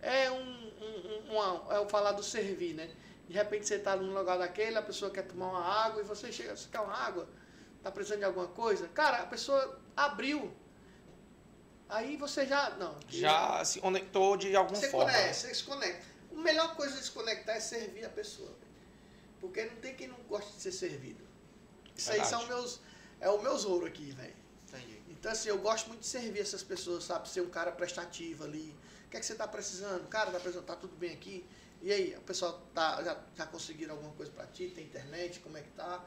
[0.00, 2.88] É um, um, um uma- é o falar do servir, né?
[3.28, 6.30] De repente você está num lugar daquele, a pessoa quer tomar uma água e você
[6.30, 7.28] chega, você quer uma água?
[7.82, 8.86] Tá precisando de alguma coisa?
[8.88, 10.52] Cara, a pessoa abriu.
[11.88, 12.70] Aí você já.
[12.70, 12.96] Não.
[13.08, 15.10] Já se conectou de alguma Você forma.
[15.10, 16.04] conecta, você se conecta.
[16.32, 18.48] A melhor coisa de se conectar é servir a pessoa.
[18.48, 18.60] velho.
[19.40, 21.24] Porque não tem quem não goste de ser servido.
[21.96, 22.42] Isso aí Verdade.
[22.42, 22.80] são meus.
[23.20, 24.34] É o meus ouro aqui, velho.
[24.68, 25.00] Entendi.
[25.08, 27.28] Então, assim, eu gosto muito de servir essas pessoas, sabe?
[27.28, 28.74] Ser um cara prestativo ali.
[29.06, 30.06] O que é que você tá precisando?
[30.08, 31.44] Cara, tá precisando, tá tudo bem aqui?
[31.82, 34.72] E aí, o pessoal tá, já, já conseguiram alguma coisa pra ti?
[34.74, 35.40] Tem internet?
[35.40, 36.04] Como é que tá?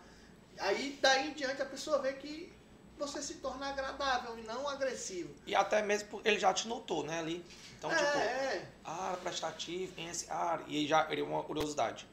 [0.59, 2.51] Aí, daí em diante, a pessoa vê que
[2.97, 5.33] você se torna agradável e não agressivo.
[5.47, 7.45] E até mesmo porque ele já te notou, né, ali.
[7.77, 8.67] Então, é, tipo, é.
[8.83, 10.25] ah, prestativo, é esse?
[10.29, 12.05] Ah, e aí já criou uma curiosidade.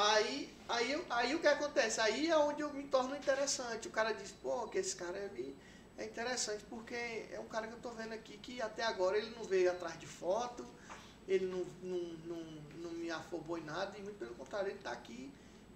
[0.00, 2.00] Aí, aí, aí o que acontece?
[2.00, 3.88] Aí é onde eu me torno interessante.
[3.88, 5.28] O cara diz, pô, que esse cara é,
[5.98, 6.94] é interessante porque
[7.32, 9.98] é um cara que eu tô vendo aqui que até agora ele não veio atrás
[9.98, 10.64] de foto,
[11.26, 12.44] ele não, não, não,
[12.76, 15.32] não me afobou em nada, e muito pelo contrário, ele tá aqui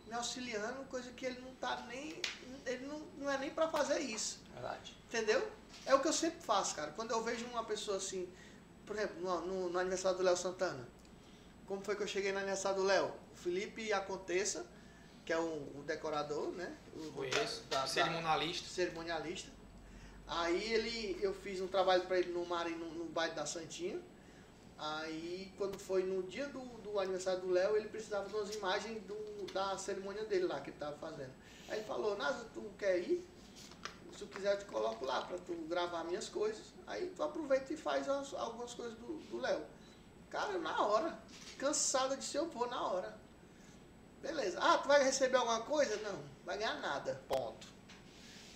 [0.07, 2.23] me auxiliando, coisa que ele não tá nem.
[2.65, 4.39] Ele não, não é nem para fazer isso.
[4.53, 4.95] Verdade.
[5.09, 5.51] Entendeu?
[5.85, 6.93] É o que eu sempre faço, cara.
[6.93, 8.29] Quando eu vejo uma pessoa assim,
[8.87, 10.87] por exemplo, no, no- no aniversário do Léo Santana.
[11.67, 13.13] Como foi que eu cheguei no aniversário do Léo?
[13.43, 14.67] Felipe Aconteça,
[15.25, 16.77] que é o, o decorador, né?
[16.95, 17.63] O, Conheço.
[17.71, 18.69] da- da- Cerimonialista.
[18.69, 19.51] cerimonialista.
[20.27, 24.01] Aí ele, eu fiz um trabalho para ele no Mari, no, no bairro da Santinha.
[24.79, 29.03] Aí quando foi no dia do, do aniversário do Léo, ele precisava de umas imagens
[29.05, 31.33] do, da cerimônia dele lá que ele estava fazendo.
[31.69, 33.25] Aí ele falou, Nasa, tu quer ir?
[34.13, 36.67] Se tu quiser eu te coloco lá para tu gravar minhas coisas.
[36.87, 39.65] Aí tu aproveita e faz as- algumas coisas do Léo.
[40.31, 41.19] Cara, na hora.
[41.59, 43.22] Cansado de ser eu vou na hora.
[44.23, 44.59] Beleza.
[44.61, 45.97] Ah, tu vai receber alguma coisa?
[45.97, 47.21] Não, vai ganhar nada.
[47.29, 47.67] Ponto.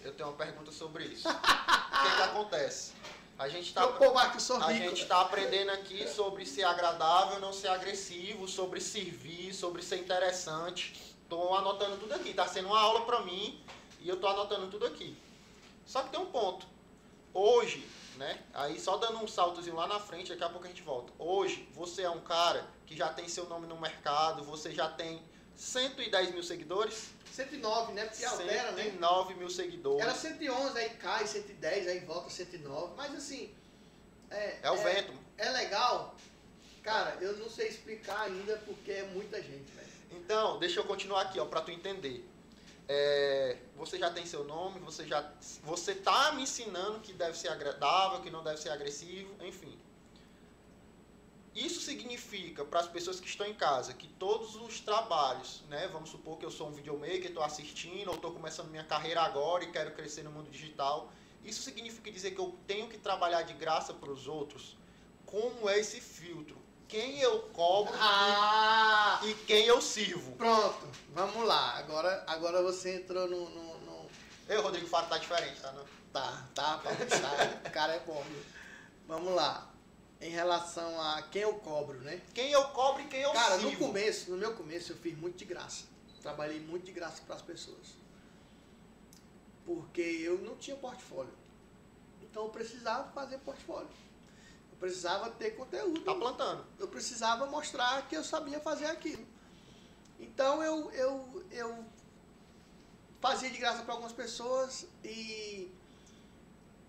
[0.03, 1.27] Eu tenho uma pergunta sobre isso.
[1.29, 2.93] o que, que acontece?
[3.37, 7.53] A gente Tá, tá, eu sou a gente tá aprendendo aqui sobre ser agradável, não
[7.53, 11.15] ser agressivo, sobre servir, sobre ser interessante.
[11.29, 13.63] Tô anotando tudo aqui, tá sendo uma aula pra mim
[14.01, 15.19] e eu tô anotando tudo aqui.
[15.85, 16.67] Só que tem um ponto.
[17.35, 17.87] Hoje,
[18.17, 18.43] né?
[18.55, 21.13] Aí só dando um saltozinho lá na frente, daqui a pouco a gente volta.
[21.19, 25.23] Hoje, você é um cara que já tem seu nome no mercado, você já tem
[25.57, 27.09] 110 mil seguidores?
[27.33, 28.05] 109, né?
[28.07, 28.85] Porque altera, né?
[28.85, 30.03] 109 mil seguidores.
[30.03, 32.95] Era 111, aí cai 110, aí volta 109.
[32.97, 33.55] Mas assim.
[34.31, 35.13] É, É o vento.
[35.37, 36.15] É legal.
[36.83, 39.87] Cara, eu não sei explicar ainda porque é muita gente, velho.
[40.13, 42.25] Então, deixa eu continuar aqui, ó, pra tu entender.
[42.89, 45.29] É, você já tem seu nome, você já
[45.65, 49.77] você tá me ensinando que deve ser agradável, que não deve ser agressivo, enfim.
[51.57, 56.11] Isso significa para as pessoas que estão em casa que todos os trabalhos, né, vamos
[56.11, 59.73] supor que eu sou um videomaker, estou assistindo ou estou começando minha carreira agora e
[59.73, 61.11] quero crescer no mundo digital,
[61.43, 64.77] isso significa dizer que eu tenho que trabalhar de graça para os outros?
[65.25, 66.57] Como é esse filtro?
[66.89, 69.21] Quem eu cobro e- Ah!
[69.25, 70.33] e quem eu sirvo?
[70.37, 71.77] Pronto, vamos lá.
[71.79, 73.49] Agora, agora você entrou no.
[73.51, 74.07] no, no-
[74.49, 75.73] Eu, Rodrigo Faro, tá diferente, tá?
[75.73, 75.85] Não?
[76.13, 76.81] Tá, tá,
[77.67, 78.43] o cara é bom, viu?
[79.09, 79.69] Vamos lá.
[80.21, 82.23] Em relação a quem eu cobro, né?
[82.33, 83.71] Quem eu cobro e quem eu Cara, sirvo.
[83.71, 85.85] no começo, no meu começo, eu fiz muito de graça.
[86.23, 87.97] Trabalhei muito de graça para as pessoas.
[89.65, 91.33] Porque eu não tinha portfólio.
[92.23, 93.89] Então eu precisava fazer portfólio.
[94.73, 96.01] Eu precisava ter conteúdo.
[96.01, 96.65] Tá plantando.
[96.79, 99.27] Eu precisava mostrar que eu sabia fazer aquilo.
[100.19, 101.85] Então eu, eu, eu
[103.21, 105.71] fazia de graça para algumas pessoas e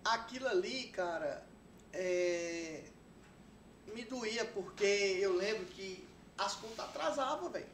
[0.04, 1.46] aquilo ali, cara,
[1.92, 2.84] é,
[3.94, 6.06] me doía porque eu lembro que
[6.36, 7.66] as contas atrasavam, velho.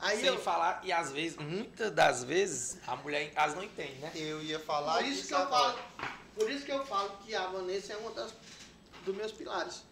[0.00, 3.64] Aí Sem eu, falar, e às vezes, muitas das vezes, a mulher em casa não
[3.64, 4.12] entende, né?
[4.14, 5.72] Eu ia falar por isso que eu agora.
[5.72, 8.32] falo, por isso que eu falo que a Vanessa é uma das
[9.04, 9.82] dos meus pilares.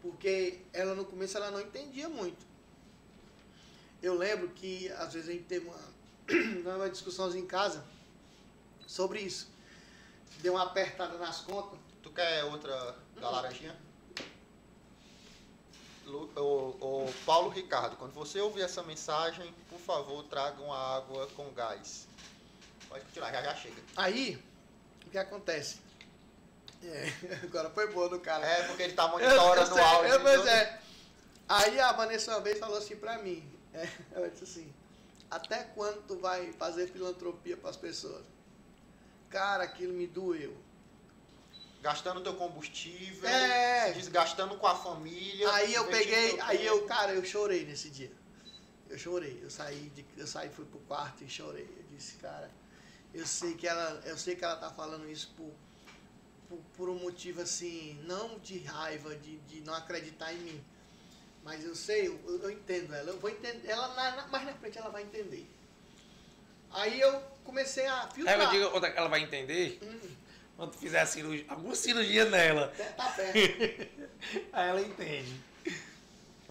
[0.00, 2.46] Porque ela no começo ela não entendia muito.
[4.02, 7.84] Eu lembro que às vezes a gente teve uma, uma discussão em casa
[8.86, 9.50] sobre isso.
[10.38, 11.78] Deu uma apertada nas contas.
[12.02, 13.76] Tu quer outra da laranjinha?
[16.10, 21.26] Lu- O, o Paulo Ricardo, quando você ouvir essa mensagem, por favor, traga uma água
[21.36, 22.06] com gás.
[22.88, 23.80] Pode continuar, já já chega.
[23.96, 24.42] Aí,
[25.06, 25.78] o que acontece?
[26.82, 27.12] É,
[27.44, 28.44] agora foi boa do cara.
[28.46, 30.12] É, porque ele tá monitorando o áudio.
[30.12, 30.80] eu- pois é.
[31.48, 33.42] Aí a Vanessa uma vez falou assim pra mim.
[33.74, 34.72] é, ela disse assim,
[35.30, 38.24] até quando tu vai fazer filantropia pras pessoas?
[39.28, 40.56] Cara, aquilo me doeu.
[41.82, 43.86] Gastando teu combustível, É.
[43.92, 45.50] se desgastando com a família.
[45.54, 48.12] Aí eu peguei, aí eu, cara, eu chorei nesse dia.
[48.88, 51.62] Eu chorei, eu saí, de, eu saí, fui pro quarto e chorei.
[51.78, 52.50] Eu disse, cara,
[53.14, 55.52] eu sei que ela, eu sei que ela tá falando isso por,
[56.48, 60.64] por, por um motivo assim, não de raiva, de, de não acreditar em mim.
[61.42, 64.52] Mas eu sei, eu, eu entendo ela, eu vou entender, ela na- na- mais na
[64.52, 65.48] frente ela vai entender.
[66.72, 68.50] Aí eu comecei a filtrar.
[68.50, 70.10] digo, outra- ela vai entender Hum,
[70.60, 72.68] quando fizer a cirurgia, alguma cirurgia nela.
[72.94, 73.34] tá perto.
[74.52, 75.40] Aí ela entende.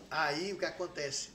[0.10, 1.30] Aí o que acontece?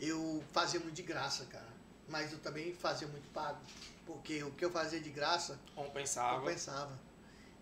[0.00, 1.68] Eu fazia muito de graça, cara.
[2.08, 3.58] Mas eu também fazia muito pago.
[4.06, 6.40] Porque o que eu fazia de graça, Compensava.
[6.40, 6.98] compensava.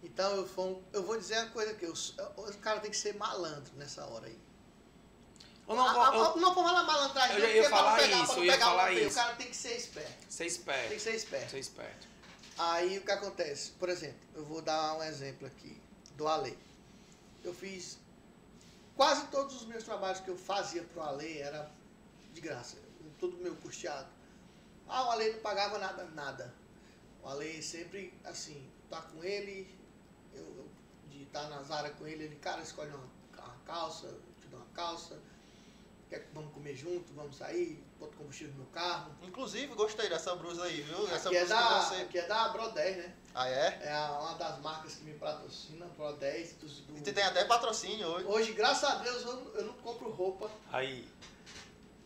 [0.04, 1.92] Então eu, um- eu vou dizer uma coisa que eu,
[2.36, 4.38] o cara tem que ser malandro nessa hora aí.
[5.66, 8.44] Ou não, A- a- eu, não vou falar malandragem, eu ia falar pegar, isso, eu
[8.44, 9.10] ia pegar falar isso.
[9.10, 10.24] O cara tem que ser esperto.
[10.28, 10.88] ser Tem esperto.
[10.94, 11.50] que ser esperto.
[11.50, 12.13] Ser esperto.
[12.56, 13.72] Aí o que acontece?
[13.72, 15.80] Por exemplo, eu vou dar um exemplo aqui
[16.16, 16.56] do Ale.
[17.42, 17.98] Eu fiz
[18.96, 21.70] quase todos os meus trabalhos que eu fazia pro Ale era
[22.32, 22.76] de graça,
[23.18, 24.08] tudo meu custeado.
[24.88, 26.54] Ah, o Ale não pagava nada, nada.
[27.22, 29.68] O Ale sempre assim, tá com ele,
[30.32, 30.68] eu, eu
[31.10, 34.06] de estar nas áreas com ele, ele, cara, escolhe uma, uma calça,
[34.40, 35.18] te dou uma calça,
[36.08, 39.12] quer que vamos comer junto, vamos sair, boto combustível no meu carro.
[39.22, 41.06] Inclusive, gostei dessa blusa aí, viu?
[41.08, 41.94] Essa Aqui é, da, que você.
[42.02, 43.14] aqui é da Bro 10, né?
[43.34, 43.80] Ah, é?
[43.82, 46.52] É a- uma das marcas que me patrocina, Pro 10.
[46.54, 46.96] Dos, do...
[46.98, 48.26] E tu tem até patrocínio hoje.
[48.26, 50.50] Hoje, graças a Deus, eu, não- eu não compro roupa.
[50.72, 51.08] Aí,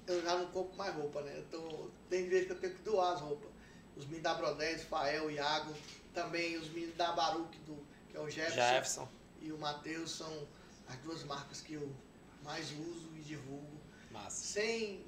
[0.06, 1.34] Eu já não compro mais roupa, né?
[1.36, 3.50] Eu tô, tem vezes que eu tenho que doar as roupas.
[3.94, 5.74] Os meninos da Bro 10, Fael, Iago.
[6.14, 7.76] Também os meninos da Baruch, do,
[8.08, 9.08] que é o Jefferson, Jefferson.
[9.42, 10.48] e o Matheus, são
[10.88, 11.94] as duas marcas que eu
[12.42, 13.78] mais uso e divulgo.
[14.10, 14.30] Massa.
[14.46, 15.04] Sem...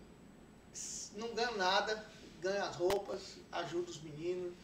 [1.15, 2.07] Não ganho nada,
[2.41, 4.55] ganho as roupas, ajudo os meninos.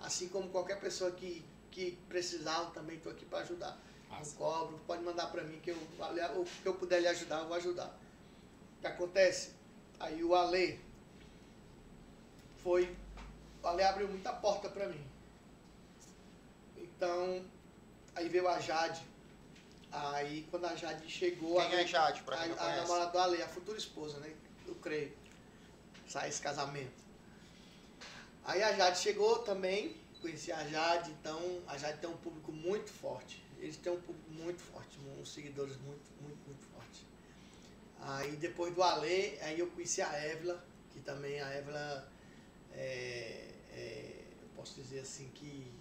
[0.00, 3.78] Assim como qualquer pessoa que, que precisar, eu também estou aqui para ajudar.
[4.08, 4.36] Massa.
[4.36, 7.56] cobro, pode mandar para mim que eu, o que eu puder lhe ajudar, eu vou
[7.56, 7.98] ajudar.
[8.78, 9.50] O que acontece?
[9.98, 10.80] Aí o Ale
[12.62, 12.96] foi.
[13.62, 15.04] O Ale abriu muita porta para mim.
[16.76, 17.44] Então,
[18.16, 19.02] Aí veio a Jade.
[19.92, 21.56] Aí quando a Jade chegou.
[21.56, 24.34] Quem a, é Jade, pra a, a namorada do Ale, a futura esposa, né?
[24.66, 25.12] Eu creio.
[26.06, 27.04] Sai esse casamento.
[28.44, 32.90] Aí a Jade chegou também, conheci a Jade, então a Jade tem um público muito
[32.90, 33.44] forte.
[33.58, 37.04] Eles têm um público muito forte, uns seguidores muito, muito, muito fortes.
[38.00, 42.12] Aí depois do Ale, aí eu conheci a Évila, que também a Évila
[42.72, 45.72] é, é, eu posso dizer assim que,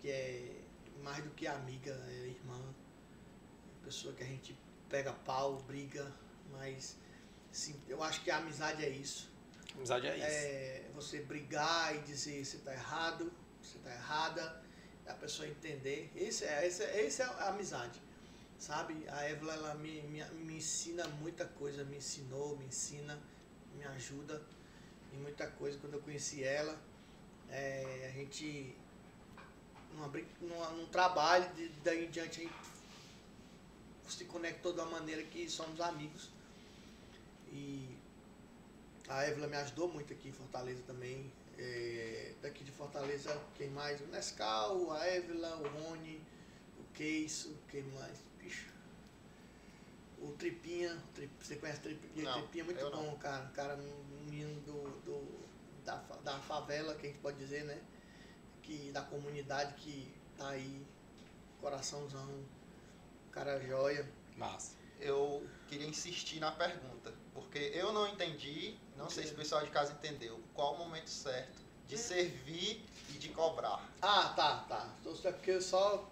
[0.00, 0.60] que é
[1.02, 2.62] mais do que amiga, é irmã,
[3.82, 4.56] pessoa que a gente
[4.88, 6.12] pega pau, briga,
[6.52, 6.96] mas
[7.88, 9.31] eu acho que a amizade é isso.
[9.74, 10.26] Amizade é isso.
[10.26, 14.62] É você brigar e dizer você tá errado, você tá errada,
[15.06, 16.10] a pessoa entender.
[16.14, 18.00] Esse é, esse é, esse é a amizade.
[18.58, 19.08] Sabe?
[19.08, 23.18] A Évila ela me, me, me ensina muita coisa, me ensinou, me ensina,
[23.76, 24.40] me ajuda
[25.12, 25.78] em muita coisa.
[25.78, 26.78] Quando eu conheci ela,
[27.50, 28.76] é, a gente
[29.92, 32.54] numa, numa, num trabalho, de, daí em diante a gente
[34.08, 36.30] se conectou de uma maneira que somos amigos.
[37.50, 37.91] E
[39.12, 41.30] a Évila me ajudou muito aqui em Fortaleza também.
[41.58, 44.00] É, daqui de Fortaleza, quem mais?
[44.00, 46.20] O Nescau, a Évila, o Rony,
[46.78, 48.18] o Keiso, quem mais?
[48.38, 48.72] Bicho.
[50.18, 52.24] O Tripinha, o Tri- você conhece o Tripinha?
[52.24, 53.04] Não, Tripinha é muito eu não.
[53.04, 53.46] bom, cara.
[53.54, 55.42] Cara, um menino do, do-
[55.84, 57.78] da, da favela, que a gente pode dizer, né?
[58.62, 60.86] Que, da comunidade que tá aí,
[61.60, 62.44] coraçãozão,
[63.30, 64.08] cara joia.
[64.36, 64.76] Massa.
[65.00, 67.12] Eu queria insistir na pergunta,
[67.52, 71.10] porque eu não entendi, não sei se o pessoal de casa entendeu, qual o momento
[71.10, 73.86] certo de servir e de cobrar.
[74.00, 74.88] Ah, tá, tá.
[74.98, 76.10] Então, É porque eu só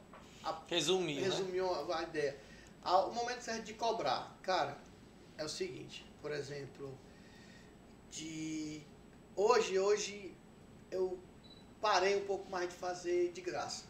[1.15, 1.23] né?
[1.23, 2.39] resumiu a, a ideia.
[2.85, 4.77] Ah, O momento certo de cobrar, cara,
[5.39, 6.95] é o seguinte, por exemplo,
[8.11, 8.83] de
[9.35, 10.37] hoje, hoje
[10.91, 11.19] eu
[11.81, 13.87] parei um pouco mais de fazer de graça.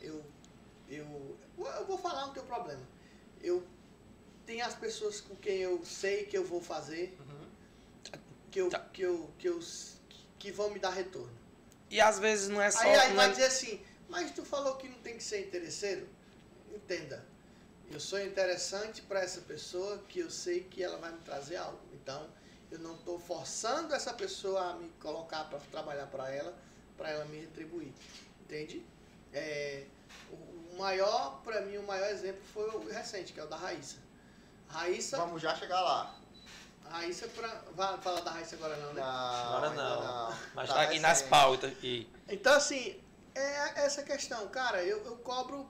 [0.00, 0.24] Eu,
[0.88, 2.82] eu, eu vou falar no teu problema.
[3.40, 3.64] Eu
[4.50, 7.16] tenho as pessoas com quem eu sei que eu vou fazer,
[8.50, 8.80] que eu, Tá.
[8.80, 9.60] que eu, que eu,
[10.40, 11.30] que vão me dar retorno.
[11.88, 12.80] E às vezes não é só.
[12.80, 16.08] Aí, aí vai é- dizer assim, mas tu falou que não tem que ser interesseiro?
[16.74, 17.24] Entenda.
[17.92, 21.78] Eu sou interessante para essa pessoa que eu sei que ela vai me trazer algo.
[21.92, 22.28] Então,
[22.72, 26.58] eu não estou forçando essa pessoa a me colocar para trabalhar para ela,
[26.96, 27.92] para ela me retribuir.
[28.40, 28.84] Entende?
[29.32, 29.84] É,
[30.32, 34.09] o maior, para mim, o maior exemplo foi o recente, que é o da Raíssa.
[34.72, 36.14] Raíssa, Vamos já chegar lá.
[36.90, 39.00] Raíssa pra, vai falar da Raíssa agora não, né?
[39.00, 39.06] Não,
[39.46, 40.36] Agora ainda não.
[40.54, 41.72] Mas Tá tá aqui nas pautas.
[41.82, 43.00] E Então, assim,
[43.34, 44.46] é essa questão.
[44.48, 45.68] Cara, eu, eu cobro.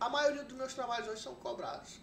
[0.00, 1.98] A maioria dos meus trabalhos hoje são cobrados.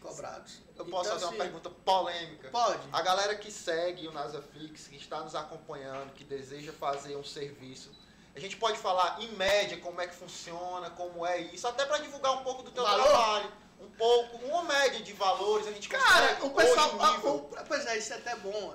[0.00, 0.60] Cobrados.
[0.76, 2.48] Eu posso Então, fazer uma assim, pergunta polêmica.
[2.50, 2.80] Pode.
[2.92, 7.90] A galera que segue o Nasaflix, que está nos acompanhando, que deseja fazer um serviço,
[8.34, 11.98] a gente pode falar em média como é que funciona, como é isso, até para
[11.98, 13.06] divulgar um pouco do teu Valor?
[13.06, 13.52] trabalho.
[13.80, 16.88] Um pouco, uma média de valores a gente Cara, o pessoal.
[16.94, 18.74] hoje ah, o pois é, isso é até bom.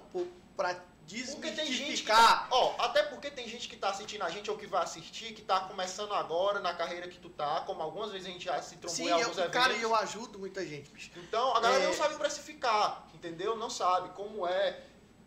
[1.05, 2.47] gente que desmistificar.
[2.49, 5.34] tá, ó, até porque tem gente que tá assistindo a gente ou que vai assistir,
[5.34, 8.61] que tá começando agora na carreira que tu tá, como algumas vezes a gente já
[8.61, 9.53] se trombou Sim, em eu, alguns eventos.
[9.53, 11.11] cara, e eu ajudo muita gente, bicho.
[11.17, 11.88] Então, a galera É.
[11.88, 13.55] não sabe precificar, entendeu?
[13.57, 14.80] Não sabe como é.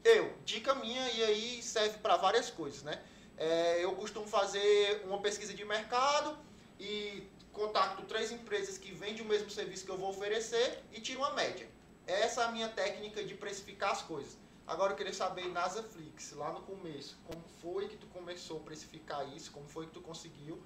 [0.02, 3.02] Eu, dica minha, e aí serve para várias coisas, né?
[3.36, 6.38] É, eu costumo fazer uma pesquisa de mercado
[6.80, 11.20] e contacto três empresas que vendem o mesmo serviço que eu vou oferecer e tiro
[11.20, 11.66] uma média.
[12.06, 14.36] Essa é a minha técnica de precificar as coisas.
[14.66, 19.26] Agora eu queria saber, Nasaflix, lá no começo, como foi que tu começou a precificar
[19.34, 20.62] isso, como foi que tu conseguiu,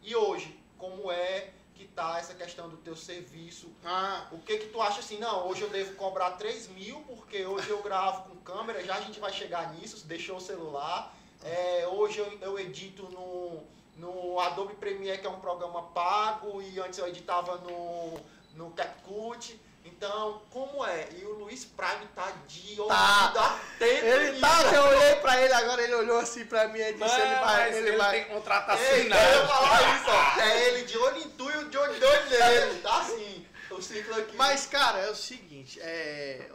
[0.00, 4.66] e hoje, como é que tá essa questão do teu serviço, Ah, o que que
[4.66, 8.36] tu acha assim, não, hoje eu devo cobrar 3 mil, porque hoje eu gravo com
[8.36, 11.16] câmera, já a gente vai chegar nisso, deixou o celular.
[11.42, 13.62] É, hoje eu, eu edito no,
[13.98, 18.14] no Adobe Premiere, que é um programa pago, e antes eu editava no,
[18.54, 19.60] no CapCut.
[19.84, 21.08] Então, como é?
[21.18, 24.40] E o Luiz Prime tá de ouvido atento ele nisso.
[24.40, 27.74] tá, eu olhei pra ele agora, ele olhou assim pra mim e disse: ele vai.
[27.74, 28.10] Ele vai.
[28.10, 30.40] tem contrato Ei, eu ia falar isso, ó.
[30.40, 32.80] É ele de olho em tu e o de olho nele.
[32.82, 34.36] Tá assim, o ciclo aqui.
[34.36, 36.48] Mas, cara, é o seguinte, é,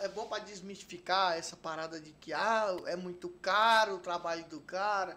[0.00, 4.60] é bom pra desmistificar essa parada de que ah, é muito caro o trabalho do
[4.60, 5.16] cara.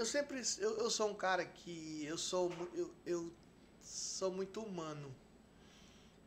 [0.00, 3.30] Eu sempre, eu, eu sou um cara que eu sou, eu, eu
[3.82, 5.14] sou muito humano.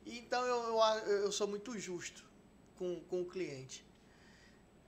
[0.05, 2.23] Então eu, eu, eu sou muito justo
[2.77, 3.83] com, com o cliente.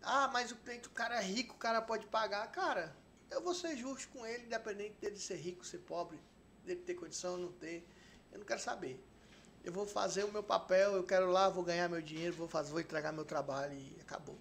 [0.03, 2.45] Ah, mas o cliente, o cara é rico, o cara pode pagar.
[2.52, 2.95] Cara,
[3.32, 6.20] eu vou ser justo com ele, independente dele ser rico, ser pobre,
[6.64, 7.84] dele ter condição ou não ter.
[8.32, 9.03] Eu não quero saber.
[9.64, 12.70] Eu vou fazer o meu papel, eu quero lá, vou ganhar meu dinheiro, vou fazer,
[12.70, 14.38] vou entregar meu trabalho e acabou.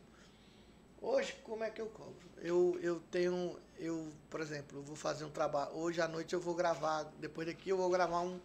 [1.04, 2.16] Hoje, como é que eu cobro?
[2.38, 5.70] Eu, eu tenho, eu, por exemplo, eu vou fazer um trabalho.
[5.76, 8.40] Hoje à noite eu vou gravar, depois daqui eu vou gravar um,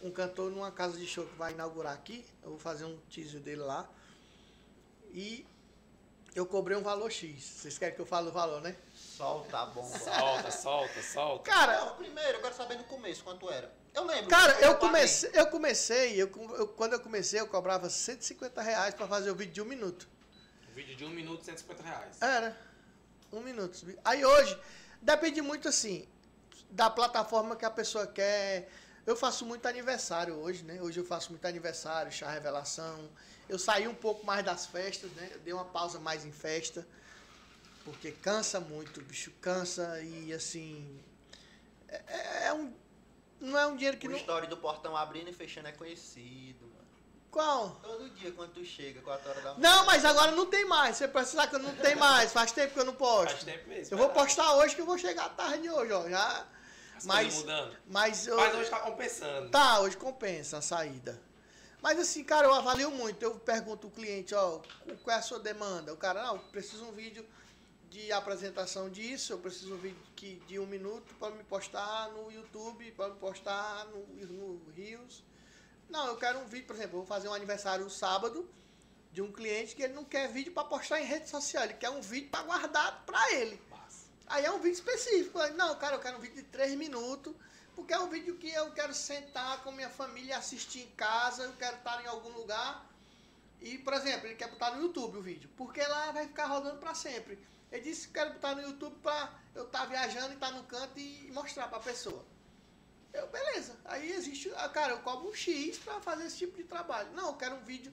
[0.00, 2.24] um cantor numa casa de show que vai inaugurar aqui.
[2.42, 3.88] Eu vou fazer um teaser dele lá.
[5.12, 5.44] E
[6.36, 7.42] eu cobrei um valor X.
[7.42, 8.76] Vocês querem que eu fale o valor, né?
[8.94, 9.88] Solta a bomba.
[9.98, 11.50] Solta, solta, solta.
[11.50, 13.72] Cara, Não, primeiro, eu quero saber no começo quanto era.
[13.92, 14.28] Eu lembro.
[14.30, 14.88] Cara, eu paguei.
[14.88, 19.34] comecei, eu comecei, eu, eu- quando eu comecei, eu cobrava 150 reais pra fazer o
[19.34, 20.08] vídeo de um minuto.
[20.74, 22.20] Um vídeo de 1 minuto, 150 reais.
[22.20, 22.56] Era.
[23.32, 23.86] Um minuto.
[24.04, 24.58] Aí hoje,
[25.00, 26.04] depende muito assim,
[26.68, 28.68] da plataforma que a pessoa quer.
[29.06, 30.82] Eu faço muito aniversário hoje, né?
[30.82, 33.08] Hoje eu faço muito aniversário, chá revelação.
[33.48, 35.30] Eu saí um pouco mais das festas, né?
[35.32, 36.84] Eu dei uma pausa mais em festa.
[37.84, 41.00] Porque cansa muito, o bicho cansa e assim.
[41.86, 42.72] É, é um.
[43.40, 44.16] Não é um dinheiro que O não.
[44.16, 46.73] história do portão abrindo e fechando é conhecido.
[47.34, 47.80] Qual?
[47.82, 49.68] Todo dia quando tu chega, 4 horas da manhã.
[49.68, 50.96] Não, mas agora não tem mais.
[50.96, 52.32] Você precisar que eu não tem mais.
[52.32, 53.32] Faz tempo que eu não posto.
[53.32, 53.92] Faz tempo mesmo.
[53.92, 54.28] Eu vou verdade.
[54.28, 56.08] postar hoje que eu vou chegar tarde hoje, ó.
[56.08, 56.46] Já.
[56.96, 57.76] As mas- mudando.
[57.88, 58.36] Mas eu.
[58.36, 59.50] Mas hoje tá compensando.
[59.50, 61.20] Tá, hoje compensa a saída.
[61.82, 63.20] Mas assim, cara, eu avalio muito.
[63.20, 64.60] Eu pergunto ao cliente, ó,
[65.02, 65.92] qual é a sua demanda?
[65.92, 67.26] O cara, não, eu preciso um vídeo
[67.90, 72.30] de apresentação disso, eu preciso um vídeo que, de um minuto para me postar no
[72.30, 75.24] YouTube, para me postar no, no Rios.
[75.94, 78.50] Não, eu quero um vídeo, por exemplo, eu vou fazer um aniversário sábado
[79.12, 81.88] de um cliente que ele não quer vídeo para postar em rede social, ele quer
[81.88, 83.62] um vídeo para guardar para ele.
[83.70, 84.06] Massa.
[84.26, 85.38] Aí é um vídeo específico.
[85.54, 87.32] Não, cara, eu quero um vídeo de 3 minutos,
[87.76, 91.52] porque é um vídeo que eu quero sentar com minha família assistir em casa, eu
[91.52, 92.84] quero estar em algum lugar.
[93.60, 96.78] E, por exemplo, ele quer botar no YouTube o vídeo, porque lá vai ficar rodando
[96.78, 97.38] para sempre.
[97.70, 100.98] Ele disse que quero botar no YouTube para eu estar viajando e estar no canto
[100.98, 102.33] e mostrar para a pessoa.
[103.14, 103.76] Eu, beleza.
[103.84, 107.10] Aí existe, ah, cara, eu cobro um X para fazer esse tipo de trabalho.
[107.12, 107.92] Não, eu quero um vídeo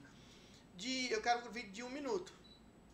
[0.74, 2.32] de, eu quero um vídeo de um minuto.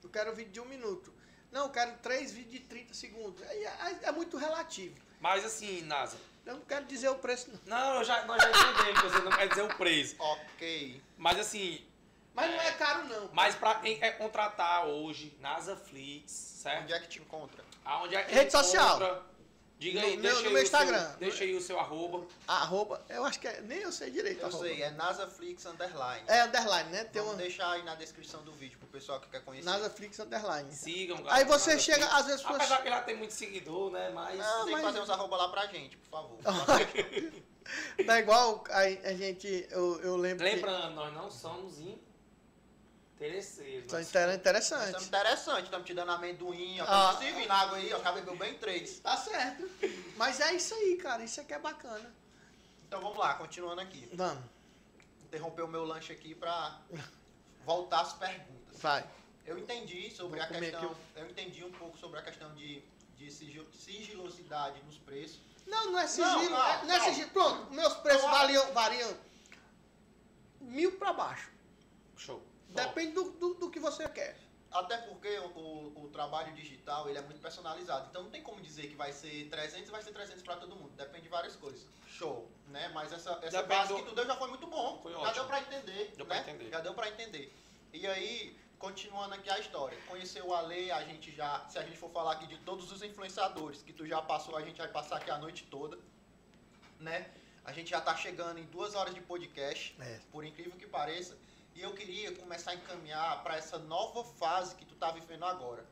[0.05, 1.13] Eu quero um vídeo de um minuto.
[1.51, 3.43] Não, eu quero três vídeos de 30 segundos.
[3.43, 4.95] Aí é, é muito relativo.
[5.21, 6.19] Mas assim, Nasa.
[6.45, 7.79] Eu não quero dizer o preço, não.
[7.79, 10.17] Não, eu já, nós já entendemos que você não quer dizer o preço.
[10.19, 11.03] Ok.
[11.17, 11.85] Mas assim,
[12.35, 13.31] Mas não é caro, não.
[13.33, 16.83] mas pra quem quer contratar hoje, Nasaflix, certo?
[16.85, 17.63] Onde é que te encontra?
[17.85, 18.97] Aonde é que Rede social.
[18.97, 19.23] encontra?
[19.79, 21.09] Diga aí, No deixa meu- no aí meu o Instagram.
[21.11, 22.27] Seu, deixa aí o seu arroba.
[22.49, 24.41] Arroba, eu acho que é, nem eu sei direito.
[24.41, 24.65] Eu arroba.
[24.65, 26.25] sei, é Nasaflix Underline.
[26.27, 27.05] É underline, né?
[27.05, 29.65] Tem Vamos uma deixar aí na descrição do vídeo pro pessoal que quer conhecer.
[29.71, 30.73] Nasaflix underline.
[30.73, 31.37] Sigam, galera.
[31.37, 31.83] Aí você Nasaflix.
[31.85, 32.81] chega, às vezes, Apesar pessoas...
[32.83, 34.11] que lá tem muito seguidor, né?
[34.11, 34.37] Mas.
[34.39, 36.39] Não, tem mas- que fazer uns arroba lá pra gente, por favor.
[38.07, 40.55] Tá igual a, a gente, eu, eu lembro que...
[40.55, 41.79] Lembrando, nós não somos
[43.19, 43.91] interesseiros.
[43.91, 45.05] São nós- inter- Estamos interessante.
[45.05, 46.85] interessante, estamos te dando amendoim, ó.
[46.85, 47.11] Ah.
[47.11, 47.17] Ah.
[47.19, 47.97] Servindo água aí, ó.
[47.97, 49.01] Acabei bem três.
[49.01, 49.69] Tá certo.
[50.17, 51.23] Mas é isso aí, cara.
[51.25, 52.15] Isso aqui é bacana.
[52.87, 54.09] Então vamos lá, continuando aqui.
[54.13, 54.43] Vamos,
[55.25, 56.79] Interromper o meu lanche aqui pra
[57.65, 58.79] voltar às perguntas.
[58.81, 59.05] vai.
[59.45, 60.85] Eu entendi sobre Vou a questão.
[60.91, 62.83] aqui Eu entendi um pouco sobre a questão de,
[63.17, 65.41] de sigil- sigilosidade nos preços.
[65.67, 66.31] Não, não é sigilo.
[66.45, 67.05] Não, não, é- não é não.
[67.07, 67.31] sigilo.
[67.31, 69.17] Pronto, meus preços variam, variam
[70.61, 71.51] mil pra baixo.
[72.17, 72.43] Show.
[72.69, 74.37] Depende do, do, do que você quer.
[74.71, 78.09] Até porque o, o, o trabalho digital ele é muito personalizado.
[78.11, 80.77] Então não tem como dizer que vai ser 300 e vai ser 300 para todo
[80.77, 80.91] mundo.
[80.95, 81.87] Depende de várias coisas.
[82.07, 82.89] Show, né?
[82.89, 84.99] Mas essa, essa Depende base do- que tu deu já foi muito bom.
[85.03, 85.35] Foi já ótimo.
[85.35, 86.13] deu para entender.
[86.17, 86.41] Deu né?
[86.41, 86.69] entender.
[86.71, 87.55] Já deu para entender.
[87.95, 89.97] E aí, continuando aqui a história.
[90.07, 93.03] Conheceu o Ale, a gente já, se a gente for falar aqui de todos os
[93.03, 95.99] influenciadores que tu já passou, a gente vai passar aqui a noite toda,
[97.01, 97.31] né?
[97.65, 100.21] A gente já tá chegando em duas horas de podcast É.
[100.31, 101.37] por incrível que pareça.
[101.79, 105.87] E eu queria começar a encaminhar para essa nova fase que tu tá vivendo agora.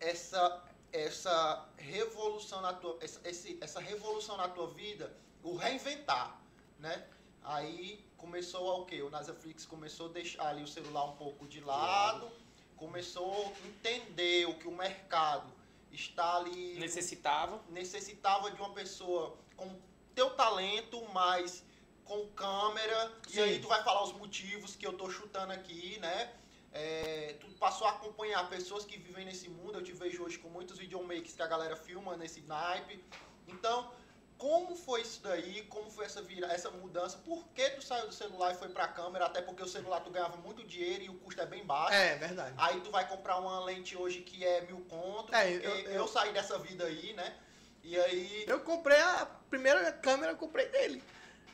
[0.00, 5.14] Essa essa revolução na tua essa, esse, essa revolução na tua vida,
[5.44, 6.40] o reinventar,
[6.80, 7.06] né?
[7.44, 9.00] Aí começou o quê?
[9.00, 12.28] O Nasaflix começou a deixar ali o celular um pouco de lado,
[12.76, 15.52] começou a entender o que o mercado
[15.92, 17.62] está ali Necessitava.
[17.68, 19.70] necessitava de uma pessoa com
[20.12, 21.62] teu talento, mas
[22.08, 23.12] com câmera.
[23.28, 23.38] Sim.
[23.38, 26.32] E aí tu vai falar os motivos que eu tô chutando aqui, né?
[26.72, 29.78] É, tu passou a acompanhar pessoas que vivem nesse mundo.
[29.78, 33.02] Eu te vejo hoje com muitos videomakers que a galera filma nesse naipe.
[33.46, 33.90] Então,
[34.36, 35.62] como foi isso daí?
[35.64, 37.18] Como foi essa vira, essa mudança?
[37.18, 39.26] Por que tu saiu do celular e foi pra câmera?
[39.26, 41.94] Até porque o celular tu ganhava muito dinheiro e o custo é bem baixo.
[41.94, 42.54] É, verdade.
[42.58, 46.08] Aí tu vai comprar uma lente hoje que é mil conto, É, eu- eu, eu-
[46.08, 47.36] saí dessa vida aí, né?
[47.82, 48.44] E aí.
[48.46, 51.02] Eu comprei a primeira câmera, eu comprei dele.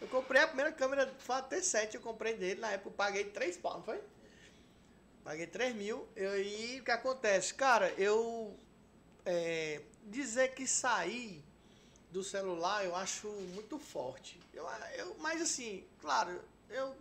[0.05, 2.61] Eu comprei a primeira câmera a T7, eu comprei dele.
[2.61, 4.03] Na época eu paguei 3 pau, não foi?
[5.25, 6.07] Paguei 3 mil.
[6.15, 7.55] E aí o que acontece?
[7.55, 8.55] Cara, eu.
[9.25, 11.43] é, dizer que saí
[12.11, 14.39] do celular eu acho muito forte.
[14.53, 14.69] Eu,
[14.99, 16.95] eu, mas assim, claro, eu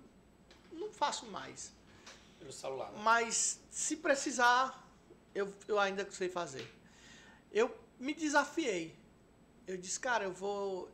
[0.72, 1.74] não faço mais.
[2.40, 2.90] Pelo celular.
[2.94, 3.02] né?
[3.04, 4.82] Mas se precisar,
[5.36, 6.74] eu, eu ainda sei fazer.
[7.52, 7.70] Eu
[8.00, 8.96] me desafiei.
[9.68, 10.90] Eu disse, cara, eu vou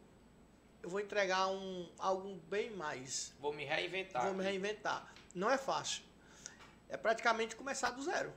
[0.81, 3.33] eu vou entregar um algo bem mais.
[3.39, 4.25] Vou me reinventar.
[4.25, 5.13] Vou me reinventar.
[5.35, 6.03] Não é fácil.
[6.87, 8.33] É praticamente começar do zero.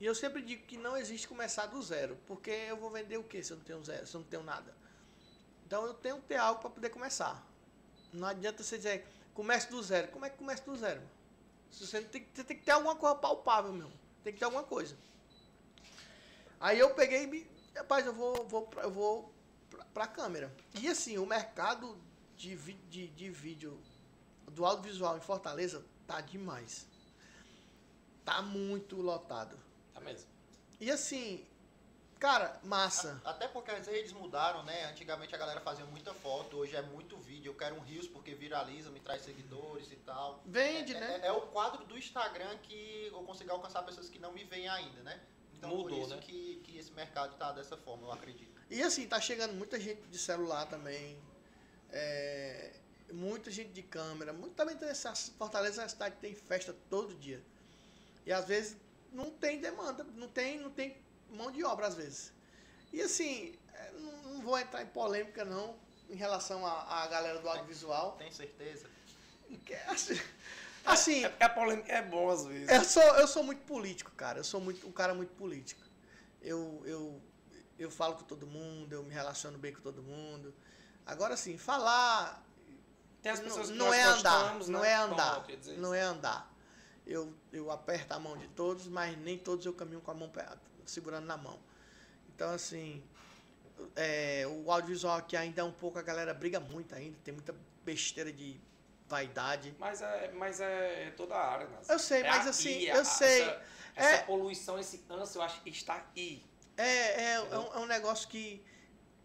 [0.00, 3.24] E eu sempre digo que não existe começar do zero, porque eu vou vender o
[3.24, 4.74] que se eu não tenho zero, se eu não tenho nada.
[5.66, 7.42] Então eu tenho que ter algo para poder começar.
[8.12, 10.08] Não adianta você dizer, comece do zero.
[10.08, 11.02] Como é que começa do zero?
[11.70, 13.90] Você tem, você tem que ter alguma coisa palpável, meu.
[14.22, 14.96] Tem que ter alguma coisa.
[16.60, 17.46] Aí eu peguei e me.
[17.74, 19.33] Rapaz, eu vou, vou, eu vou
[19.74, 20.54] pra, pra câmera.
[20.80, 21.96] E assim, o mercado
[22.36, 23.80] de, vi- de, de vídeo
[24.50, 26.86] do audiovisual em Fortaleza tá demais.
[28.24, 29.58] Tá muito lotado.
[29.92, 30.28] Tá mesmo.
[30.80, 31.46] E assim,
[32.18, 33.20] cara, massa.
[33.24, 34.86] Até porque as redes mudaram, né?
[34.86, 37.50] Antigamente a galera fazia muita foto, hoje é muito vídeo.
[37.50, 40.42] Eu quero um Reels porque viraliza, me traz seguidores e tal.
[40.46, 41.20] Vende, é, né?
[41.22, 44.68] É, é o quadro do Instagram que eu consigo alcançar pessoas que não me veem
[44.68, 45.20] ainda, né?
[45.56, 46.22] Então por Mudou, isso né?
[46.22, 48.53] que, que esse mercado tá dessa forma, eu acredito.
[48.70, 51.18] E assim, tá chegando muita gente de celular também.
[51.92, 52.72] é,
[53.12, 54.32] muita gente de câmera.
[54.32, 57.42] Muito, também tem essa Fortaleza é uma cidade que tem festa todo dia.
[58.26, 58.76] E às vezes
[59.12, 60.96] não tem demanda, não tem, não tem
[61.30, 62.32] mão de obra às vezes.
[62.92, 65.76] E assim, é, não, não vou entrar em polêmica não
[66.10, 68.16] em relação à, à galera do audiovisual.
[68.16, 68.88] Tem certeza?
[69.64, 70.20] que é assim,
[70.84, 72.68] assim, É porque a polêmica é bom às vezes.
[72.68, 74.40] eu sou, eu sou muito político, cara.
[74.40, 75.82] Eu sou muito, um cara muito político.
[76.42, 77.20] Eu, eu,
[77.84, 80.54] eu falo com todo mundo, eu me relaciono bem com todo mundo.
[81.06, 82.42] Agora, assim, falar
[83.22, 84.90] Tem as não, pessoas que não é andar, gostamos, não né?
[84.90, 86.52] é andar, dizer não é andar.
[87.06, 90.32] Eu, eu aperto a mão de todos, mas nem todos eu caminho com a mão
[90.86, 91.58] segurando na mão.
[92.34, 93.02] Então, assim,
[93.94, 97.54] é, o audiovisual aqui ainda é um pouco, a galera briga muito ainda, tem muita
[97.84, 98.58] besteira de
[99.06, 99.74] vaidade.
[99.78, 101.88] Mas é, mas é toda a área, Nas.
[101.88, 103.42] Eu sei, É mas assim, a- eu sei.
[103.42, 103.62] Essa,
[103.96, 106.42] essa É- poluição, esse ânsia, eu acho que está aí.
[106.76, 108.62] É, é, é, um, é um negócio que,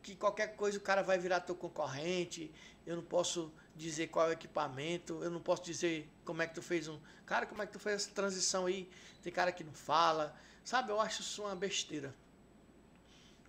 [0.01, 2.51] que qualquer coisa o cara vai virar teu concorrente.
[2.85, 6.53] Eu não posso dizer qual é o equipamento, eu não posso dizer como é que
[6.53, 6.99] tu fez um.
[7.25, 8.89] Cara, como é que tu fez essa transição aí?
[9.21, 10.35] Tem cara que não fala.
[10.63, 12.13] Sabe, eu acho isso uma besteira.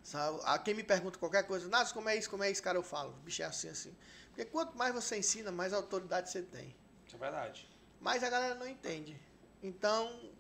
[0.02, 0.40] Sabe?
[0.44, 2.82] A quem me pergunta qualquer coisa, Nas, como é isso, como é isso, cara, eu
[2.82, 3.12] falo.
[3.24, 3.94] Bicho, é assim, assim.
[4.28, 6.74] Porque quanto mais você ensina, mais autoridade você tem.
[7.06, 7.68] Isso é verdade.
[8.01, 9.20] Mas a galera não entende.
[9.62, 10.31] Então,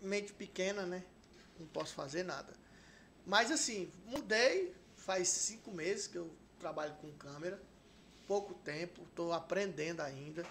[0.00, 1.04] mente pequena, né?
[1.58, 2.52] Não posso fazer nada.
[3.28, 4.74] Mas assim, mudei.
[4.96, 7.60] Faz cinco meses que eu trabalho com câmera.
[8.26, 10.44] Pouco tempo, estou aprendendo ainda.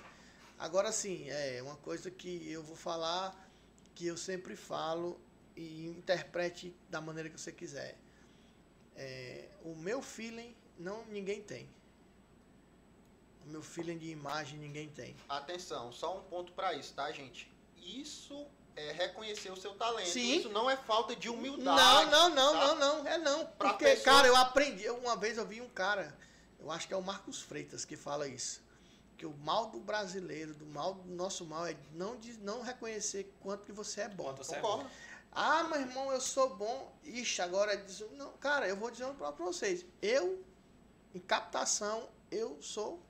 [0.58, 3.36] Agora sim, é uma coisa que eu vou falar,
[3.94, 5.20] que eu sempre falo
[5.56, 7.98] e interprete da maneira que você quiser.
[8.96, 11.68] É, o meu feeling não ninguém tem.
[13.46, 15.16] O meu feeling de imagem ninguém tem.
[15.30, 17.52] Atenção, só um ponto pra isso, tá, gente?
[17.76, 18.48] Isso
[18.78, 20.08] é reconhecer o seu talento.
[20.10, 20.38] Sim.
[20.38, 22.12] Isso não é falta de humildade.
[22.12, 22.76] Não, não, não, tá?
[22.76, 23.46] não, não, é não.
[23.46, 24.88] Pra Porque, pessoa- cara, eu aprendi.
[24.90, 26.16] Uma vez eu vi um cara,
[26.60, 28.62] eu acho que é o Marcos Freitas que fala isso.
[29.18, 33.34] Que o mal do brasileiro, do mal do nosso mal, é não, de, não reconhecer
[33.42, 34.26] quanto que você é bom.
[34.26, 34.84] Quanto você é Concordo.
[34.84, 34.90] bom.
[35.32, 36.96] Ah, meu irmão, eu sou bom.
[37.04, 38.00] Ixi, agora diz.
[38.12, 39.84] Não, cara, eu vou dizer pra pra vocês.
[40.02, 40.44] Eu,
[41.16, 43.02] em captação, eu sou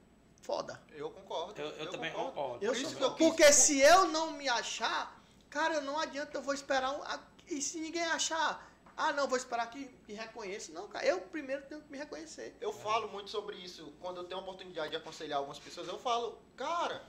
[0.42, 0.82] foda.
[0.94, 1.62] Eu concordo.
[1.62, 2.64] Eu, eu, também concordo.
[2.64, 5.17] Eu Por isso sou que eu quis- Porque se eu não me achar,
[5.50, 6.92] cara, não adianta, eu vou esperar.
[6.92, 7.02] Um,
[7.48, 10.72] e se ninguém achar, ah, não, vou esperar que me reconheça.
[10.72, 12.56] Não, cara, eu primeiro tenho que me reconhecer.
[12.60, 13.94] Eu falo muito sobre isso.
[14.02, 17.04] Quando eu tenho a oportunidade de aconselhar algumas pessoas, eu falo, cara,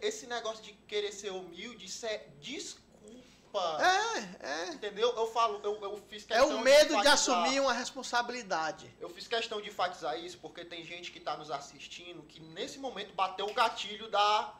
[0.00, 2.88] esse negócio de querer ser humilde, isso é desculpa.
[3.80, 4.68] É, é.
[4.68, 5.10] Entendeu?
[5.16, 8.94] Eu falo, eu, eu fiz É questão o medo de enfatizar- assumir uma responsabilidade.
[9.00, 12.78] Eu fiz questão de enfatizar isso porque tem gente que está nos assistindo que nesse
[12.78, 14.54] momento bateu o gatilho da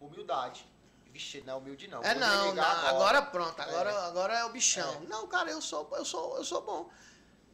[0.00, 0.66] humildade.
[1.12, 2.02] Vixe, não é humilde não.
[2.02, 4.06] É vou não, não, agora pronto, agora, É.
[4.06, 4.94] agora é o bichão.
[5.02, 5.06] É.
[5.06, 6.90] Não, cara, eu sou, eu sou, eu sou bom.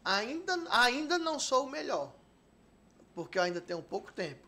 [0.05, 2.13] Ainda, ainda não sou o melhor,
[3.15, 4.47] porque eu ainda tenho pouco tempo.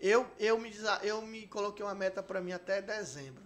[0.00, 0.72] Eu, eu me,
[1.02, 3.42] eu me coloquei uma meta para mim até dezembro,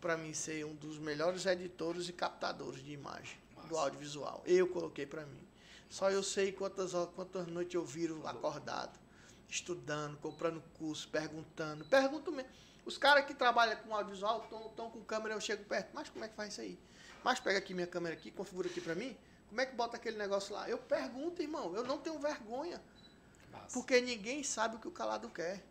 [0.00, 4.42] para mim ser um dos melhores editores e captadores de imagem do audiovisual.
[4.46, 5.46] Eu coloquei para mim.
[5.88, 8.98] Só eu sei quantas horas, quantas noites eu viro acordado,
[9.48, 12.50] estudando, comprando curso, perguntando, pergunto mesmo.
[12.86, 15.90] Os caras que trabalham com audiovisual estão com câmera, eu chego perto.
[15.92, 16.78] Mas como é que faz isso aí?
[17.24, 19.16] Mas pega aqui minha câmera aqui, configura aqui pra mim.
[19.48, 20.70] Como é que bota aquele negócio lá?
[20.70, 21.74] Eu pergunto, irmão.
[21.74, 22.80] Eu não tenho vergonha.
[23.50, 23.74] Massa.
[23.74, 25.64] Porque ninguém sabe o que o calado quer.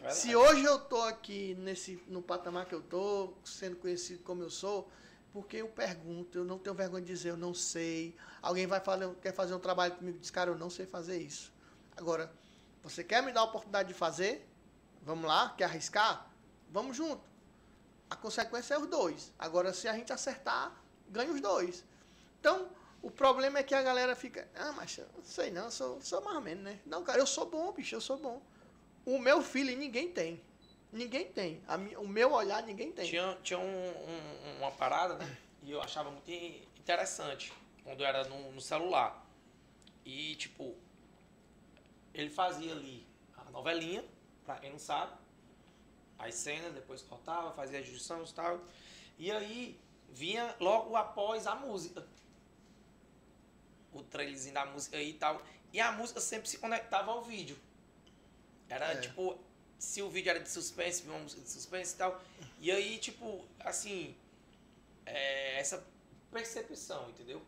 [0.00, 0.10] É.
[0.10, 4.50] Se hoje eu tô aqui nesse, no patamar que eu tô, sendo conhecido como eu
[4.50, 4.88] sou,
[5.32, 8.16] porque eu pergunto, eu não tenho vergonha de dizer, eu não sei.
[8.40, 11.52] Alguém vai fazer, quer fazer um trabalho comigo diz, cara, eu não sei fazer isso.
[11.96, 12.32] Agora,
[12.80, 14.48] você quer me dar a oportunidade de fazer?
[15.02, 16.29] Vamos lá, quer arriscar?
[16.70, 17.22] Vamos junto.
[18.08, 19.32] A consequência é os dois.
[19.38, 20.72] Agora, se a gente acertar,
[21.08, 21.84] ganha os dois.
[22.40, 22.70] Então,
[23.02, 26.00] o problema é que a galera fica, ah, mas eu não sei não, eu sou,
[26.00, 26.80] sou mais ou menos, né?
[26.86, 28.40] Não, cara, eu sou bom, bicho, eu sou bom.
[29.04, 30.42] O meu filho ninguém tem.
[30.92, 31.62] Ninguém tem.
[31.68, 33.08] A o meu olhar ninguém tem.
[33.08, 35.38] Tinha, tinha um- um- uma parada, né?
[35.62, 36.30] E eu achava muito
[36.78, 37.52] interessante
[37.84, 39.24] quando era no, no celular.
[40.04, 40.74] E, tipo,
[42.12, 43.06] ele fazia ali
[43.36, 44.04] a novelinha,
[44.44, 45.12] pra quem não sabe,
[46.20, 48.60] as cenas, depois cortava, fazia a junção e tal.
[49.18, 49.78] E aí
[50.08, 52.06] vinha logo após a música.
[53.92, 55.42] O trailerzinho da música aí e tal.
[55.72, 57.56] E a música sempre se conectava ao vídeo.
[58.68, 59.00] Era É.
[59.00, 59.38] tipo,
[59.78, 62.22] se o vídeo era de suspense, vinha uma música de suspense e tal.
[62.60, 64.14] E aí, tipo, assim,
[65.06, 65.84] é, essa
[66.30, 67.42] percepção, entendeu?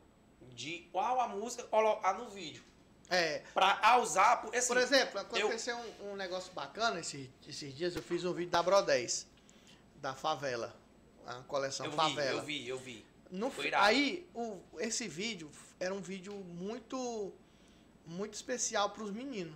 [0.55, 2.65] De qual a música colocar no vídeo.
[3.13, 3.43] É.
[3.53, 7.95] Pra usar, por, assim, Por exemplo, aconteceu um, um negócio bacana esses, esses dias.
[7.95, 9.27] Eu fiz um vídeo da Bro 10,
[9.97, 10.75] da favela.
[11.27, 12.41] A coleção eu vi, Favela.
[12.41, 13.07] eu vi, eu vi.
[13.31, 17.33] No, aí, o, esse vídeo era um vídeo muito
[18.05, 19.55] muito especial para os meninos,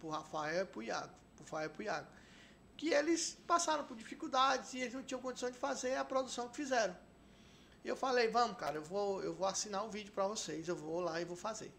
[0.00, 2.06] pro Rafael e pro Iago, pro Rafael e pro Iago,
[2.76, 6.56] que eles passaram por dificuldades e eles não tinham condição de fazer a produção que
[6.56, 6.96] fizeram.
[7.84, 10.76] E eu falei, vamos, cara, eu vou eu vou assinar o vídeo para vocês, eu
[10.76, 11.70] vou lá e vou fazer.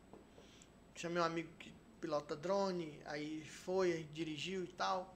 [0.95, 5.13] Chamei um amigo que pilota drone, aí foi, aí dirigiu e tal.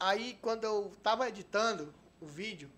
[0.00, 2.70] Aí quando eu tava editando o vídeo,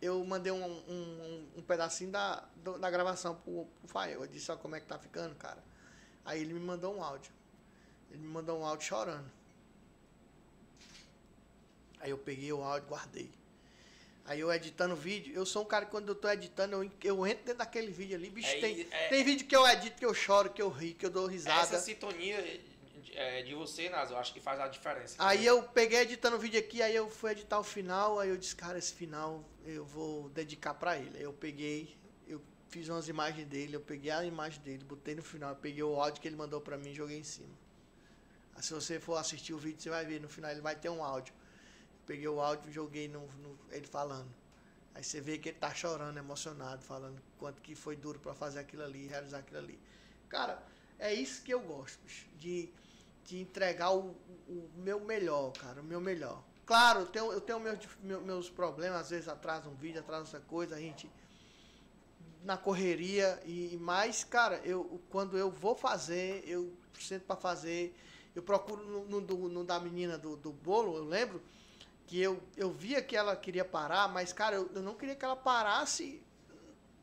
[0.00, 2.44] eu mandei um, um, um pedacinho da,
[2.78, 4.20] da gravação pro, pro Fael.
[4.20, 5.62] Eu disse, ó, como é que tá ficando, cara.
[6.24, 7.32] Aí ele me mandou um áudio.
[8.10, 9.30] Ele me mandou um áudio chorando.
[12.00, 13.37] Aí eu peguei o áudio e guardei.
[14.28, 17.26] Aí eu editando vídeo, eu sou um cara que quando eu tô editando, eu, eu
[17.26, 20.04] entro dentro daquele vídeo ali, bicho, É, tem, é- tem vídeo que eu edito, que
[20.04, 21.62] eu choro, que eu rio, que eu dou risada.
[21.62, 22.36] Essa sintonia
[23.14, 25.16] é, de você, Nazo, eu acho que faz a diferença.
[25.18, 28.36] Aí eu peguei editando o vídeo aqui, aí eu fui editar o final, aí eu
[28.36, 31.16] disse, cara, esse final eu vou dedicar pra ele.
[31.16, 31.96] Aí eu peguei,
[32.26, 32.38] eu
[32.68, 36.20] fiz umas imagens dele, eu peguei a imagem dele, botei no final, peguei o áudio
[36.20, 37.56] que ele mandou pra mim e joguei em cima.
[38.54, 40.90] Aí, se você for assistir o vídeo, você vai ver, no final ele vai ter
[40.90, 41.32] um áudio.
[42.08, 44.28] Peguei o áudio e joguei no, no- ele falando.
[44.94, 48.60] Aí você vê que ele tá chorando, emocionado, falando quanto que foi duro pra fazer
[48.60, 49.78] aquilo ali, realizar aquilo ali.
[50.28, 50.62] Cara,
[50.98, 52.70] é isso que eu gosto, bicho, de,
[53.26, 54.16] de entregar o,
[54.48, 56.42] o meu melhor, cara, o meu melhor.
[56.66, 60.40] Claro, eu tenho, eu tenho meus, meus problemas, às vezes atrasa um vídeo, atrasa essa
[60.40, 61.08] coisa, a gente
[62.42, 67.94] na correria e mais, cara, eu quando eu vou fazer, eu sento pra fazer,
[68.34, 71.40] eu procuro no, no, no da menina do, do bolo, eu lembro
[72.08, 75.24] que eu, eu via que ela queria parar, mas cara, eu, eu não queria que
[75.24, 76.22] ela parasse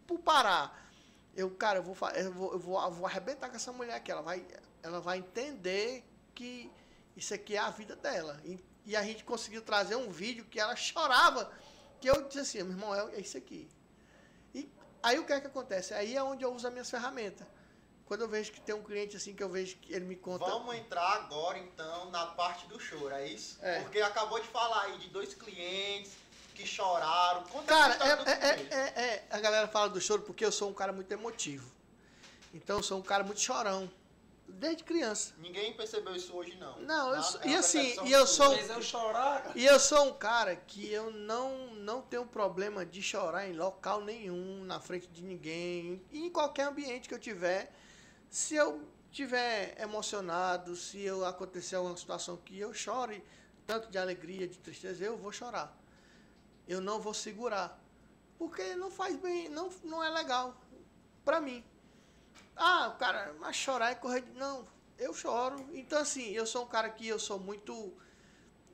[0.08, 0.92] por parar.
[1.36, 4.12] Eu, cara, eu vou, eu vou, eu vou, eu vou arrebentar com essa mulher aqui.
[4.12, 4.44] Ela vai,
[4.82, 6.04] ela vai entender
[6.34, 6.72] que
[7.16, 8.42] isso aqui é a vida dela.
[8.44, 11.52] E, e a gente conseguiu trazer um vídeo que ela chorava.
[12.02, 13.70] Que eu disse assim, meu irmão, é, é isso aqui.
[14.56, 14.68] E
[15.04, 15.94] aí o que é que acontece?
[15.94, 17.46] Aí é onde eu uso as minhas ferramentas.
[18.06, 20.46] Quando eu vejo que tem um cliente assim que eu vejo que ele me conta.
[20.46, 23.58] Vamos entrar agora então na parte do choro, é isso?
[23.62, 23.82] É.
[23.82, 26.12] Porque acabou de falar aí de dois clientes
[26.54, 27.44] que choraram.
[27.46, 28.74] Conta Cara, é, é, cliente.
[28.74, 31.70] é, é- a galera fala do choro porque eu sou um cara muito emotivo.
[32.54, 33.90] Então eu sou um cara muito chorão.
[34.48, 35.34] Desde criança.
[35.40, 36.80] Ninguém percebeu isso hoje não.
[36.80, 39.58] Não, eu sou- É e assim, e eu sou- eu chorar, cara.
[39.60, 44.02] E eu sou um cara que eu não, não tenho problema de chorar em local
[44.02, 47.74] nenhum, na frente de ninguém, em qualquer ambiente que eu tiver.
[48.30, 53.24] Se eu tiver emocionado, se eu acontecer alguma situação que eu chore,
[53.66, 55.76] tanto de alegria, de tristeza, eu vou chorar.
[56.68, 57.80] Eu não vou segurar.
[58.38, 60.60] Porque não faz bem, não, não é legal
[61.24, 61.64] pra mim.
[62.56, 64.24] Ah, cara, mas chorar é correr.
[64.36, 65.66] Não, eu choro.
[65.74, 67.94] Então, assim, eu sou um cara que eu sou muito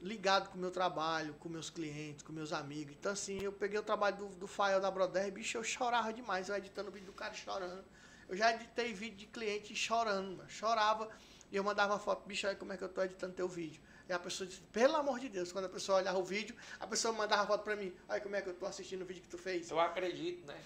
[0.02, 2.96] ligado com o meu trabalho, com meus clientes, com meus amigos.
[3.00, 6.50] Então, assim, eu peguei o trabalho do, do Fael da Broder, bicho, eu chorava demais,
[6.50, 7.86] eu editando o vídeo do cara chorando.
[8.32, 11.10] Eu já editei vídeo de cliente chorando, mano, chorava.
[11.52, 13.82] E eu mandava foto, bicho, olha como é que eu tô editando teu vídeo.
[14.08, 16.88] E a pessoa disse, pelo amor de Deus, quando a pessoa olhava o vídeo, a
[16.88, 19.28] pessoa mandava foto pra mim, olha como é que eu tô assistindo o vídeo que
[19.28, 19.70] tu fez.
[19.70, 20.58] Eu acredito, né?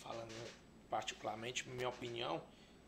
[0.00, 0.32] Falando
[0.88, 2.40] particularmente, minha opinião,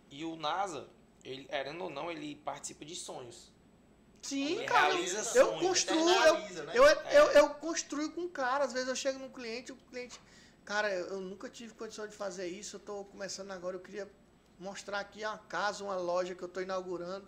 [0.08, 0.88] e o NASA,
[1.24, 3.52] ele, querendo ou não, ele participa de sonhos.
[4.22, 4.92] Sim, Ele cara.
[4.92, 6.72] realiza Eu sonhos, construo, eu, eternaliza, né?
[6.76, 7.18] eu, É.
[7.18, 8.64] eu, eu construo com o cara.
[8.64, 10.20] Às vezes eu chego num cliente, o cliente.
[10.64, 12.76] Cara, eu eu nunca tive condição de fazer isso.
[12.76, 13.76] Eu tô começando agora.
[13.76, 14.06] Eu queria
[14.60, 17.26] mostrar aqui a casa, uma loja que eu tô inaugurando.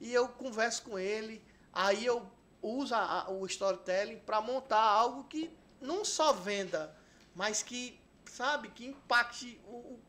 [0.00, 1.42] E eu converso com ele.
[1.72, 2.28] Aí eu
[2.60, 6.94] uso a- o storytelling para montar algo que não só venda,
[7.34, 10.00] mas que, sabe, que impacte o, o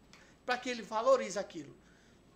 [0.45, 1.75] para que ele valorize aquilo.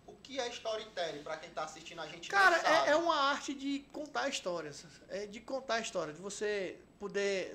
[0.06, 3.54] O que é storytelling pra quem tá assistindo a gente Cara, é, é uma arte
[3.54, 4.84] de contar histórias.
[5.08, 7.54] É de contar histórias, de você poder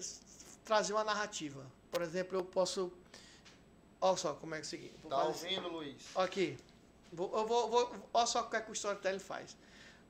[0.64, 1.66] trazer uma narrativa.
[1.92, 2.92] Por exemplo, eu posso
[4.02, 4.98] Olha só como é que é o seguinte.
[5.10, 5.46] Tá assim.
[5.46, 6.04] ouvindo, Luiz?
[6.16, 6.58] Aqui.
[7.12, 9.56] Vou, eu vou, vou, olha só o que, é que o storytelling faz.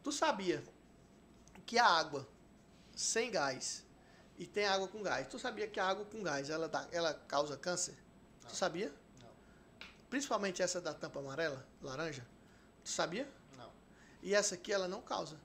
[0.04, 0.64] Tu sabia
[1.66, 2.28] que a água
[2.96, 3.86] sem gás
[4.38, 5.28] e tem água com gás.
[5.28, 7.96] Tu sabia que a água com gás ela, dá, ela causa câncer?
[8.44, 8.50] Não.
[8.50, 8.94] Tu sabia?
[9.22, 9.30] Não.
[10.10, 12.26] Principalmente essa da tampa amarela, laranja.
[12.84, 13.30] Tu sabia?
[13.58, 13.72] Não.
[14.22, 15.40] E essa aqui ela não causa.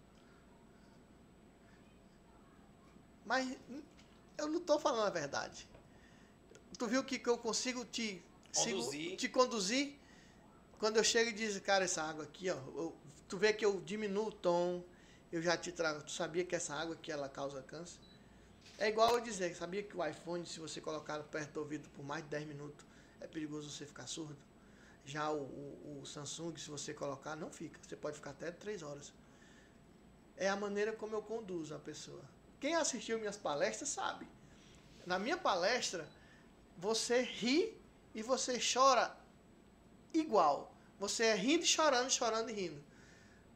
[3.24, 3.56] Mas
[4.36, 5.68] eu não estou falando a verdade.
[6.78, 8.22] Tu viu que, que eu consigo te
[8.54, 9.16] Conduzir.
[9.16, 9.98] te conduzir
[10.78, 12.96] quando eu chego e diz, cara, essa água aqui, ó, eu-
[13.28, 14.82] tu vê que eu diminuo o tom,
[15.30, 16.02] eu já te trago.
[16.02, 17.98] Tu sabia que essa água aqui ela causa câncer?
[18.78, 22.02] É igual eu dizer, sabia que o iPhone, se você colocar perto do ouvido por
[22.04, 22.84] mais de 10 minutos,
[23.20, 24.36] é perigoso você ficar surdo?
[25.04, 27.78] Já o, o- o Samsung, se você colocar, não fica.
[27.82, 29.12] Você pode ficar até 3 horas.
[30.36, 32.22] É a maneira como eu conduzo a pessoa.
[32.58, 34.26] Quem assistiu minhas palestras sabe.
[35.06, 36.08] Na minha palestra,
[36.78, 37.78] você ri
[38.14, 39.16] e você chora
[40.12, 40.72] igual.
[40.98, 42.82] Você é rindo e chorando, chorando e rindo.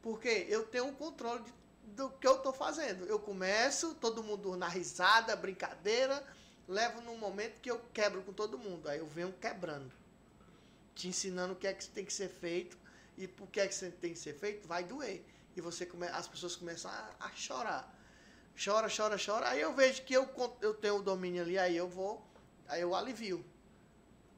[0.01, 1.53] Porque eu tenho o controle de-
[1.95, 3.05] do que eu estou fazendo.
[3.05, 6.23] Eu começo, todo mundo na risada, brincadeira,
[6.67, 8.89] levo num momento que eu quebro com todo mundo.
[8.89, 9.91] Aí eu venho quebrando.
[10.95, 12.77] Te ensinando o que é que tem que ser feito
[13.17, 15.23] e por que é que tem que ser feito, vai doer.
[15.55, 17.93] E você come, as pessoas começam a, a chorar.
[18.63, 19.49] Chora, chora, chora.
[19.49, 20.29] Aí eu vejo que eu,
[20.61, 22.25] eu tenho o domínio ali, aí eu vou,
[22.67, 23.45] aí eu alivio.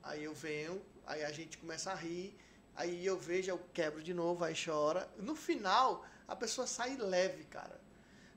[0.07, 2.33] Aí eu venho, aí a gente começa a rir,
[2.75, 5.09] aí eu vejo, eu quebro de novo, aí chora.
[5.17, 7.79] No final, a pessoa sai leve, cara.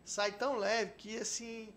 [0.05, 1.73] Sai tão leve que assim.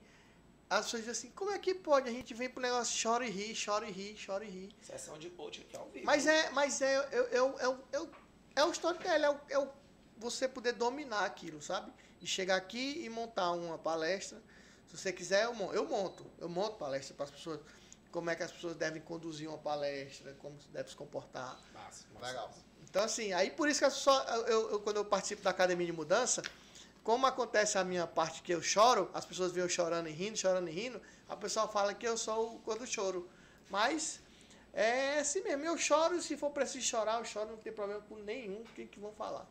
[0.69, 2.09] As pessoas dizem assim, como é que pode?
[2.09, 4.75] A gente vem pro negócio, chora e ri, chora e ri, chora e ri.
[4.81, 6.05] Sessão de coach aqui ao vivo.
[6.05, 7.59] Mas é, mas é, o- é, o-
[7.91, 8.09] é, o-
[8.55, 9.67] é o storytelling, é, o, é o
[10.17, 11.91] você poder dominar aquilo, sabe?
[12.19, 14.41] E chegar aqui e montar uma palestra.
[14.87, 15.73] Se você quiser, eu monto.
[15.75, 17.59] Eu monto, eu monto palestra para as pessoas.
[18.13, 21.59] Como é que as pessoas devem conduzir uma palestra, como se deve se comportar.
[21.73, 22.47] Massa, Legal.
[22.47, 22.61] massa.
[22.87, 25.87] Então, assim, aí por isso que eu só, eu, eu- quando eu participo da academia
[25.87, 26.43] de mudança,
[27.03, 30.69] como acontece a minha parte que eu choro, as pessoas eu chorando e rindo, chorando
[30.69, 33.27] e rindo, a pessoa fala que eu sou o quando eu choro.
[33.67, 34.21] Mas
[34.71, 38.17] é assim mesmo, eu choro, se for preciso chorar, eu choro, não tem problema com
[38.17, 39.47] nenhum, o que, que vão falar.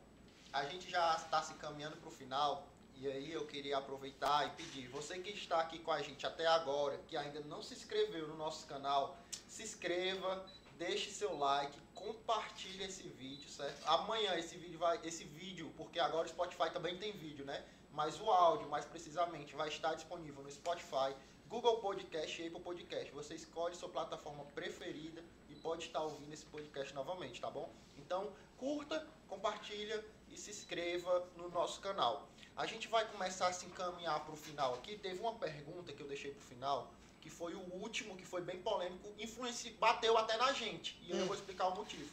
[0.52, 2.71] A gente já está se caminhando para o final
[3.02, 6.46] e aí eu queria aproveitar e pedir, você que está aqui com a gente até
[6.46, 9.18] agora, que ainda não se inscreveu no nosso canal,
[9.48, 10.46] se inscreva,
[10.78, 13.84] deixe seu like, compartilhe esse vídeo, certo?
[13.88, 17.64] Amanhã esse vídeo vai, esse vídeo, porque agora o Spotify também tem vídeo, né?
[17.92, 21.12] Mas o áudio, mais precisamente, vai estar disponível no Spotify,
[21.48, 23.10] Google Podcast e Apple Podcast.
[23.10, 27.68] Você escolhe sua plataforma preferida e pode estar ouvindo esse podcast novamente, tá bom?
[27.98, 32.28] Então, curta, compartilha e se inscreva no nosso canal.
[32.56, 34.96] A gente vai começar a se encaminhar para o final aqui.
[34.98, 38.42] Teve uma pergunta que eu deixei para o final, que foi o último, que foi
[38.42, 39.70] bem polêmico, influenci...
[39.70, 40.98] bateu até na gente.
[41.02, 41.26] E eu Hum.
[41.26, 42.12] vou explicar o motivo.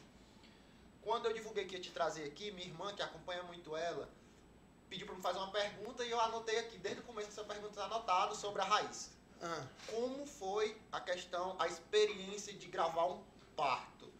[1.01, 4.09] Quando eu divulguei que ia te trazer aqui, minha irmã, que acompanha muito ela,
[4.89, 7.69] pediu para me fazer uma pergunta e eu anotei aqui, desde o começo dessa pergunta
[7.71, 9.11] está anotado sobre a raiz.
[9.41, 13.23] Ah, Como foi a questão, a experiência de gravar um
[13.55, 14.11] parto?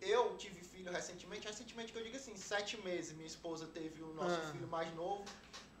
[0.00, 4.14] Eu tive filho recentemente, recentemente que eu digo assim, sete meses, minha esposa teve o
[4.14, 4.52] nosso Ah.
[4.52, 5.24] filho mais novo.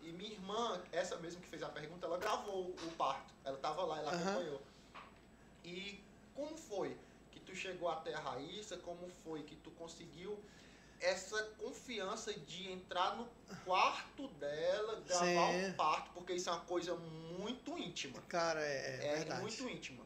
[0.02, 3.32] E minha irmã, essa mesmo que fez a pergunta, ela gravou o parto.
[3.44, 4.62] Ela estava lá, ela acompanhou.
[5.64, 6.02] E
[6.34, 6.96] como foi
[7.30, 8.76] que tu chegou até a Raíssa?
[8.78, 10.38] Como foi que tu conseguiu
[10.98, 13.26] essa confiança de entrar no
[13.64, 15.66] quarto dela, gravar Sim.
[15.66, 16.10] um parto?
[16.12, 18.20] Porque isso é uma coisa muito íntima.
[18.22, 19.40] cara, é, é É, verdade.
[19.42, 20.04] muito íntima.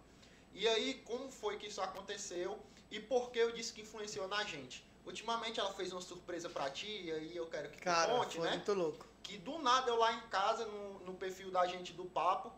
[0.52, 2.60] E aí, como foi que isso aconteceu
[2.94, 4.84] e por que eu disse que influenciou na gente?
[5.04, 8.36] Ultimamente ela fez uma surpresa pra ti, e aí eu quero que Cara, tu conte,
[8.36, 8.52] foi né?
[8.52, 9.04] muito louco.
[9.22, 12.52] Que do nada eu lá em casa, no, no perfil da gente do papo,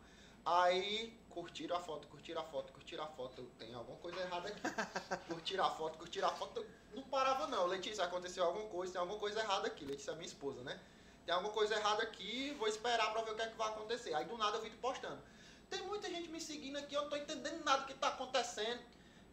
[0.45, 3.41] aí curtiram a foto, curtiram a foto, curtiram a foto.
[3.41, 4.61] Eu, Tem alguma coisa errada aqui.
[5.27, 6.61] curtiram a foto, curtiram a foto.
[6.61, 7.67] Eu não parava não.
[7.67, 9.85] Letícia, aconteceu alguma coisa, tem alguma coisa errada aqui.
[9.85, 10.79] Letícia é minha esposa, né?
[11.25, 14.15] Tem alguma coisa errada aqui, vou esperar pra ver o que é que vai acontecer.
[14.15, 15.21] Aí do nada eu vi tu postando.
[15.69, 18.81] Tem muita gente me seguindo aqui, eu não tô entendendo nada do que tá acontecendo.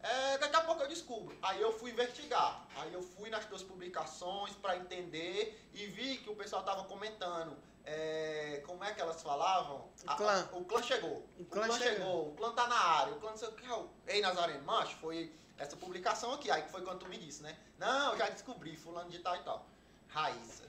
[0.04, 1.36] É, daqui a pouco eu descubro.
[1.42, 2.68] Aí eu fui investigar.
[2.76, 7.56] Aí eu fui nas tuas publicações pra entender e vi que o pessoal tava comentando.
[7.86, 9.90] é, como é que elas falavam?
[10.08, 10.50] O clã.
[10.54, 11.26] o clã chegou.
[11.38, 11.96] O O clã clã, chegou.
[11.98, 12.28] chegou.
[12.30, 13.14] O clã tá na área.
[13.14, 13.66] O clã não sei o que.
[13.66, 16.50] é o- Ei, Nazareno, macho, foi essa publicação aqui.
[16.52, 17.58] Aí que foi quando tu me disse, né?
[17.78, 19.66] Não, eu já descobri, fulano de tal e tal.
[20.08, 20.64] Raíssa.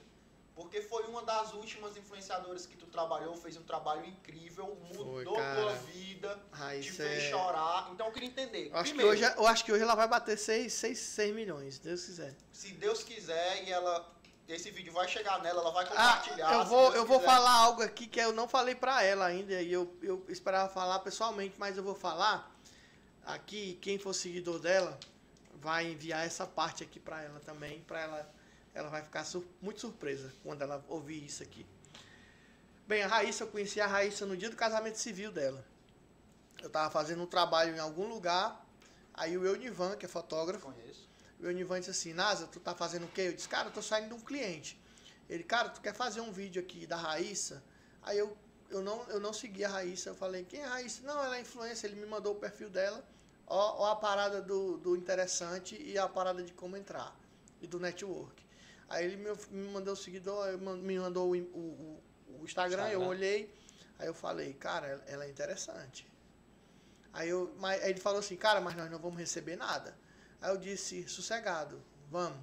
[0.55, 5.61] Porque foi uma das últimas influenciadoras que tu trabalhou, fez um trabalho incrível, mudou cara.
[5.61, 7.29] tua vida, te Raíssa fez é...
[7.29, 7.89] chorar.
[7.91, 8.69] Então eu queria entender.
[8.69, 11.35] Eu acho, que primeiro, hoje, eu acho que hoje ela vai bater 6, 6, 6
[11.35, 12.33] milhões, se Deus quiser.
[12.53, 14.11] se Deus quiser e ela.
[14.47, 16.53] Esse vídeo vai chegar nela, ela vai Ah, compartilhar.
[16.53, 17.31] eu se vou, eu vou quiser.
[17.33, 20.99] falar algo aqui que eu não falei pra ela ainda e eu, eu esperava falar
[20.99, 22.55] pessoalmente, mas eu vou falar
[23.25, 24.99] aqui, quem for seguidor dela,
[25.55, 28.35] vai enviar essa parte aqui para ela também, para ela
[28.75, 31.65] ela vai ficar sur muito surpresa quando ela ouvir isso aqui.
[32.85, 35.65] Bem, a Raíssa, eu conheci a Raíssa no dia do casamento civil dela.
[36.61, 38.63] Eu tava fazendo um trabalho em algum lugar,
[39.13, 41.09] aí o Eunivan, que é fotógrafo, Conheço.
[41.39, 43.21] o Eunivan disse assim, Nasa, tu tá fazendo o quê?
[43.21, 44.79] Eu disse, cara, eu tô saindo de um cliente.
[45.29, 47.63] Ele, cara, tu quer fazer um vídeo aqui da Raíssa?
[48.03, 48.37] Aí eu,
[48.69, 51.01] eu, não, eu não segui a Raíssa, eu falei, quem é a Raíssa?
[51.03, 53.03] Não, ela é influência, ele me mandou o perfil dela,
[53.47, 57.17] ó, ó a parada do, do interessante e a parada de como entrar,
[57.61, 58.44] e do network.
[58.89, 62.03] Aí ele me, me mandou o seguidor, eu me mandou o, o,
[62.39, 63.07] o Instagram, eu Instagram.
[63.07, 63.53] olhei,
[63.97, 66.07] aí eu falei, cara, ela- é interessante.
[67.13, 69.95] Aí, eu, mas, aí ele falou assim, cara, mas nós não vamos receber nada.
[70.41, 71.81] Aí eu disse, sossegado,
[72.11, 72.37] vamos.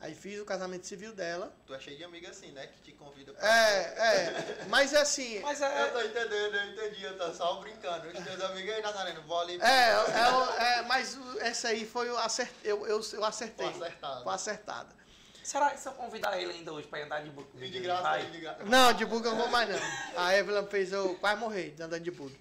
[0.00, 1.54] Aí fiz o casamento civil dela.
[1.66, 2.66] Tu é cheio de amiga assim, né?
[2.66, 3.48] Que te convida pra.
[3.48, 3.80] É,
[4.60, 5.86] é, mas é assim, Mas Eu é.
[5.90, 8.08] tô entendendo, eu entendi, eu tô só brincando.
[8.08, 9.58] Os teus amigos aí, Nazareno, vou ali.
[9.62, 13.66] é, é, é, mas essa aí foi o acert, eu, eu, eu acertei.
[13.72, 14.24] Foi acertado.
[14.24, 14.94] Foi acertada.
[15.44, 17.46] Será que se eu convidar ele ainda hoje pra andar de book?
[17.62, 18.64] E de graça, de graça.
[18.64, 19.78] Não, de bug eu não vou mais não.
[20.16, 22.34] A Evelyn fez eu quase morrer andando de bug.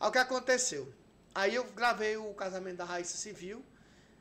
[0.00, 0.90] Aí o que aconteceu?
[1.34, 3.62] Aí eu gravei o casamento da Raíssa Civil.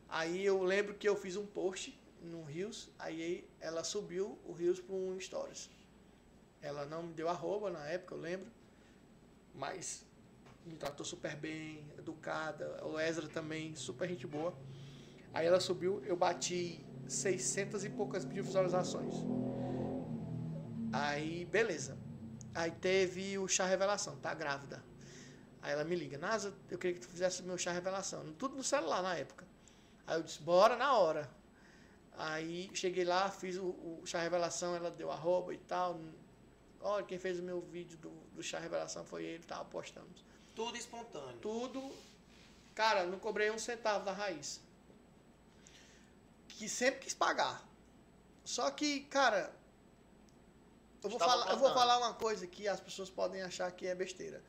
[0.09, 2.89] Aí eu lembro que eu fiz um post no Rios.
[2.99, 5.69] Aí ela subiu o Rios para um Stories.
[6.61, 8.51] Ela não me deu arroba na época, eu lembro.
[9.55, 10.05] Mas
[10.65, 12.85] me tratou super bem, educada.
[12.85, 14.53] O Ezra também, super gente boa.
[15.33, 19.13] Aí ela subiu, eu bati 600 e poucas mil visualizações.
[20.93, 21.97] Aí, beleza.
[22.53, 24.83] Aí teve o chá revelação, tá grávida.
[25.61, 28.33] Aí ela me liga, Nasa, eu queria que tu fizesse meu chá revelação.
[28.33, 29.45] Tudo no celular na época.
[30.07, 31.29] Aí eu disse, bora na hora.
[32.17, 35.99] Aí cheguei lá, fiz o, o chá revelação, ela deu arroba e tal.
[36.81, 40.25] Olha, quem fez o meu vídeo do, do chá revelação foi ele e tal, postamos.
[40.55, 41.37] Tudo espontâneo.
[41.37, 41.91] Tudo.
[42.73, 44.59] Cara, não cobrei um centavo da Raíssa.
[46.61, 47.67] Que sempre quis pagar.
[48.45, 49.51] Só que, cara,
[51.03, 53.87] eu vou, Estava falar, eu vou falar uma coisa que as pessoas podem achar que
[53.87, 54.43] é besteira.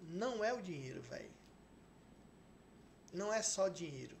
[0.00, 1.30] Não é o dinheiro, velho.
[3.12, 4.16] Não é só dinheiro.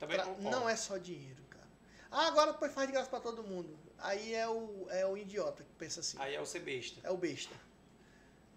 [0.00, 1.68] Também Pra- não é só dinheiro, cara.
[2.10, 3.78] Ah, agora depois faz de graça pra todo mundo.
[3.98, 6.16] Aí é o, é o idiota que pensa assim.
[6.18, 6.98] Aí é o ser besta.
[7.04, 7.54] É o besta.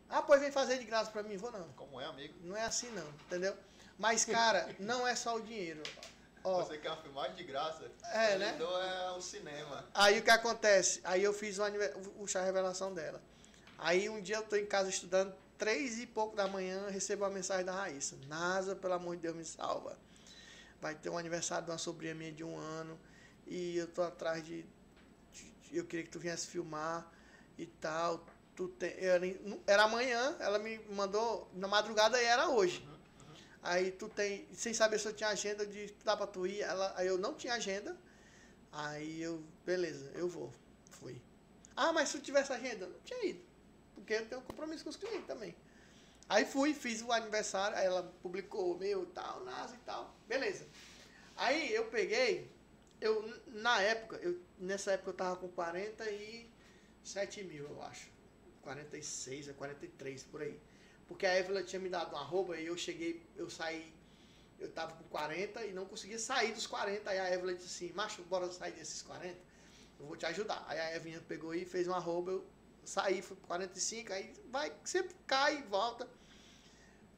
[0.09, 1.37] Ah, pois vem fazer de graça pra mim.
[1.37, 1.71] Vou não.
[1.73, 2.33] Como é, amigo?
[2.41, 3.55] Não é assim não, entendeu?
[3.99, 5.83] Mas, cara, não é só o dinheiro.
[6.45, 7.89] Ó, Você quer uma filmagem de graça?
[8.13, 8.53] É, né?
[8.55, 9.83] Então é o cinema.
[9.95, 11.01] aí o que acontece?
[11.03, 11.63] Aí eu fiz o,
[12.19, 13.19] o chá revelação dela.
[13.79, 17.31] Aí um dia eu tô em casa estudando, três e pouco da manhã, recebo uma
[17.31, 18.15] mensagem da Raíssa.
[18.27, 19.97] Nasa, pelo amor de Deus, me salva.
[20.79, 22.99] Vai ter um aniversário de uma sobrinha minha de um ano
[23.47, 24.63] e eu tô atrás de.
[25.33, 27.11] de- eu queria que tu viesse filmar
[27.57, 28.23] e tal.
[28.55, 29.25] Tu tem, era,
[29.65, 32.87] era amanhã, ela me mandou na madrugada e era hoje.
[33.65, 36.93] Aí tu tem, sem saber se eu tinha agenda de dá pra tu ir, ela,
[36.95, 37.97] aí eu não tinha agenda.
[38.71, 40.53] Aí eu, beleza, eu vou.
[40.91, 41.19] Fui.
[41.75, 43.43] Ah, mas se eu tivesse agenda, não tinha ido.
[43.95, 45.55] Porque eu tenho compromisso com os clientes também.
[46.29, 50.15] Aí fui, fiz o aniversário, aí ela publicou meu tal, NASA e tal.
[50.27, 50.67] Beleza.
[51.35, 52.51] Aí eu peguei,
[53.01, 58.11] eu, na época, eu, nessa época eu tava com 47 mil, eu acho.
[58.61, 60.59] 46 a 43, por aí.
[61.07, 63.93] Porque a Evelyn tinha me dado um arroba e eu cheguei, eu saí,
[64.59, 67.09] eu tava com 40 e não conseguia sair dos 40.
[67.09, 69.37] Aí a Evelyn disse assim, macho, bora sair desses 40?
[69.99, 70.65] Eu vou te ajudar.
[70.67, 72.45] Aí a Evelyn pegou e fez um arroba, eu
[72.83, 76.07] saí, fui pro 45, aí vai, sempre cai e volta.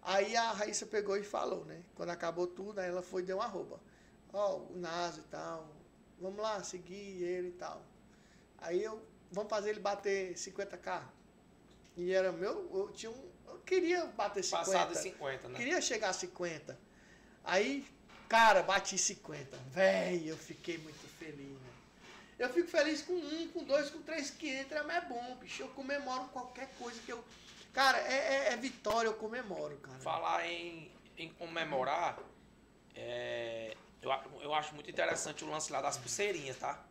[0.02, 1.84] Aí a Raíssa pegou e falou, né?
[1.96, 3.80] Quando acabou tudo, aí ela foi e deu um arroba.
[4.32, 5.68] Ó, o Naso e tal,
[6.20, 7.82] vamos lá, seguir ele e tal.
[8.58, 9.02] Aí eu,
[9.32, 11.04] vamos fazer ele bater 50k.
[11.98, 13.30] E era meu, eu tinha um,
[13.68, 14.66] queria bater 50.
[14.66, 15.58] Passado de 50, né?
[15.58, 16.78] Queria chegar a 50.
[17.44, 17.86] Aí,
[18.28, 19.58] cara, bati 50.
[19.72, 21.68] Véi, eu fiquei muito feliz, né?
[22.40, 25.62] Eu fico feliz com um, com dois, com três que entra, mas é bom, bicho.
[25.64, 27.24] Eu comemoro qualquer coisa que eu.
[27.74, 28.14] Cara, é,
[28.50, 30.00] é- é vitória, eu comemoro, cara.
[30.00, 32.18] Falar em, em comemorar,
[32.96, 34.12] é, eu,
[34.42, 36.84] eu acho muito interessante o lance lá das pulseirinhas, tá?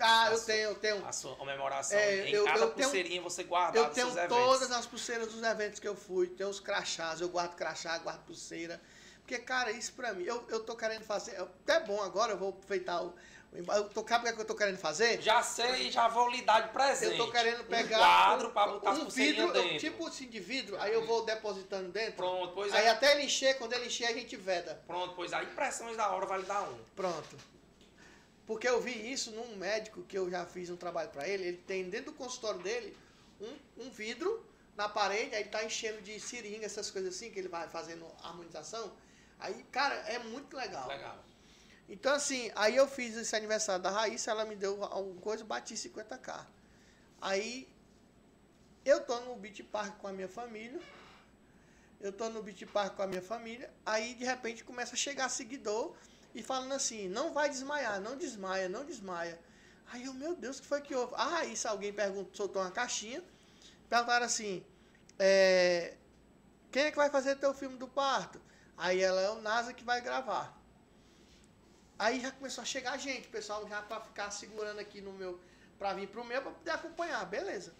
[0.00, 1.06] Ah, eu tenho, eu tenho.
[1.06, 1.98] A sua comemoração.
[1.98, 4.72] É, em eu- cada eu tenho- pulseirinha você guardar Eu tenho todas eventos.
[4.72, 8.80] as pulseiras dos eventos que eu fui, tenho os crachás, eu guardo crachá, guardo pulseira.
[9.20, 12.38] Porque, cara, isso pra mim, eu, eu tô querendo fazer, é até bom agora, eu
[12.38, 13.14] vou aproveitar o.
[13.50, 15.22] Eu tô, sabe o que é que eu tô querendo fazer?
[15.22, 17.18] Já sei, já vou lhe dar de presente.
[17.18, 19.78] Eu tô querendo pegar um quadro pra botar um vidro, eu- dentro.
[19.78, 22.12] tipo assim de vidro, aí eu vou depositando dentro.
[22.16, 22.90] Pronto, pois Aí é.
[22.90, 24.82] até ele encher, quando ele encher a gente veda.
[24.86, 26.78] Pronto, pois a impressões da hora vai lhe dar um.
[26.94, 27.36] Pronto.
[28.48, 31.58] Porque eu vi isso num médico que eu já fiz um trabalho pra ele, ele
[31.58, 32.96] tem dentro do consultório dele
[33.38, 34.42] um, um vidro
[34.74, 38.90] na parede, aí tá enchendo de seringa, essas coisas assim, que ele vai fazendo harmonização.
[39.38, 40.88] Aí, cara, é muito legal.
[40.88, 41.22] Legal.
[41.90, 45.74] Então, assim, aí eu fiz esse aniversário da Raíssa, ela me deu alguma coisa, bati
[45.74, 46.46] 50k.
[47.20, 47.68] Aí
[48.82, 50.80] eu tô no Beach Park com a minha família.
[52.00, 53.70] Eu tô no Beach Park com a minha família.
[53.84, 55.94] Aí de repente começa a chegar seguidor
[56.38, 59.36] e falando assim: não vai desmaiar, não desmaia, não desmaia.
[59.90, 61.12] Aí eu, meu Deus, o que foi que houve?
[61.16, 63.22] Ah, isso alguém perguntou, soltou uma caixinha.
[63.88, 64.64] Perguntaram assim:
[65.18, 65.96] é,
[66.70, 68.40] quem é que vai fazer teu filme do parto?
[68.76, 70.56] Aí ela é o NASA que vai gravar.
[71.98, 75.40] Aí já começou a chegar gente, pessoal já para ficar segurando aqui no meu,
[75.76, 77.74] para vir pro meu, para poder acompanhar, beleza.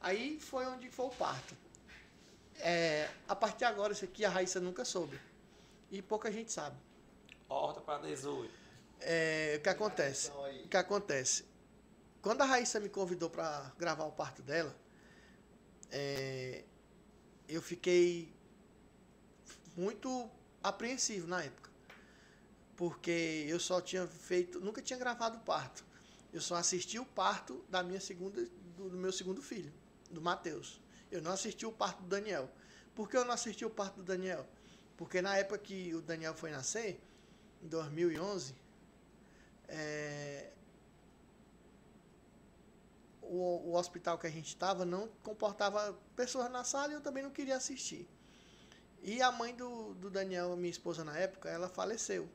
[0.00, 1.56] Aí foi onde foi o parto.
[2.60, 5.20] É, a partir de agora, isso aqui a Raíssa nunca soube.
[5.90, 6.76] E pouca gente sabe.
[7.48, 8.52] Horta para 18.
[9.00, 10.30] É, o que acontece?
[10.30, 11.44] O que acontece?
[12.20, 14.76] Quando a Raíssa me convidou para gravar o parto dela,
[15.90, 16.64] é,
[17.48, 18.34] eu fiquei
[19.76, 20.28] muito
[20.62, 21.70] apreensivo na época.
[22.76, 25.84] Porque eu só tinha feito, nunca tinha gravado o parto.
[26.32, 28.44] Eu só assisti o parto da minha segunda,
[28.76, 29.72] do, do meu segundo filho,
[30.10, 30.80] do Matheus.
[31.10, 32.50] Eu não assisti o parto do Daniel.
[32.94, 34.46] Por que eu não assisti o parto do Daniel?
[34.96, 37.00] Porque na época que o Daniel foi nascer,
[37.62, 38.54] em 2011,
[39.68, 40.50] é,
[43.22, 47.22] o, o hospital que a gente estava não comportava pessoas na sala e eu também
[47.22, 48.08] não queria assistir.
[49.02, 52.28] E a mãe do, do Daniel, minha esposa na época, ela faleceu.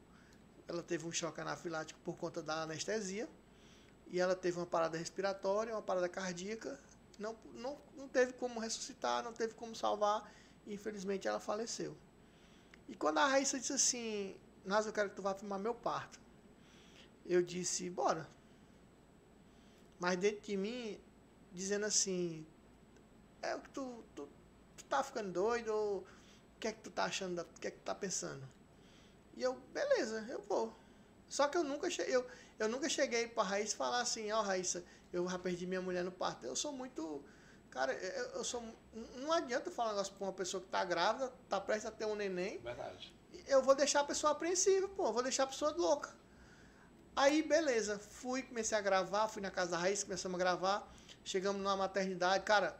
[0.67, 3.27] Ela teve um choque anafilático por conta da anestesia.
[4.07, 6.79] E ela teve uma parada respiratória, uma parada cardíaca.
[7.19, 10.31] Não, não, não teve como ressuscitar, não teve como salvar.
[10.65, 11.97] E infelizmente ela faleceu.
[12.87, 14.35] E quando a Raíssa disse assim:
[14.65, 16.19] Nasa, eu quero que tu vá filmar meu parto.
[17.25, 18.27] Eu disse: bora.
[19.99, 20.99] Mas dentro de mim,
[21.51, 22.45] dizendo assim:
[23.41, 24.29] é o que tu, tu,
[24.77, 25.69] tu tá ficando doido?
[25.69, 26.05] Ou o
[26.59, 27.41] que é que tu tá achando?
[27.41, 28.47] O que é que tu tá pensando?
[29.35, 30.73] E eu, beleza, eu vou.
[31.27, 32.25] Só que eu nunca cheguei, eu,
[32.59, 36.03] eu nunca cheguei pra Raíssa falar assim, ó oh, Raíssa, eu já perdi minha mulher
[36.03, 36.45] no parto.
[36.45, 37.23] Eu sou muito.
[37.69, 38.63] Cara, eu, eu sou.
[39.17, 42.05] Não adianta falar um negócio pra uma pessoa que tá grávida, tá prestes a ter
[42.05, 42.59] um neném.
[42.59, 43.13] Verdade.
[43.47, 46.13] Eu vou deixar a pessoa apreensiva, pô, vou deixar a pessoa louca.
[47.15, 50.91] Aí, beleza, fui, comecei a gravar, fui na casa da Raíssa, começamos a gravar.
[51.23, 52.77] Chegamos numa maternidade, cara,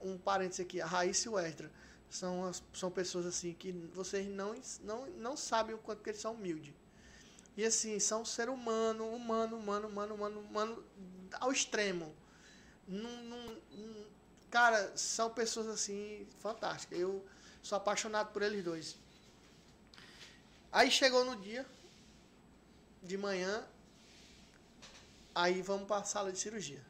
[0.00, 1.70] um parênteses aqui, a Raíssa e o Esdra
[2.10, 6.34] são, são pessoas assim que vocês não, não, não sabem o quanto que eles são
[6.34, 6.74] humildes.
[7.56, 10.84] E assim, são ser humano, humano, humano, humano, humano, humano,
[11.40, 12.14] ao extremo.
[12.86, 14.06] Num, num, num,
[14.48, 16.98] cara, são pessoas assim fantásticas.
[16.98, 17.24] Eu
[17.62, 18.96] sou apaixonado por eles dois.
[20.70, 21.64] Aí chegou no dia
[23.02, 23.64] de manhã,
[25.34, 26.84] aí vamos para a sala de cirurgia.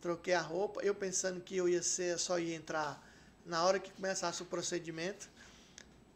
[0.00, 3.00] Troquei a roupa, eu pensando que eu ia ser, só ia entrar
[3.46, 5.30] na hora que começasse o procedimento.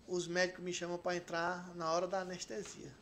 [0.09, 2.93] Os médicos me chamam para entrar na hora da anestesia.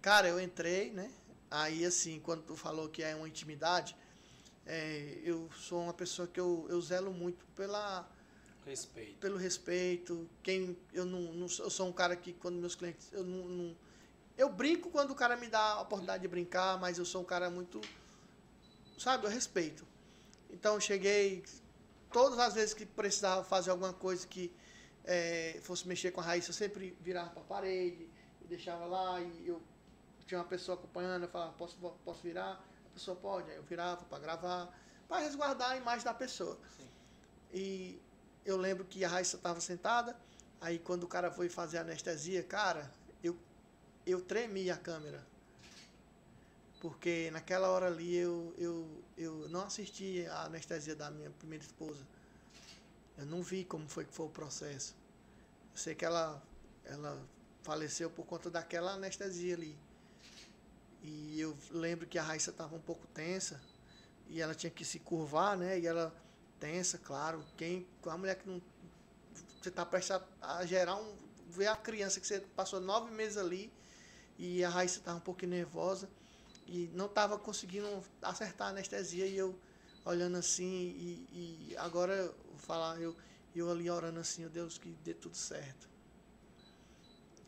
[0.00, 1.10] Cara, eu entrei, né?
[1.50, 3.96] Aí, assim, quando tu falou que é uma intimidade,
[4.64, 8.08] é, eu sou uma pessoa que eu, eu zelo muito pela
[8.64, 9.18] respeito.
[9.18, 10.28] pelo respeito.
[10.42, 13.76] Quem eu não, não eu sou um cara que quando meus clientes eu não, não,
[14.36, 17.24] eu brinco quando o cara me dá a oportunidade de brincar, mas eu sou um
[17.24, 17.80] cara muito
[18.98, 19.86] sabe, eu respeito.
[20.50, 21.44] Então eu cheguei
[22.12, 24.52] todas as vezes que precisava fazer alguma coisa que
[25.04, 28.08] é, fosse mexer com a raiz, eu sempre virava para a parede,
[28.40, 29.60] e deixava lá e eu
[30.26, 32.64] tinha uma pessoa acompanhando, eu falava, posso, posso virar?
[32.86, 34.78] A pessoa pode, aí eu virava para gravar,
[35.08, 36.58] para resguardar a imagem da pessoa.
[36.76, 36.88] Sim.
[37.52, 38.00] E
[38.44, 40.16] eu lembro que a Raíssa estava sentada,
[40.60, 42.90] aí quando o cara foi fazer anestesia, cara,
[43.22, 43.36] eu,
[44.06, 45.24] eu tremi a câmera.
[46.80, 52.04] Porque naquela hora ali eu, eu, eu não assisti a anestesia da minha primeira esposa.
[53.16, 54.96] Eu não vi como foi que foi o processo.
[55.72, 56.42] Eu sei que ela,
[56.84, 57.22] ela
[57.62, 59.78] faleceu por conta daquela anestesia ali.
[61.02, 63.60] E eu lembro que a Raíssa estava um pouco tensa
[64.28, 65.78] e ela tinha que se curvar, né?
[65.78, 66.12] E ela
[66.62, 67.44] tensa, claro.
[67.56, 68.62] Quem, a mulher que não.
[69.60, 71.16] Você está prestes a, a, gerar um.
[71.48, 73.70] Ver a criança que você passou nove meses ali
[74.38, 76.08] e a Raíssa estava um pouquinho nervosa
[76.66, 77.86] e não estava conseguindo
[78.22, 79.58] acertar a anestesia e eu
[80.02, 81.28] olhando assim e,
[81.70, 83.14] e agora vou falar eu
[83.54, 85.86] eu ali orando assim, oh Deus que dê tudo certo,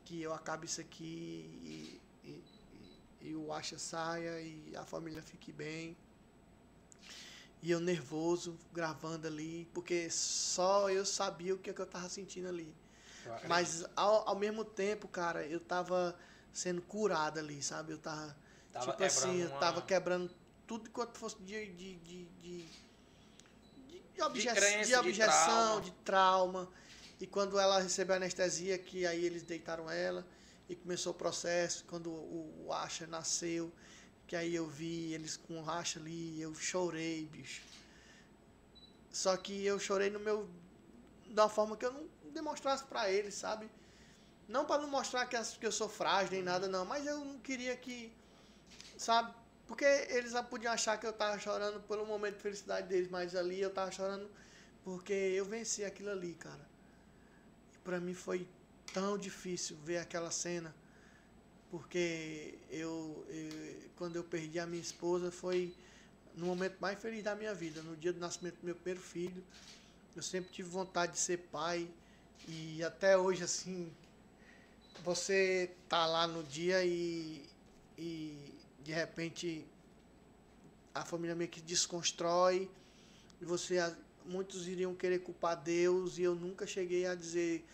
[0.05, 2.45] que eu acabe isso aqui e, e,
[3.23, 5.97] e o Acha saia e a família fique bem
[7.65, 12.11] e eu nervoso, gravando ali, porque só eu sabia o que, é que eu tava
[12.11, 12.77] sentindo ali.
[13.49, 16.15] Mas ao, ao mesmo tempo, cara, eu tava
[16.53, 17.93] sendo curado ali, sabe?
[17.93, 18.36] Eu tava,
[18.70, 20.31] tava tipo assim, eu tava quebrando
[20.66, 22.69] tudo quanto fosse de, de, de, de,
[24.12, 25.91] de, obje de, crença, de objeção, de trauma.
[25.91, 26.69] de trauma.
[27.19, 30.27] E quando ela recebeu anestesia, que aí eles deitaram ela
[30.69, 31.82] e começou o processo.
[31.89, 33.73] Quando o, o Asha nasceu,
[34.27, 37.63] que aí eu vi eles com o Asha ali, eu chorei, bicho.
[39.13, 40.49] Só que eu chorei no meu
[41.27, 43.71] da forma que eu não demonstrasse para eles, sabe?
[44.49, 47.39] Não para não mostrar que, que eu sou frágil nem nada, não, mas eu não
[47.39, 48.13] queria que,
[48.97, 49.35] sabe?
[49.67, 53.61] Porque eles podiam achar que eu tava chorando pelo momento de felicidade deles, mas ali
[53.61, 54.29] eu tava chorando
[54.85, 56.61] porque eu venci aquilo ali, cara.
[57.75, 58.47] E para mim foi
[58.93, 60.75] tão difícil ver aquela cena,
[61.75, 65.75] porque eu, eu, quando eu perdi a minha esposa foi
[66.37, 69.43] no momento mais feliz da minha vida, no dia do nascimento do meu primeiro filho.
[70.15, 71.91] Eu sempre tive vontade de ser pai
[72.47, 73.93] e até hoje assim
[75.03, 77.45] você tá lá no dia e,
[77.99, 79.67] e de repente
[80.95, 82.71] a família meio que desconstrói
[83.41, 83.81] e você
[84.25, 87.67] muitos iriam querer culpar Deus e eu nunca cheguei a dizer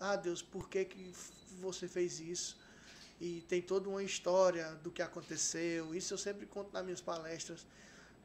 [0.00, 1.12] ah Deus por que que
[1.60, 2.63] você fez isso
[3.20, 5.94] e tem toda uma história do que aconteceu.
[5.94, 7.66] Isso eu sempre conto nas minhas palestras.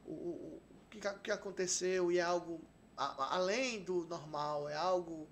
[0.06, 2.60] O, o, o que, aconteceu e é algo
[2.98, 5.28] a, além do normal é algo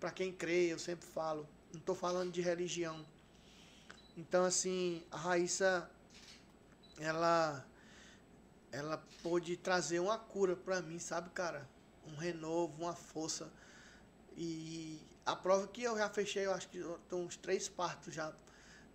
[0.00, 1.48] para quem crê eu sempre falo.
[1.72, 3.04] Não estou falando de religião.
[4.16, 5.90] Então assim a Raíssa
[6.98, 7.64] ela
[8.72, 11.66] ela pôde trazer uma cura para mim, sabe, cara?
[12.06, 13.50] Um renovo, uma força.
[14.36, 18.34] E a prova que eu já fechei, eu acho que estão uns três partos já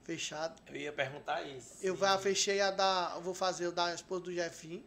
[0.03, 0.61] fechados.
[0.67, 1.77] Eu ia perguntar isso.
[1.81, 3.13] Eu já fechei a da.
[3.15, 4.83] Eu vou fazer o da esposa do Jefim.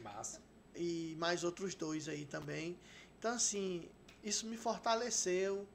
[0.00, 0.40] Massa.
[0.74, 2.78] E mais outros dois aí também.
[3.18, 3.88] Então, assim,
[4.22, 5.66] isso me fortaleceu.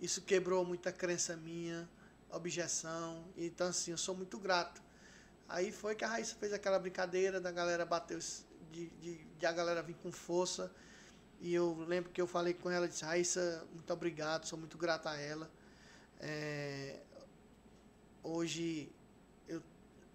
[0.00, 1.88] Isso quebrou muita crença minha,
[2.30, 3.24] objeção.
[3.36, 4.82] Então, assim, eu sou muito grato
[5.50, 8.18] Aí foi que a Raíssa fez aquela brincadeira da galera bater,
[8.70, 10.70] de, de, de, a galera vir com força.
[11.40, 15.10] E eu lembro que eu falei com ela, disse, Raíssa, muito obrigado, sou muito grata
[15.10, 15.50] a ela.
[16.20, 17.00] É,
[18.22, 18.92] hoje
[19.48, 19.62] eu,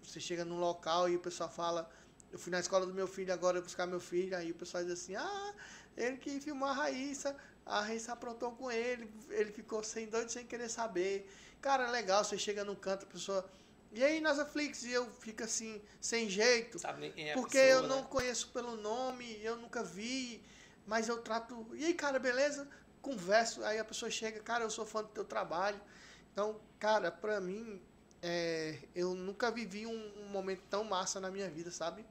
[0.02, 1.90] você chega num local e o pessoal fala,
[2.32, 4.92] eu fui na escola do meu filho agora buscar meu filho, aí o pessoal diz
[4.92, 5.54] assim, ah,
[5.96, 10.46] ele que filmou a Raíssa, a Raíssa aprontou com ele, ele ficou sem doido, sem
[10.46, 11.30] querer saber.
[11.60, 13.48] Cara, é legal, você chega num canto, a pessoa
[13.92, 16.78] e aí nas Aflix eu fico assim, sem jeito.
[16.78, 18.06] Sabe nem quem é porque pessoa, eu não né?
[18.10, 20.42] conheço pelo nome, eu nunca vi,
[20.86, 21.66] mas eu trato.
[21.74, 22.68] E aí, cara, beleza?
[23.00, 25.80] Converso, aí a pessoa chega, cara, eu sou fã do teu trabalho.
[26.30, 27.80] Então, cara, pra mim,
[28.28, 32.04] é, eu nunca vivi um, um, momento tão massa na minha vida, sabe?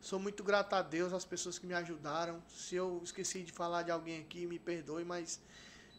[0.00, 2.42] Sou muito grato a Deus, às pessoas que me ajudaram.
[2.48, 5.40] Se eu esqueci de falar de alguém aqui, me perdoe, mas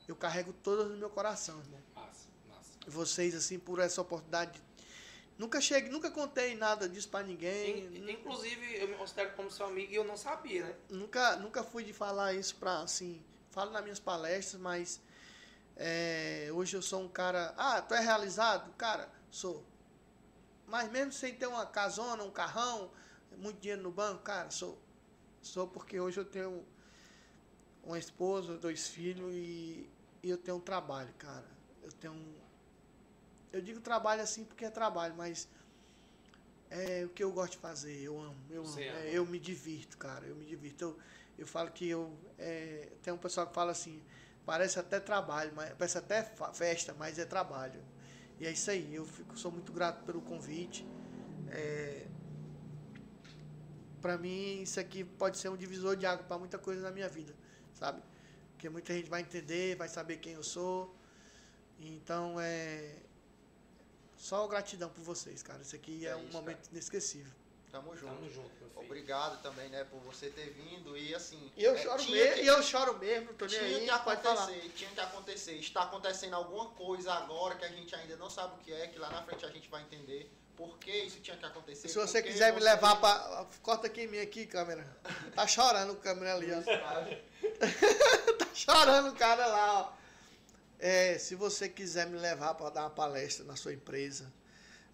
[0.09, 1.79] eu carrego todas no meu coração, irmão.
[1.95, 2.71] Massa, massa.
[2.85, 4.61] Vocês, assim, por essa oportunidade de
[5.37, 7.89] Nunca cheguei, nunca contei nada disso para ninguém.
[8.07, 10.75] Inclusive, eu me considero como seu amigo e eu não sabia, né?
[10.89, 13.19] Nunca, nunca fui de falar isso pra, assim,
[13.49, 15.01] falo nas minhas palestras, mas
[15.75, 17.53] é, hoje eu sou um cara.
[17.57, 18.73] Ah, tu é realizado?
[18.73, 19.63] Cara, sou.
[20.67, 22.91] Mas mesmo sem ter uma casona, um carrão,
[23.37, 24.79] muito dinheiro no banco, cara, sou.
[25.41, 26.65] Sou porque hoje eu tenho
[27.83, 29.89] uma esposa, dois filhos e,
[30.21, 31.45] e eu tenho um trabalho, cara.
[31.81, 32.33] Eu tenho um,
[33.53, 35.47] eu digo trabalho assim porque é trabalho, mas
[36.71, 38.79] é o que eu gosto de fazer, eu amo, eu amo.
[38.79, 40.83] É, eu me divirto, cara, eu me divirto.
[40.83, 40.99] Eu,
[41.37, 42.11] eu falo que eu.
[42.39, 44.01] É, tem um pessoal que fala assim,
[44.45, 47.81] parece até trabalho, mas, parece até festa, mas é trabalho.
[48.39, 50.85] E é isso aí, eu fico, sou muito grato pelo convite.
[51.49, 52.07] É,
[54.01, 57.07] para mim, isso aqui pode ser um divisor de água para muita coisa na minha
[57.07, 57.33] vida,
[57.73, 58.01] sabe?
[58.51, 60.93] Porque muita gente vai entender, vai saber quem eu sou.
[61.79, 62.95] Então, é,
[64.17, 65.61] só gratidão por vocês, cara.
[65.61, 66.71] Isso aqui é, é um isso, momento cara.
[66.71, 67.31] inesquecível.
[67.73, 68.13] Tamo junto.
[68.13, 68.85] Tamo junto, meu filho.
[68.85, 71.51] Obrigado também, né, por você ter vindo e assim.
[71.57, 73.89] E eu é, choro mesmo, que, e eu choro mesmo, tô tinha nem aí, que
[73.89, 75.53] acontecer, tinha que acontecer.
[75.53, 78.99] Está acontecendo alguma coisa agora que a gente ainda não sabe o que é, que
[78.99, 81.89] lá na frente a gente vai entender por que isso tinha que acontecer.
[81.89, 84.85] Se você quiser me levar para corta aqui em mim aqui, câmera.
[85.33, 86.61] Tá chorando o câmera ali, ó.
[88.37, 89.93] tá chorando o cara lá, ó.
[90.77, 94.31] É, se você quiser me levar para dar uma palestra na sua empresa,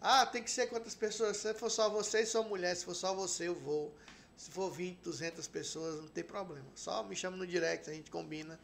[0.02, 1.38] ah, tem que ser quantas pessoas?
[1.38, 2.76] Se for só você, sou mulher.
[2.76, 3.94] Se for só você, eu vou.
[4.38, 6.66] Se for 20, 200 pessoas, não tem problema.
[6.74, 8.58] Só me chama no direct, a gente combina.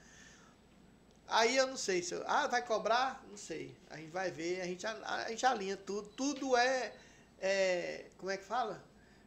[1.27, 3.21] Aí eu não sei se eu, ah, vai cobrar?
[3.29, 3.75] Não sei.
[3.89, 6.07] A gente vai ver, a gente, a, gente alinha tudo.
[6.09, 6.93] Tudo é,
[7.39, 8.81] é como é que fala?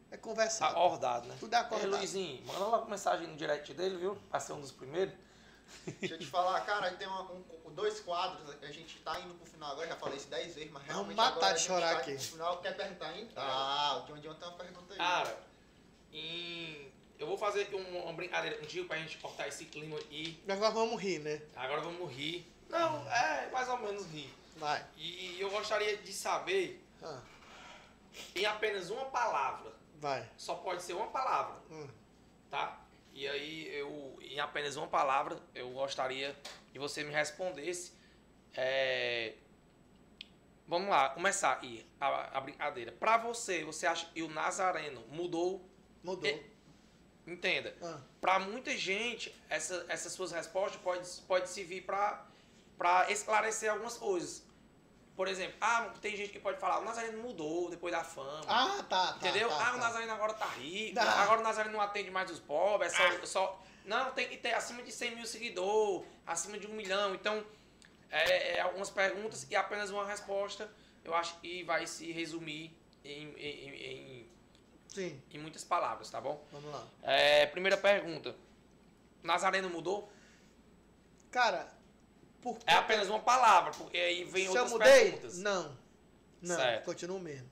[0.09, 0.71] É conversado.
[0.71, 1.35] Acordado, né?
[1.39, 1.91] Tudo é acordado.
[1.91, 4.15] Ei, Luizinho, manda uma mensagem no direct dele, viu?
[4.31, 5.13] Pra ser um dos primeiros.
[5.99, 9.33] Deixa eu te falar, cara, aí tem uma, um, dois quadros, a gente tá indo
[9.35, 12.13] pro final agora, já falei isso dez vezes, mas realmente Vamos matar de chorar aqui.
[12.13, 13.31] Pro final, quer perguntar ainda?
[13.37, 14.97] Ah, o John John tem uma pergunta aí.
[14.97, 15.39] Cara,
[16.13, 20.71] em, eu vou fazer um- uma brincadeira contigo pra gente cortar esse clima e Agora
[20.71, 21.41] vamos rir, né?
[21.55, 22.51] agora vamos rir.
[22.69, 24.33] Não, é mais ou menos rir.
[24.57, 24.85] Vai.
[24.97, 27.21] E eu gostaria de saber, Ah,
[28.35, 30.27] em apenas uma palavra, vai.
[30.37, 31.87] só pode ser uma palavra, Hum.
[32.49, 32.77] tá?
[33.19, 36.33] E aí eu, em apenas uma palavra, eu gostaria
[36.71, 37.91] que você me respondesse.
[38.55, 39.33] é,
[40.65, 42.93] Vamos lá, começar aí a, a brincadeira.
[42.93, 45.67] Pra você, você acha que o Nazareno mudou?
[46.01, 46.29] Mudou.
[46.29, 46.41] É.
[47.27, 47.75] Entenda.
[47.81, 52.25] Ah, Pra muita gente, essa, essas suas respostas pode, pode servir pra
[53.09, 54.45] esclarecer algumas coisas.
[55.19, 58.39] Por exemplo, ah, tem gente que pode falar, o Nazareno mudou depois da fama.
[58.47, 59.17] Ah, tá, tá.
[59.17, 59.49] Entendeu?
[59.49, 59.75] tá, ah, tá.
[59.75, 61.23] o Nazareno agora tá rico, Tá.
[61.23, 64.53] agora o Nazareno não atende mais os pobres, é só, só- Não, tem que ter
[64.53, 67.13] acima de 100 mil seguidores, acima de um milhão.
[67.13, 67.45] Então,
[68.09, 70.71] é, é algumas perguntas e apenas uma resposta,
[71.03, 72.73] eu acho que vai se resumir
[73.03, 74.29] em, em, em,
[74.87, 76.41] Sim, em muitas palavras, tá bom?
[76.49, 76.87] vamos lá.
[77.03, 78.33] É, primeira pergunta.
[79.21, 80.09] Nazareno mudou?
[81.29, 81.69] Cara,
[82.65, 85.11] É apenas uma palavra, porque aí vem Se eu outras mudei?
[85.11, 85.37] perguntas.
[85.39, 85.77] Não.
[86.41, 86.85] Não, Certo.
[86.85, 87.49] continuo mesmo.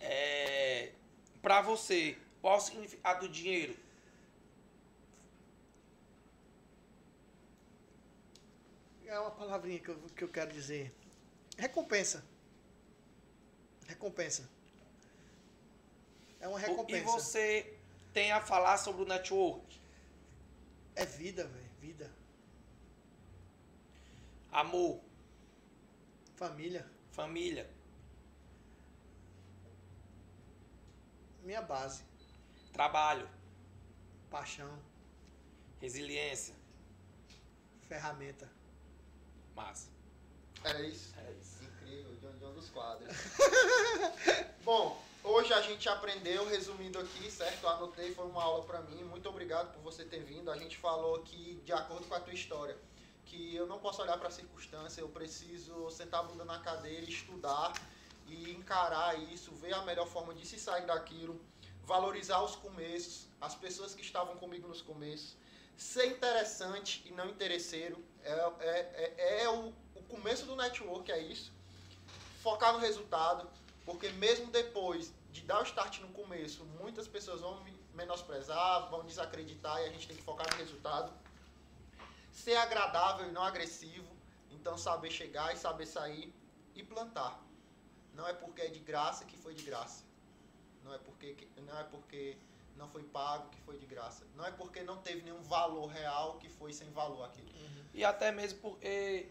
[0.00, 0.92] É,
[1.42, 3.76] pra você, qual o significado do dinheiro?
[9.06, 10.92] É uma palavrinha que eu, que eu quero dizer.
[11.58, 12.24] Recompensa.
[13.86, 14.48] Recompensa.
[16.38, 17.00] É uma O- recompensa.
[17.02, 17.74] E você
[18.12, 19.80] tem a falar sobre o network?
[20.94, 21.70] É vida, velho.
[21.80, 22.10] Vida.
[24.52, 25.00] Amor,
[26.36, 26.86] Família.
[27.12, 27.70] família,
[31.42, 32.02] Minha base.
[32.72, 33.28] trabalho,
[34.30, 34.78] Paixão.
[35.80, 36.54] resiliência.
[37.88, 38.48] Ferramenta.
[39.54, 39.88] Massa.
[40.64, 41.14] É isso.
[41.18, 41.64] É isso.
[41.64, 43.08] Incrível, John John dos quadros.
[44.62, 47.62] Bom, hoje a gente aprendeu, resumindo aqui, certo?
[47.64, 49.02] Eu anotei, foi uma aula pra mim.
[49.04, 50.50] Muito obrigado por você ter vindo.
[50.50, 52.76] A gente falou aqui, de acordo com a tua história,
[53.30, 57.72] que eu não posso olhar pra circunstância, eu preciso sentar a bunda na cadeira, estudar
[58.26, 61.40] e encarar isso, ver a melhor forma de se sair daquilo,
[61.84, 65.36] valorizar os começos, as pessoas que estavam comigo nos começos,
[65.76, 68.04] ser interessante e não interesseiro.
[68.24, 71.52] É, é, é, é o, o começo do network, é isso.
[72.42, 73.48] Focar no resultado,
[73.84, 79.04] porque mesmo depois de dar o start no começo, muitas pessoas vão me menosprezar, vão
[79.04, 81.12] desacreditar e a gente tem que focar no resultado.
[82.40, 84.10] Ser agradável e não agressivo,
[84.50, 86.34] então saber chegar e saber sair
[86.74, 87.38] e plantar.
[88.14, 90.04] Não é porque é de graça que foi de graça.
[90.82, 92.38] Não é porque não é porque
[92.76, 94.24] não foi pago que foi de graça.
[94.34, 97.46] Não é porque não teve nenhum valor real que foi sem valor aquilo.
[97.92, 99.28] E até mesmo porque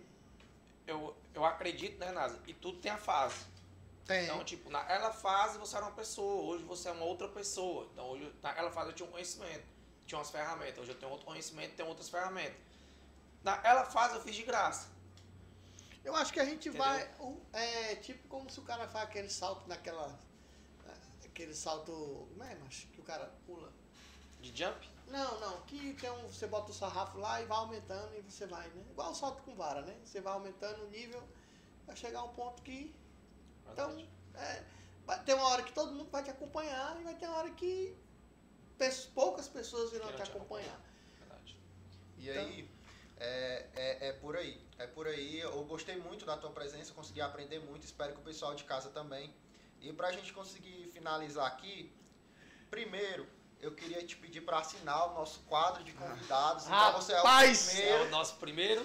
[0.86, 3.44] eu, eu acredito, né, Nasa, que tudo tem a fase.
[4.06, 4.26] Tem.
[4.26, 7.90] Então, tipo, naquela fase você era uma pessoa, hoje você é uma outra pessoa.
[7.92, 9.66] Então, hoje, naquela fase eu tinha um conhecimento,
[10.06, 10.78] tinha umas ferramentas.
[10.78, 12.69] Hoje eu tenho outro conhecimento, tenho outras ferramentas.
[13.44, 14.90] Naquela fase eu fiz de graça.
[16.04, 16.86] Eu acho que a gente Entendeu?
[16.88, 17.12] vai.
[17.54, 20.18] É tipo como se o cara faz aquele salto naquela.
[21.26, 21.92] Aquele salto.
[22.32, 22.88] Como é, macho?
[22.88, 23.72] Que o cara pula.
[24.42, 24.90] De jump?
[25.08, 25.62] Não, não.
[25.64, 26.28] Que tem um.
[26.28, 28.84] Você bota o sarrafo lá e vai aumentando e você vai, né?
[28.92, 29.98] Igual o salto com vara, né?
[30.04, 31.22] Você vai aumentando o nível,
[31.86, 32.94] vai chegar a um ponto que.
[33.72, 34.10] Então, Verdade.
[34.36, 34.64] é,
[35.06, 37.50] vai ter uma hora que todo mundo vai te acompanhar e vai ter uma hora
[37.52, 37.96] que
[39.14, 40.80] poucas pessoas irão te acompanhar.
[41.20, 41.58] Verdade.
[42.18, 42.70] E Então- aí,
[43.20, 44.60] é, é, é por aí.
[44.78, 45.40] É por aí.
[45.40, 47.84] Eu gostei muito da tua presença, consegui aprender muito.
[47.84, 49.34] Espero que o pessoal de casa também.
[49.82, 51.92] E pra gente conseguir finalizar aqui,
[52.70, 53.28] primeiro,
[53.62, 56.66] eu queria te pedir para assinar o nosso quadro de convidados.
[56.66, 57.70] Então você é o Rapaz!
[57.70, 58.04] É primeiro.
[58.06, 58.82] o nosso primeiro.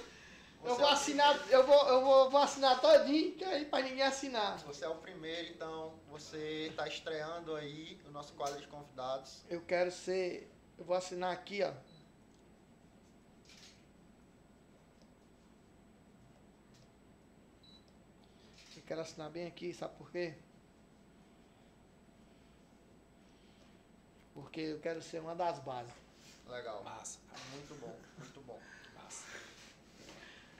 [0.61, 1.61] você Eu é vou o assinar, primeiro.
[1.63, 4.59] eu vou, eu vou, vou assinar todinho, que aí pra ninguém assinar.
[4.61, 9.43] Você é o primeiro, então você está estreando aí o nosso quadro de convidados.
[9.49, 10.51] Eu quero ser.
[10.77, 11.73] Eu vou assinar aqui, ó.
[18.87, 20.35] Quero assinar bem aqui, sabe por quê?
[24.35, 25.93] Porque eu quero ser uma das bases.
[26.49, 26.83] Legal.
[26.83, 27.19] Massa.
[27.53, 28.61] Muito bom, muito bom.
[28.95, 29.27] Massa.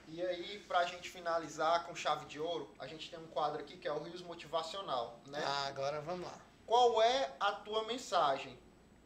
[0.07, 3.77] E aí, pra gente finalizar com chave de ouro, a gente tem um quadro aqui
[3.77, 5.41] que é o Rios Motivacional, né?
[5.43, 6.39] Ah, agora vamos lá.
[6.65, 8.57] Qual é a tua mensagem?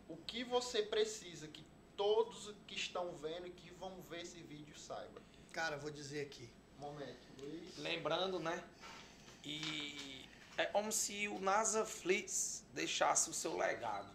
[0.07, 1.65] O que você precisa que
[1.95, 5.21] todos que estão vendo e que vão ver esse vídeo saibam?
[5.51, 6.49] Cara, eu vou dizer aqui.
[6.77, 7.77] Momento, Luiz.
[7.77, 8.63] Lembrando, né?
[9.49, 10.25] E
[10.57, 14.09] é como se o NASA Flix deixasse o seu legado.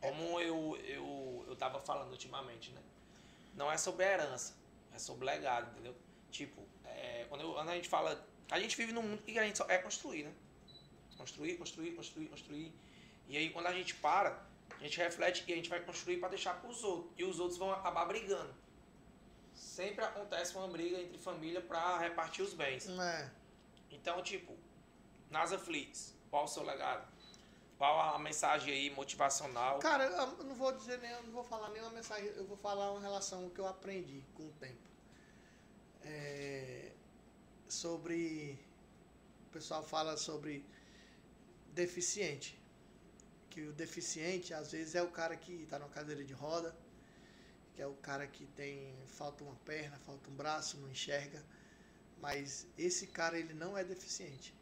[0.00, 2.80] Como eu, eu, eu tava falando ultimamente, né?
[3.54, 4.54] Não é sobre herança,
[4.94, 5.94] é sobre legado, entendeu?
[6.30, 8.26] Tipo, é, quando, eu- quando a gente fala.
[8.50, 10.32] A gente vive num mundo que a gente só é construir, né?
[11.16, 12.72] Construir, construir, construir, construir.
[13.28, 14.42] E aí quando a gente para,
[14.78, 17.12] a gente reflete e a gente vai construir para deixar para os outros.
[17.16, 18.52] E os outros vão acabar brigando.
[19.54, 22.88] Sempre acontece uma briga entre família para repartir os bens.
[22.88, 23.30] É.
[23.90, 24.56] Então, tipo,
[25.30, 27.06] NASA Flix, qual o seu legado?
[27.78, 29.78] Qual a mensagem aí motivacional?
[29.78, 32.92] Cara, eu não vou dizer nem, eu não vou falar nenhuma mensagem, eu vou falar
[32.92, 34.90] uma relação que eu aprendi com o tempo.
[36.02, 36.92] É,
[37.66, 38.58] sobre.
[39.48, 40.64] O pessoal fala sobre
[41.72, 42.60] deficiente.
[43.48, 46.76] Que o deficiente, às vezes, é o cara que está numa cadeira de roda,
[47.74, 48.94] que é o cara que tem.
[49.06, 51.42] falta uma perna, falta um braço, não enxerga.
[52.20, 54.54] Mas esse cara, ele não é deficiente.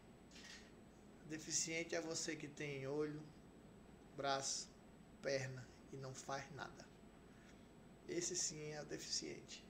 [1.27, 3.23] Deficiente é você que tem olho,
[4.17, 4.69] braço,
[5.21, 6.87] perna e não faz nada.
[8.09, 9.65] Esse sim é o deficiente.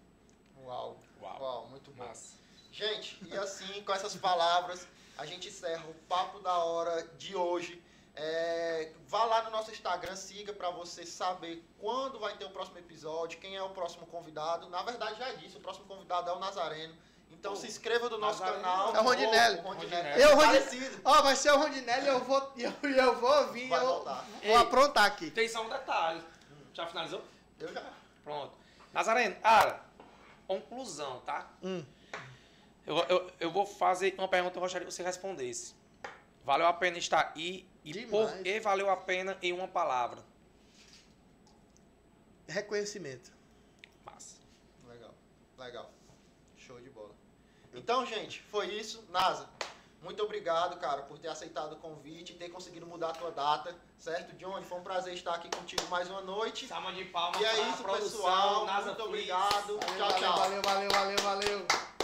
[0.62, 1.40] Uau, Uau.
[1.40, 2.06] uau, muito bom.
[2.06, 2.36] Massa.
[2.70, 4.86] Gente, e assim, com essas palavras,
[5.16, 7.82] a gente encerra o Papo da Hora de hoje.
[8.15, 12.78] É, vá lá no nosso Instagram, siga para você saber quando vai ter o próximo
[12.78, 14.69] episódio, quem é o próximo convidado.
[14.69, 16.94] Na verdade, já disse, o próximo convidado é o Nazareno.
[17.39, 18.94] Então Oh, se inscreva no nosso canal.
[18.94, 19.59] É o Rondinelli.
[19.65, 20.02] Oh, o Rondinelli.
[20.09, 20.23] Rondinelli.
[20.23, 21.01] Eu, Rondi- Parecido.
[21.05, 24.24] Ó, vai ser o Rondinelli e eu vou, eu, eu vou vir, Vai eu voltar.
[24.24, 24.55] vou Ei.
[24.56, 25.31] aprontar aqui.
[25.31, 26.23] Tem só um detalhe.
[26.74, 27.23] Já finalizou?
[27.60, 27.82] Eu já.
[28.24, 28.52] Pronto.
[28.93, 29.85] Nazareno, cara,
[30.47, 31.48] conclusão, tá?
[31.62, 31.85] Hum.
[32.86, 35.74] Eu, eu, eu vou fazer uma pergunta que eu gostaria que você respondesse.
[36.44, 38.10] Valeu a pena estar aí e Demais.
[38.10, 40.24] por que valeu a pena em uma palavra?
[42.48, 43.31] Reconhecimento.
[44.05, 44.36] Massa.
[44.89, 45.15] Legal,
[45.59, 45.90] legal.
[47.78, 49.05] Então, gente, foi isso.
[49.10, 49.48] NASA,
[50.02, 53.74] muito obrigado, cara, por ter aceitado o convite e ter conseguido mudar a tua data,
[53.98, 54.34] certo?
[54.36, 56.66] Johnny, foi um prazer estar aqui contigo mais uma noite.
[56.68, 58.66] Salma de palmas E é isso, produção, pessoal.
[58.66, 59.09] NASA Muito Flix.
[59.09, 59.78] obrigado.
[59.78, 60.36] Valeu, Tchau, valeu, tchau.
[60.38, 61.97] valeu, valeu, valeu, valeu.